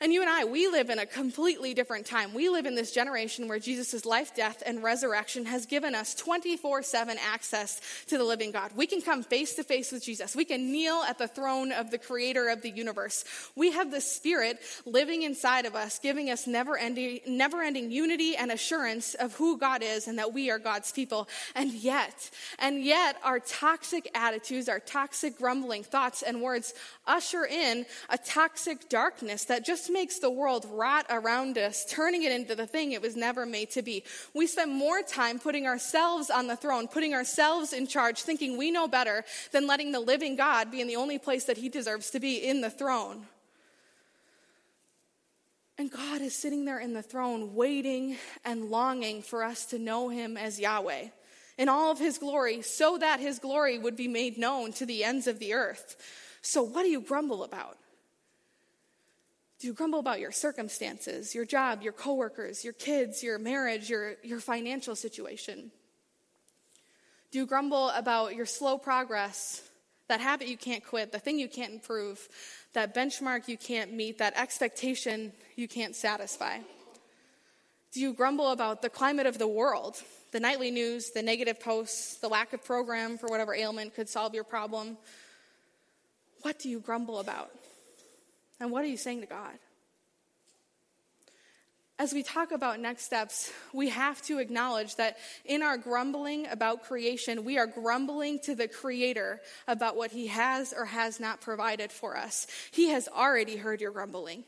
And 0.00 0.12
you 0.12 0.20
and 0.20 0.30
I, 0.30 0.44
we 0.44 0.68
live 0.68 0.90
in 0.90 1.00
a 1.00 1.06
completely 1.06 1.74
different 1.74 2.06
time. 2.06 2.32
We 2.32 2.48
live 2.48 2.66
in 2.66 2.76
this 2.76 2.92
generation 2.92 3.48
where 3.48 3.58
Jesus' 3.58 4.04
life, 4.04 4.32
death, 4.32 4.62
and 4.64 4.80
resurrection 4.80 5.44
has 5.46 5.66
given 5.66 5.96
us 5.96 6.14
24 6.14 6.84
7 6.84 7.16
access 7.18 7.80
to 8.06 8.16
the 8.16 8.22
living 8.22 8.52
God. 8.52 8.70
We 8.76 8.86
can 8.86 9.02
come 9.02 9.24
face 9.24 9.56
to 9.56 9.64
face 9.64 9.90
with 9.90 10.04
Jesus. 10.04 10.36
We 10.36 10.44
can 10.44 10.70
kneel 10.70 11.02
at 11.08 11.18
the 11.18 11.26
throne 11.26 11.72
of 11.72 11.90
the 11.90 11.98
creator 11.98 12.48
of 12.48 12.62
the 12.62 12.70
universe. 12.70 13.24
We 13.56 13.72
have 13.72 13.90
the 13.90 14.00
Spirit 14.00 14.60
living 14.86 15.22
inside 15.22 15.66
of 15.66 15.74
us, 15.74 15.98
giving 15.98 16.30
us 16.30 16.46
never 16.46 16.76
ending, 16.76 17.18
never 17.26 17.60
ending 17.60 17.90
unity 17.90 18.36
and 18.36 18.52
assurance 18.52 19.14
of 19.14 19.34
who 19.34 19.58
God 19.58 19.82
is 19.82 20.06
and 20.06 20.18
that 20.18 20.32
we 20.32 20.48
are 20.48 20.60
God's 20.60 20.92
people. 20.92 21.28
And 21.56 21.72
yet, 21.72 22.30
and 22.60 22.84
yet, 22.84 23.16
our 23.24 23.40
toxic 23.40 24.08
attitudes, 24.14 24.68
our 24.68 24.78
toxic 24.78 25.36
grumbling 25.36 25.82
thoughts 25.82 26.22
and 26.22 26.40
words 26.40 26.72
usher 27.04 27.44
in 27.44 27.84
a 28.10 28.18
toxic 28.18 28.88
darkness 28.88 29.46
that 29.46 29.64
just 29.64 29.87
makes 29.90 30.18
the 30.18 30.30
world 30.30 30.66
rot 30.70 31.06
around 31.10 31.58
us, 31.58 31.84
turning 31.88 32.22
it 32.22 32.32
into 32.32 32.54
the 32.54 32.66
thing 32.66 32.92
it 32.92 33.02
was 33.02 33.16
never 33.16 33.46
made 33.46 33.70
to 33.70 33.82
be. 33.82 34.04
We 34.34 34.46
spend 34.46 34.72
more 34.72 35.02
time 35.02 35.38
putting 35.38 35.66
ourselves 35.66 36.30
on 36.30 36.46
the 36.46 36.56
throne, 36.56 36.88
putting 36.88 37.14
ourselves 37.14 37.72
in 37.72 37.86
charge, 37.86 38.22
thinking 38.22 38.56
we 38.56 38.70
know 38.70 38.88
better 38.88 39.24
than 39.52 39.66
letting 39.66 39.92
the 39.92 40.00
living 40.00 40.36
God 40.36 40.70
be 40.70 40.80
in 40.80 40.88
the 40.88 40.96
only 40.96 41.18
place 41.18 41.44
that 41.44 41.58
he 41.58 41.68
deserves 41.68 42.10
to 42.10 42.20
be 42.20 42.36
in 42.36 42.60
the 42.60 42.70
throne. 42.70 43.26
And 45.78 45.90
God 45.90 46.20
is 46.20 46.34
sitting 46.34 46.64
there 46.64 46.80
in 46.80 46.92
the 46.92 47.02
throne, 47.02 47.54
waiting 47.54 48.16
and 48.44 48.64
longing 48.64 49.22
for 49.22 49.44
us 49.44 49.64
to 49.66 49.78
know 49.78 50.08
him 50.08 50.36
as 50.36 50.58
Yahweh 50.58 51.06
in 51.56 51.68
all 51.68 51.90
of 51.90 51.98
his 51.98 52.18
glory, 52.18 52.62
so 52.62 52.98
that 52.98 53.20
his 53.20 53.38
glory 53.38 53.78
would 53.78 53.96
be 53.96 54.08
made 54.08 54.38
known 54.38 54.72
to 54.72 54.86
the 54.86 55.04
ends 55.04 55.26
of 55.26 55.38
the 55.38 55.54
earth. 55.54 55.96
So, 56.40 56.62
what 56.62 56.82
do 56.82 56.88
you 56.88 57.00
grumble 57.00 57.42
about? 57.42 57.77
Do 59.58 59.66
you 59.66 59.72
grumble 59.72 59.98
about 59.98 60.20
your 60.20 60.30
circumstances, 60.30 61.34
your 61.34 61.44
job, 61.44 61.82
your 61.82 61.92
coworkers, 61.92 62.62
your 62.62 62.74
kids, 62.74 63.22
your 63.24 63.38
marriage, 63.38 63.90
your, 63.90 64.14
your 64.22 64.38
financial 64.38 64.94
situation? 64.94 65.72
Do 67.32 67.40
you 67.40 67.46
grumble 67.46 67.90
about 67.90 68.36
your 68.36 68.46
slow 68.46 68.78
progress, 68.78 69.62
that 70.06 70.20
habit 70.20 70.46
you 70.46 70.56
can't 70.56 70.84
quit, 70.84 71.10
the 71.10 71.18
thing 71.18 71.38
you 71.38 71.48
can't 71.48 71.72
improve, 71.72 72.28
that 72.72 72.94
benchmark 72.94 73.48
you 73.48 73.58
can't 73.58 73.92
meet, 73.92 74.18
that 74.18 74.36
expectation 74.36 75.32
you 75.56 75.66
can't 75.66 75.96
satisfy? 75.96 76.58
Do 77.92 78.00
you 78.00 78.14
grumble 78.14 78.52
about 78.52 78.80
the 78.80 78.88
climate 78.88 79.26
of 79.26 79.38
the 79.38 79.48
world, 79.48 80.00
the 80.30 80.38
nightly 80.38 80.70
news, 80.70 81.10
the 81.10 81.22
negative 81.22 81.58
posts, 81.58 82.18
the 82.18 82.28
lack 82.28 82.52
of 82.52 82.64
program 82.64 83.18
for 83.18 83.28
whatever 83.28 83.54
ailment 83.54 83.94
could 83.94 84.08
solve 84.08 84.34
your 84.34 84.44
problem? 84.44 84.96
What 86.42 86.60
do 86.60 86.68
you 86.68 86.78
grumble 86.78 87.18
about? 87.18 87.50
And 88.60 88.70
what 88.70 88.84
are 88.84 88.88
you 88.88 88.96
saying 88.96 89.20
to 89.20 89.26
God? 89.26 89.52
As 92.00 92.12
we 92.12 92.22
talk 92.22 92.52
about 92.52 92.78
next 92.78 93.04
steps, 93.04 93.52
we 93.72 93.88
have 93.88 94.22
to 94.22 94.38
acknowledge 94.38 94.94
that 94.96 95.16
in 95.44 95.64
our 95.64 95.76
grumbling 95.76 96.46
about 96.46 96.84
creation, 96.84 97.44
we 97.44 97.58
are 97.58 97.66
grumbling 97.66 98.38
to 98.44 98.54
the 98.54 98.68
Creator 98.68 99.40
about 99.66 99.96
what 99.96 100.12
He 100.12 100.28
has 100.28 100.72
or 100.72 100.84
has 100.84 101.18
not 101.18 101.40
provided 101.40 101.90
for 101.90 102.16
us. 102.16 102.46
He 102.70 102.90
has 102.90 103.08
already 103.08 103.56
heard 103.56 103.80
your 103.80 103.90
grumbling. 103.90 104.44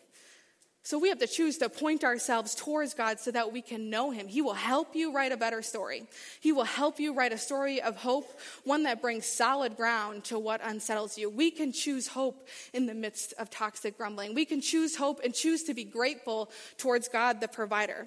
So 0.82 0.98
we 0.98 1.10
have 1.10 1.18
to 1.18 1.26
choose 1.26 1.58
to 1.58 1.68
point 1.68 2.04
ourselves 2.04 2.54
towards 2.54 2.94
God 2.94 3.20
so 3.20 3.30
that 3.32 3.52
we 3.52 3.60
can 3.60 3.90
know 3.90 4.10
Him. 4.10 4.28
He 4.28 4.40
will 4.40 4.54
help 4.54 4.96
you 4.96 5.12
write 5.12 5.30
a 5.30 5.36
better 5.36 5.60
story. 5.60 6.04
He 6.40 6.52
will 6.52 6.64
help 6.64 6.98
you 6.98 7.12
write 7.12 7.32
a 7.32 7.38
story 7.38 7.82
of 7.82 7.96
hope, 7.96 8.40
one 8.64 8.84
that 8.84 9.02
brings 9.02 9.26
solid 9.26 9.76
ground 9.76 10.24
to 10.24 10.38
what 10.38 10.60
unsettles 10.64 11.18
you. 11.18 11.28
We 11.28 11.50
can 11.50 11.72
choose 11.72 12.08
hope 12.08 12.48
in 12.72 12.86
the 12.86 12.94
midst 12.94 13.34
of 13.38 13.50
toxic 13.50 13.98
grumbling. 13.98 14.34
We 14.34 14.46
can 14.46 14.62
choose 14.62 14.96
hope 14.96 15.20
and 15.22 15.34
choose 15.34 15.64
to 15.64 15.74
be 15.74 15.84
grateful 15.84 16.50
towards 16.78 17.08
God, 17.08 17.40
the 17.40 17.48
provider. 17.48 18.06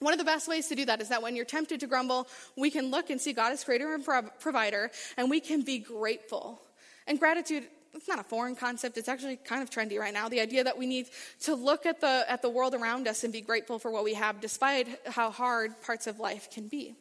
One 0.00 0.12
of 0.12 0.18
the 0.18 0.24
best 0.26 0.46
ways 0.46 0.68
to 0.68 0.74
do 0.74 0.84
that 0.84 1.00
is 1.00 1.08
that 1.08 1.22
when 1.22 1.34
you're 1.34 1.46
tempted 1.46 1.80
to 1.80 1.86
grumble, 1.86 2.28
we 2.56 2.70
can 2.70 2.90
look 2.90 3.08
and 3.08 3.18
see 3.18 3.32
God 3.32 3.52
as 3.52 3.64
creator 3.64 3.94
and 3.94 4.04
provider, 4.38 4.90
and 5.16 5.30
we 5.30 5.40
can 5.40 5.62
be 5.62 5.78
grateful. 5.78 6.60
And 7.06 7.18
gratitude 7.18 7.64
it's 7.96 8.08
not 8.08 8.18
a 8.18 8.24
foreign 8.24 8.54
concept. 8.54 8.98
It's 8.98 9.08
actually 9.08 9.36
kind 9.36 9.62
of 9.62 9.70
trendy 9.70 9.98
right 9.98 10.12
now. 10.12 10.28
The 10.28 10.40
idea 10.40 10.64
that 10.64 10.76
we 10.76 10.86
need 10.86 11.06
to 11.40 11.54
look 11.54 11.86
at 11.86 12.00
the, 12.00 12.24
at 12.28 12.42
the 12.42 12.50
world 12.50 12.74
around 12.74 13.08
us 13.08 13.24
and 13.24 13.32
be 13.32 13.40
grateful 13.40 13.78
for 13.78 13.90
what 13.90 14.04
we 14.04 14.14
have, 14.14 14.40
despite 14.40 14.88
how 15.06 15.30
hard 15.30 15.80
parts 15.82 16.06
of 16.06 16.20
life 16.20 16.50
can 16.50 16.68
be. 16.68 16.94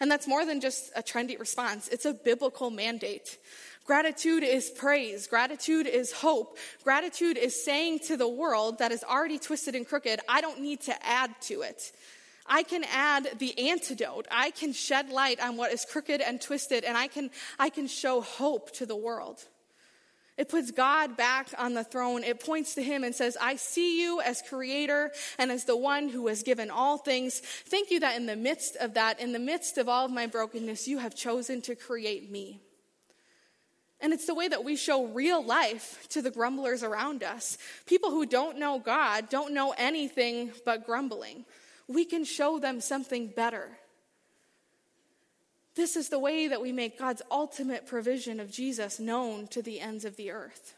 And 0.00 0.10
that's 0.10 0.26
more 0.26 0.44
than 0.44 0.60
just 0.60 0.90
a 0.96 1.02
trendy 1.02 1.38
response, 1.38 1.88
it's 1.88 2.04
a 2.04 2.12
biblical 2.12 2.70
mandate. 2.70 3.38
Gratitude 3.84 4.44
is 4.44 4.70
praise. 4.70 5.26
Gratitude 5.26 5.86
is 5.88 6.12
hope. 6.12 6.56
Gratitude 6.84 7.36
is 7.36 7.64
saying 7.64 7.98
to 8.06 8.16
the 8.16 8.28
world 8.28 8.78
that 8.78 8.92
is 8.92 9.02
already 9.02 9.38
twisted 9.38 9.74
and 9.74 9.86
crooked, 9.86 10.20
I 10.28 10.40
don't 10.40 10.60
need 10.60 10.82
to 10.82 11.06
add 11.06 11.32
to 11.42 11.62
it. 11.62 11.92
I 12.46 12.62
can 12.62 12.84
add 12.92 13.28
the 13.38 13.70
antidote. 13.70 14.26
I 14.30 14.50
can 14.50 14.72
shed 14.72 15.10
light 15.10 15.40
on 15.40 15.56
what 15.56 15.72
is 15.72 15.84
crooked 15.84 16.20
and 16.20 16.40
twisted, 16.40 16.84
and 16.84 16.96
I 16.96 17.08
can, 17.08 17.30
I 17.58 17.70
can 17.70 17.86
show 17.86 18.20
hope 18.20 18.72
to 18.72 18.86
the 18.86 18.96
world. 18.96 19.44
It 20.38 20.48
puts 20.48 20.70
God 20.70 21.16
back 21.16 21.48
on 21.58 21.74
the 21.74 21.84
throne. 21.84 22.24
It 22.24 22.42
points 22.42 22.74
to 22.74 22.82
Him 22.82 23.04
and 23.04 23.14
says, 23.14 23.36
I 23.40 23.56
see 23.56 24.00
you 24.02 24.20
as 24.22 24.42
creator 24.42 25.12
and 25.38 25.52
as 25.52 25.64
the 25.64 25.76
one 25.76 26.08
who 26.08 26.28
has 26.28 26.42
given 26.42 26.70
all 26.70 26.96
things. 26.96 27.40
Thank 27.40 27.90
you 27.90 28.00
that 28.00 28.16
in 28.16 28.26
the 28.26 28.36
midst 28.36 28.76
of 28.76 28.94
that, 28.94 29.20
in 29.20 29.32
the 29.32 29.38
midst 29.38 29.76
of 29.76 29.88
all 29.88 30.06
of 30.06 30.10
my 30.10 30.26
brokenness, 30.26 30.88
you 30.88 30.98
have 30.98 31.14
chosen 31.14 31.60
to 31.62 31.74
create 31.74 32.30
me. 32.30 32.60
And 34.00 34.12
it's 34.12 34.26
the 34.26 34.34
way 34.34 34.48
that 34.48 34.64
we 34.64 34.74
show 34.74 35.04
real 35.06 35.44
life 35.44 36.08
to 36.08 36.22
the 36.22 36.30
grumblers 36.30 36.82
around 36.82 37.22
us. 37.22 37.56
People 37.86 38.10
who 38.10 38.26
don't 38.26 38.58
know 38.58 38.80
God, 38.80 39.28
don't 39.28 39.54
know 39.54 39.74
anything 39.78 40.50
but 40.64 40.86
grumbling. 40.86 41.44
We 41.86 42.04
can 42.04 42.24
show 42.24 42.58
them 42.58 42.80
something 42.80 43.28
better. 43.28 43.78
This 45.74 45.96
is 45.96 46.08
the 46.08 46.18
way 46.18 46.48
that 46.48 46.60
we 46.60 46.72
make 46.72 46.98
God's 46.98 47.22
ultimate 47.30 47.86
provision 47.86 48.40
of 48.40 48.50
Jesus 48.50 49.00
known 49.00 49.46
to 49.48 49.62
the 49.62 49.80
ends 49.80 50.04
of 50.04 50.16
the 50.16 50.30
earth. 50.30 50.74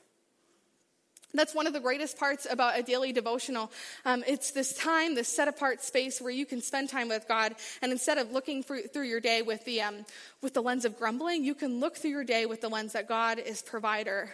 That's 1.35 1.53
one 1.53 1.67
of 1.67 1.73
the 1.73 1.81
greatest 1.81 2.17
parts 2.17 2.47
about 2.49 2.79
a 2.79 2.83
daily 2.83 3.13
devotional. 3.13 3.73
Um, 4.05 4.23
it's 4.27 4.53
this 4.53 4.73
time, 4.75 5.17
this 5.17 5.27
set 5.27 5.49
apart 5.49 5.83
space 5.83 6.21
where 6.21 6.31
you 6.31 6.47
can 6.47 6.63
spend 6.63 6.91
time 6.91 7.09
with 7.09 7.27
God. 7.27 7.57
And 7.83 7.91
instead 7.91 8.19
of 8.19 8.31
looking 8.31 8.63
through, 8.63 8.85
through 8.85 9.07
your 9.09 9.21
day 9.21 9.43
with 9.43 9.65
the, 9.65 9.83
um, 9.83 10.07
with 10.43 10.55
the 10.55 10.63
lens 10.63 10.85
of 10.85 10.97
grumbling, 10.97 11.43
you 11.45 11.57
can 11.57 11.81
look 11.81 11.97
through 11.97 12.13
your 12.13 12.25
day 12.25 12.47
with 12.47 12.61
the 12.61 12.69
lens 12.69 12.93
that 12.93 13.09
God 13.09 13.41
is 13.41 13.63
provider 13.63 14.31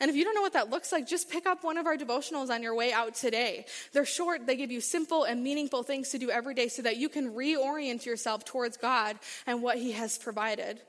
and 0.00 0.10
if 0.10 0.16
you 0.16 0.24
don't 0.24 0.34
know 0.34 0.42
what 0.42 0.52
that 0.52 0.70
looks 0.70 0.92
like, 0.92 1.06
just 1.06 1.30
pick 1.30 1.46
up 1.46 1.64
one 1.64 1.78
of 1.78 1.86
our 1.86 1.96
devotionals 1.96 2.50
on 2.50 2.62
your 2.62 2.74
way 2.74 2.92
out 2.92 3.14
today. 3.14 3.66
They're 3.92 4.04
short, 4.04 4.46
they 4.46 4.56
give 4.56 4.70
you 4.70 4.80
simple 4.80 5.24
and 5.24 5.42
meaningful 5.42 5.82
things 5.82 6.10
to 6.10 6.18
do 6.18 6.30
every 6.30 6.54
day 6.54 6.68
so 6.68 6.82
that 6.82 6.96
you 6.96 7.08
can 7.08 7.32
reorient 7.32 8.04
yourself 8.04 8.44
towards 8.44 8.76
God 8.76 9.18
and 9.46 9.62
what 9.62 9.78
He 9.78 9.92
has 9.92 10.18
provided. 10.18 10.80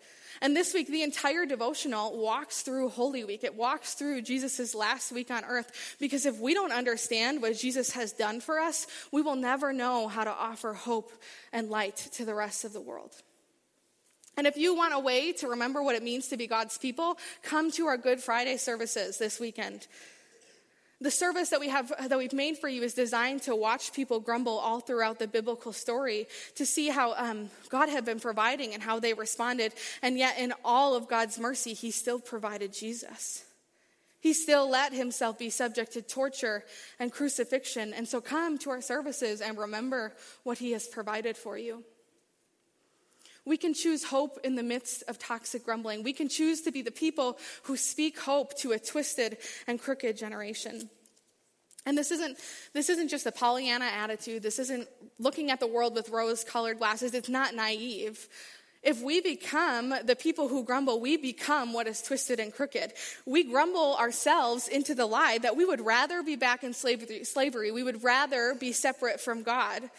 And 0.41 0.55
this 0.55 0.73
week, 0.73 0.87
the 0.87 1.03
entire 1.03 1.45
devotional 1.45 2.17
walks 2.17 2.61
through 2.61 2.89
Holy 2.89 3.23
Week. 3.23 3.43
It 3.43 3.55
walks 3.55 3.93
through 3.93 4.21
Jesus' 4.21 4.75
last 4.75 5.11
week 5.11 5.31
on 5.31 5.43
earth 5.45 5.95
because 5.99 6.25
if 6.25 6.39
we 6.39 6.53
don't 6.53 6.71
understand 6.71 7.41
what 7.41 7.57
Jesus 7.57 7.91
has 7.91 8.11
done 8.11 8.39
for 8.39 8.59
us, 8.59 8.87
we 9.11 9.21
will 9.21 9.35
never 9.35 9.73
know 9.73 10.07
how 10.07 10.23
to 10.23 10.31
offer 10.31 10.73
hope 10.73 11.11
and 11.51 11.69
light 11.69 11.95
to 12.13 12.25
the 12.25 12.35
rest 12.35 12.65
of 12.65 12.73
the 12.73 12.81
world. 12.81 13.15
And 14.37 14.45
if 14.45 14.55
you 14.55 14.75
want 14.75 14.93
a 14.93 14.99
way 14.99 15.33
to 15.33 15.47
remember 15.47 15.81
what 15.81 15.95
it 15.95 16.03
means 16.03 16.27
to 16.27 16.37
be 16.37 16.47
God's 16.47 16.77
people, 16.77 17.17
come 17.41 17.71
to 17.71 17.87
our 17.87 17.97
Good 17.97 18.21
Friday 18.21 18.57
services 18.57 19.17
this 19.17 19.39
weekend. 19.39 19.87
The 21.01 21.11
service 21.11 21.49
that 21.49 21.59
we 21.59 21.69
have 21.69 21.91
that 22.09 22.17
we've 22.17 22.33
made 22.33 22.57
for 22.57 22.67
you 22.67 22.81
is 22.81 22.93
designed 22.93 23.43
to 23.43 23.55
watch 23.55 23.93
people 23.93 24.19
grumble 24.19 24.57
all 24.57 24.79
throughout 24.79 25.19
the 25.19 25.27
biblical 25.27 25.73
story 25.73 26.27
to 26.55 26.65
see 26.65 26.89
how 26.89 27.13
um, 27.15 27.51
God 27.69 27.89
had 27.89 28.05
been 28.05 28.19
providing 28.19 28.73
and 28.73 28.81
how 28.81 28.99
they 28.99 29.13
responded, 29.13 29.73
and 30.01 30.17
yet 30.17 30.39
in 30.39 30.53
all 30.65 30.95
of 30.95 31.07
God's 31.07 31.37
mercy, 31.37 31.73
He 31.73 31.91
still 31.91 32.19
provided 32.19 32.73
Jesus. 32.73 33.43
He 34.19 34.33
still 34.33 34.69
let 34.69 34.93
himself 34.93 35.37
be 35.37 35.49
subject 35.49 35.93
to 35.93 36.01
torture 36.01 36.65
and 36.99 37.11
crucifixion. 37.11 37.93
And 37.93 38.07
so 38.07 38.19
come 38.19 38.57
to 38.59 38.71
our 38.71 38.81
services 38.81 39.41
and 39.41 39.57
remember 39.57 40.11
what 40.43 40.57
he 40.57 40.71
has 40.71 40.87
provided 40.87 41.37
for 41.37 41.57
you. 41.57 41.83
We 43.47 43.55
can 43.55 43.73
choose 43.73 44.03
hope 44.03 44.39
in 44.43 44.55
the 44.55 44.63
midst 44.63 45.03
of 45.07 45.17
toxic 45.17 45.63
grumbling. 45.63 46.03
We 46.03 46.11
can 46.11 46.27
choose 46.27 46.61
to 46.63 46.71
be 46.71 46.81
the 46.81 46.91
people 46.91 47.39
who 47.63 47.77
speak 47.77 48.19
hope 48.19 48.57
to 48.59 48.73
a 48.73 48.79
twisted 48.79 49.37
and 49.67 49.81
crooked 49.81 50.17
generation. 50.17 50.89
And 51.85 51.97
this 51.97 52.11
isn't, 52.11 52.37
this 52.73 52.89
isn't 52.89 53.07
just 53.07 53.25
a 53.25 53.31
Pollyanna 53.31 53.85
attitude. 53.85 54.43
This 54.43 54.59
isn't 54.59 54.89
looking 55.17 55.49
at 55.49 55.61
the 55.61 55.67
world 55.67 55.95
with 55.95 56.09
rose 56.09 56.43
colored 56.43 56.79
glasses. 56.79 57.13
It's 57.13 57.29
not 57.29 57.55
naive. 57.55 58.27
If 58.83 59.01
we 59.01 59.21
become 59.21 59.93
the 60.03 60.17
people 60.17 60.49
who 60.49 60.65
grumble, 60.65 60.99
we 60.99 61.15
become 61.15 61.71
what 61.71 61.87
is 61.87 62.01
twisted 62.01 62.41
and 62.41 62.53
crooked. 62.53 62.91
We 63.25 63.45
grumble 63.45 63.95
ourselves 63.95 64.67
into 64.67 64.93
the 64.93 65.05
lie 65.05 65.37
that 65.37 65.55
we 65.55 65.63
would 65.63 65.85
rather 65.85 66.21
be 66.21 66.35
back 66.35 66.65
in 66.65 66.73
slavery. 66.73 67.71
We 67.71 67.83
would 67.83 68.03
rather 68.03 68.55
be 68.55 68.73
separate 68.73 69.21
from 69.21 69.43
God. 69.43 69.89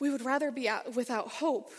We 0.00 0.10
would 0.10 0.22
rather 0.22 0.50
be 0.50 0.70
without 0.94 1.28
hope 1.28 1.72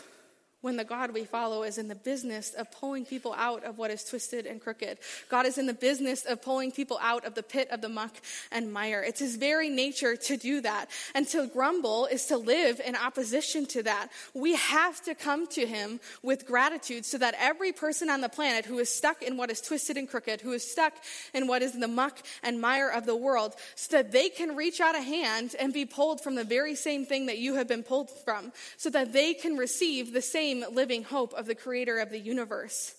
when 0.61 0.75
the 0.75 0.83
God 0.83 1.13
we 1.13 1.23
follow 1.23 1.63
is 1.63 1.77
in 1.77 1.87
the 1.87 1.95
business 1.95 2.53
of 2.53 2.71
pulling 2.71 3.05
people 3.05 3.33
out 3.37 3.63
of 3.63 3.77
what 3.77 3.91
is 3.91 4.03
twisted 4.03 4.47
and 4.47 4.59
crooked. 4.59 4.97
God 5.29 5.45
is 5.45 5.57
in 5.59 5.67
the 5.67 5.73
business 5.73 6.25
of 6.25 6.41
pulling 6.41 6.71
people 6.71 6.97
out 7.01 7.25
of 7.25 7.35
the 7.35 7.43
pit 7.43 7.69
of 7.69 7.81
the 7.81 7.89
muck 7.89 8.15
and 8.51 8.73
mire. 8.73 9.03
It's 9.03 9.19
his 9.19 9.35
very 9.35 9.69
nature 9.69 10.15
to 10.15 10.35
do 10.35 10.61
that. 10.61 10.89
And 11.13 11.27
to 11.27 11.45
grumble 11.47 12.07
is 12.07 12.25
to 12.25 12.37
live 12.37 12.81
in 12.83 12.95
opposition 12.95 13.67
to 13.67 13.83
that. 13.83 14.09
We 14.33 14.55
have 14.55 14.99
to 15.03 15.13
come 15.13 15.45
to 15.47 15.65
him 15.67 15.99
with 16.23 16.47
gratitude 16.47 17.05
so 17.05 17.19
that 17.19 17.35
every 17.37 17.71
person 17.71 18.09
on 18.09 18.21
the 18.21 18.29
planet 18.29 18.65
who 18.65 18.79
is 18.79 18.89
stuck 18.89 19.21
in 19.21 19.37
what 19.37 19.51
is 19.51 19.61
twisted 19.61 19.95
and 19.95 20.09
crooked, 20.09 20.41
who 20.41 20.53
is 20.53 20.69
stuck 20.69 20.93
in 21.35 21.45
what 21.45 21.61
is 21.61 21.75
in 21.75 21.81
the 21.81 21.87
muck 21.87 22.17
and 22.41 22.59
mire 22.59 22.89
of 22.89 23.05
the 23.05 23.15
world, 23.15 23.53
so 23.75 23.97
that 23.97 24.11
they 24.11 24.29
can 24.29 24.55
reach 24.55 24.81
out 24.81 24.95
a 24.95 25.01
hand 25.01 25.55
and 25.59 25.71
be 25.71 25.85
pulled 25.85 26.19
from 26.19 26.33
the 26.33 26.43
very 26.43 26.73
same 26.73 27.05
thing 27.05 27.27
that 27.27 27.37
you 27.37 27.55
have 27.55 27.67
been 27.67 27.83
pulled 27.83 28.09
from, 28.25 28.51
so 28.77 28.89
that 28.89 29.13
they 29.13 29.35
can 29.35 29.55
receive 29.55 30.13
the 30.13 30.21
same 30.21 30.46
same 30.47 30.63
living 30.71 31.03
hope 31.03 31.33
of 31.33 31.45
the 31.45 31.55
creator 31.55 31.99
of 31.99 32.09
the 32.09 32.19
universe. 32.19 32.95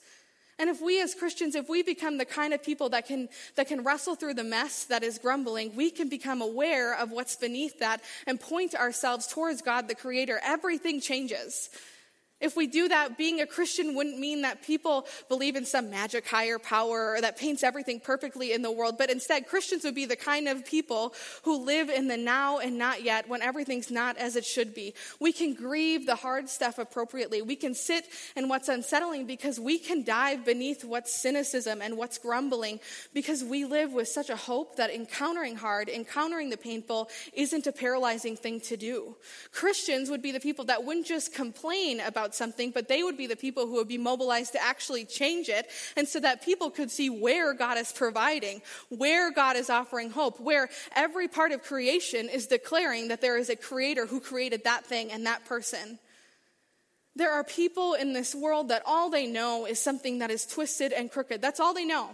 And 0.58 0.68
if 0.68 0.82
we 0.82 1.00
as 1.00 1.14
Christians, 1.14 1.54
if 1.54 1.68
we 1.68 1.82
become 1.82 2.18
the 2.18 2.24
kind 2.24 2.52
of 2.52 2.62
people 2.62 2.90
that 2.90 3.06
can, 3.06 3.28
that 3.54 3.68
can 3.68 3.84
wrestle 3.84 4.16
through 4.16 4.34
the 4.34 4.44
mess 4.44 4.84
that 4.86 5.02
is 5.02 5.18
grumbling, 5.18 5.74
we 5.74 5.90
can 5.90 6.08
become 6.08 6.42
aware 6.42 6.94
of 6.94 7.10
what's 7.10 7.36
beneath 7.36 7.78
that 7.78 8.02
and 8.26 8.40
point 8.40 8.74
ourselves 8.74 9.28
towards 9.28 9.62
God, 9.62 9.88
the 9.88 9.94
creator. 9.94 10.40
Everything 10.44 11.00
changes. 11.00 11.70
If 12.40 12.56
we 12.56 12.68
do 12.68 12.88
that, 12.88 13.18
being 13.18 13.40
a 13.40 13.46
Christian 13.46 13.96
wouldn't 13.96 14.18
mean 14.18 14.42
that 14.42 14.62
people 14.62 15.06
believe 15.28 15.56
in 15.56 15.64
some 15.64 15.90
magic 15.90 16.26
higher 16.26 16.58
power 16.58 17.14
or 17.14 17.20
that 17.20 17.36
paints 17.36 17.64
everything 17.64 17.98
perfectly 17.98 18.52
in 18.52 18.62
the 18.62 18.70
world, 18.70 18.96
but 18.96 19.10
instead, 19.10 19.48
Christians 19.48 19.82
would 19.82 19.94
be 19.94 20.06
the 20.06 20.16
kind 20.16 20.46
of 20.46 20.64
people 20.64 21.14
who 21.42 21.64
live 21.64 21.90
in 21.90 22.06
the 22.06 22.16
now 22.16 22.58
and 22.58 22.78
not 22.78 23.02
yet 23.02 23.28
when 23.28 23.42
everything's 23.42 23.90
not 23.90 24.16
as 24.18 24.36
it 24.36 24.44
should 24.44 24.72
be. 24.72 24.94
We 25.18 25.32
can 25.32 25.54
grieve 25.54 26.06
the 26.06 26.14
hard 26.14 26.48
stuff 26.48 26.78
appropriately. 26.78 27.42
We 27.42 27.56
can 27.56 27.74
sit 27.74 28.06
in 28.36 28.48
what's 28.48 28.68
unsettling 28.68 29.26
because 29.26 29.58
we 29.58 29.78
can 29.78 30.04
dive 30.04 30.44
beneath 30.44 30.84
what's 30.84 31.12
cynicism 31.12 31.82
and 31.82 31.96
what's 31.96 32.18
grumbling 32.18 32.78
because 33.12 33.42
we 33.42 33.64
live 33.64 33.92
with 33.92 34.06
such 34.06 34.30
a 34.30 34.36
hope 34.36 34.76
that 34.76 34.90
encountering 34.90 35.56
hard, 35.56 35.88
encountering 35.88 36.50
the 36.50 36.56
painful 36.56 37.08
isn't 37.32 37.66
a 37.66 37.72
paralyzing 37.72 38.36
thing 38.36 38.60
to 38.60 38.76
do. 38.76 39.16
Christians 39.50 40.08
would 40.08 40.22
be 40.22 40.30
the 40.30 40.40
people 40.40 40.66
that 40.66 40.84
wouldn't 40.84 41.06
just 41.06 41.34
complain 41.34 41.98
about 41.98 42.27
about 42.28 42.34
something, 42.34 42.70
but 42.70 42.88
they 42.88 43.02
would 43.02 43.16
be 43.16 43.26
the 43.26 43.36
people 43.36 43.66
who 43.66 43.74
would 43.74 43.88
be 43.88 43.98
mobilized 43.98 44.52
to 44.52 44.62
actually 44.62 45.06
change 45.06 45.48
it. 45.48 45.70
And 45.96 46.06
so 46.06 46.20
that 46.20 46.44
people 46.44 46.70
could 46.70 46.90
see 46.90 47.08
where 47.08 47.54
God 47.54 47.78
is 47.78 47.90
providing, 47.90 48.60
where 48.90 49.32
God 49.32 49.56
is 49.56 49.70
offering 49.70 50.10
hope, 50.10 50.38
where 50.38 50.68
every 50.94 51.28
part 51.28 51.52
of 51.52 51.62
creation 51.62 52.28
is 52.28 52.46
declaring 52.46 53.08
that 53.08 53.20
there 53.20 53.38
is 53.38 53.48
a 53.48 53.56
creator 53.56 54.06
who 54.06 54.20
created 54.20 54.64
that 54.64 54.84
thing 54.84 55.10
and 55.10 55.24
that 55.26 55.46
person. 55.46 55.98
There 57.16 57.32
are 57.32 57.44
people 57.44 57.94
in 57.94 58.12
this 58.12 58.34
world 58.34 58.68
that 58.68 58.82
all 58.84 59.10
they 59.10 59.26
know 59.26 59.66
is 59.66 59.80
something 59.80 60.18
that 60.18 60.30
is 60.30 60.46
twisted 60.46 60.92
and 60.92 61.10
crooked. 61.10 61.40
That's 61.40 61.60
all 61.60 61.72
they 61.72 61.86
know. 61.86 62.10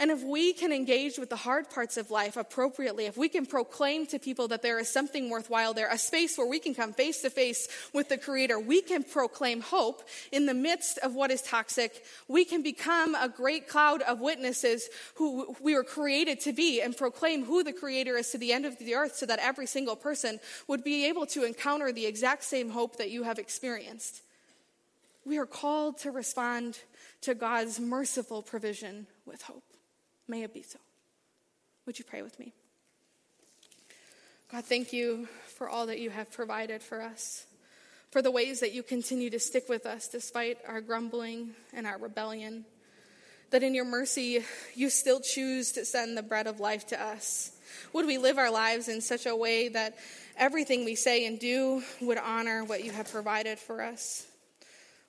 And 0.00 0.12
if 0.12 0.22
we 0.22 0.52
can 0.52 0.72
engage 0.72 1.18
with 1.18 1.28
the 1.28 1.34
hard 1.36 1.70
parts 1.70 1.96
of 1.96 2.12
life 2.12 2.36
appropriately, 2.36 3.06
if 3.06 3.16
we 3.16 3.28
can 3.28 3.44
proclaim 3.44 4.06
to 4.06 4.20
people 4.20 4.46
that 4.48 4.62
there 4.62 4.78
is 4.78 4.88
something 4.88 5.28
worthwhile 5.28 5.74
there, 5.74 5.90
a 5.90 5.98
space 5.98 6.38
where 6.38 6.46
we 6.46 6.60
can 6.60 6.72
come 6.72 6.92
face 6.92 7.22
to 7.22 7.30
face 7.30 7.66
with 7.92 8.08
the 8.08 8.16
Creator, 8.16 8.60
we 8.60 8.80
can 8.80 9.02
proclaim 9.02 9.60
hope 9.60 10.06
in 10.30 10.46
the 10.46 10.54
midst 10.54 10.98
of 10.98 11.16
what 11.16 11.32
is 11.32 11.42
toxic. 11.42 12.04
We 12.28 12.44
can 12.44 12.62
become 12.62 13.16
a 13.16 13.28
great 13.28 13.66
cloud 13.68 14.02
of 14.02 14.20
witnesses 14.20 14.88
who 15.16 15.56
we 15.60 15.74
were 15.74 15.82
created 15.82 16.38
to 16.42 16.52
be 16.52 16.80
and 16.80 16.96
proclaim 16.96 17.44
who 17.44 17.64
the 17.64 17.72
Creator 17.72 18.16
is 18.18 18.30
to 18.30 18.38
the 18.38 18.52
end 18.52 18.66
of 18.66 18.78
the 18.78 18.94
earth 18.94 19.16
so 19.16 19.26
that 19.26 19.40
every 19.40 19.66
single 19.66 19.96
person 19.96 20.38
would 20.68 20.84
be 20.84 21.06
able 21.06 21.26
to 21.26 21.42
encounter 21.42 21.90
the 21.90 22.06
exact 22.06 22.44
same 22.44 22.70
hope 22.70 22.98
that 22.98 23.10
you 23.10 23.24
have 23.24 23.40
experienced. 23.40 24.22
We 25.24 25.38
are 25.38 25.46
called 25.46 25.98
to 25.98 26.12
respond 26.12 26.78
to 27.22 27.34
God's 27.34 27.80
merciful 27.80 28.42
provision 28.42 29.08
with 29.26 29.42
hope. 29.42 29.67
May 30.28 30.42
it 30.42 30.52
be 30.52 30.62
so. 30.62 30.78
Would 31.86 31.98
you 31.98 32.04
pray 32.04 32.20
with 32.20 32.38
me? 32.38 32.52
God, 34.52 34.64
thank 34.64 34.92
you 34.92 35.26
for 35.56 35.68
all 35.68 35.86
that 35.86 35.98
you 35.98 36.10
have 36.10 36.30
provided 36.30 36.82
for 36.82 37.02
us, 37.02 37.46
for 38.10 38.22
the 38.22 38.30
ways 38.30 38.60
that 38.60 38.72
you 38.72 38.82
continue 38.82 39.30
to 39.30 39.38
stick 39.38 39.68
with 39.68 39.86
us 39.86 40.08
despite 40.08 40.58
our 40.66 40.80
grumbling 40.82 41.50
and 41.72 41.86
our 41.86 41.98
rebellion. 41.98 42.66
That 43.50 43.62
in 43.62 43.74
your 43.74 43.86
mercy, 43.86 44.44
you 44.74 44.90
still 44.90 45.20
choose 45.20 45.72
to 45.72 45.86
send 45.86 46.16
the 46.16 46.22
bread 46.22 46.46
of 46.46 46.60
life 46.60 46.86
to 46.88 47.02
us. 47.02 47.52
Would 47.94 48.06
we 48.06 48.18
live 48.18 48.36
our 48.36 48.50
lives 48.50 48.88
in 48.88 49.00
such 49.00 49.24
a 49.24 49.34
way 49.34 49.68
that 49.68 49.96
everything 50.36 50.84
we 50.84 50.94
say 50.94 51.26
and 51.26 51.38
do 51.38 51.82
would 52.02 52.18
honor 52.18 52.64
what 52.64 52.84
you 52.84 52.92
have 52.92 53.10
provided 53.10 53.58
for 53.58 53.82
us? 53.82 54.27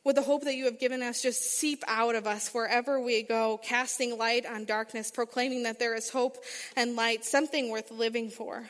Would 0.09 0.17
the 0.17 0.23
hope 0.23 0.45
that 0.45 0.55
you 0.55 0.65
have 0.65 0.79
given 0.79 1.03
us 1.03 1.21
just 1.21 1.39
seep 1.39 1.83
out 1.87 2.15
of 2.15 2.25
us 2.25 2.51
wherever 2.51 2.99
we 2.99 3.21
go, 3.21 3.59
casting 3.61 4.17
light 4.17 4.43
on 4.43 4.65
darkness, 4.65 5.11
proclaiming 5.11 5.61
that 5.61 5.77
there 5.77 5.93
is 5.93 6.09
hope 6.09 6.43
and 6.75 6.95
light, 6.95 7.23
something 7.23 7.69
worth 7.69 7.91
living 7.91 8.31
for? 8.31 8.67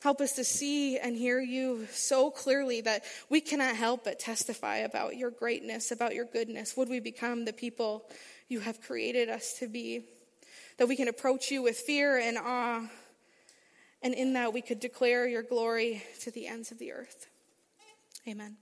Help 0.00 0.22
us 0.22 0.32
to 0.32 0.44
see 0.44 0.96
and 0.96 1.14
hear 1.14 1.40
you 1.40 1.86
so 1.92 2.30
clearly 2.30 2.80
that 2.80 3.04
we 3.28 3.42
cannot 3.42 3.76
help 3.76 4.04
but 4.04 4.18
testify 4.18 4.76
about 4.76 5.18
your 5.18 5.30
greatness, 5.30 5.90
about 5.90 6.14
your 6.14 6.24
goodness. 6.24 6.74
Would 6.74 6.88
we 6.88 7.00
become 7.00 7.44
the 7.44 7.52
people 7.52 8.08
you 8.48 8.60
have 8.60 8.80
created 8.80 9.28
us 9.28 9.58
to 9.58 9.68
be? 9.68 10.06
That 10.78 10.88
we 10.88 10.96
can 10.96 11.08
approach 11.08 11.50
you 11.50 11.60
with 11.60 11.76
fear 11.76 12.16
and 12.16 12.38
awe, 12.38 12.88
and 14.00 14.14
in 14.14 14.32
that 14.32 14.54
we 14.54 14.62
could 14.62 14.80
declare 14.80 15.28
your 15.28 15.42
glory 15.42 16.02
to 16.22 16.30
the 16.30 16.46
ends 16.46 16.70
of 16.70 16.78
the 16.78 16.92
earth. 16.92 17.26
Amen. 18.26 18.56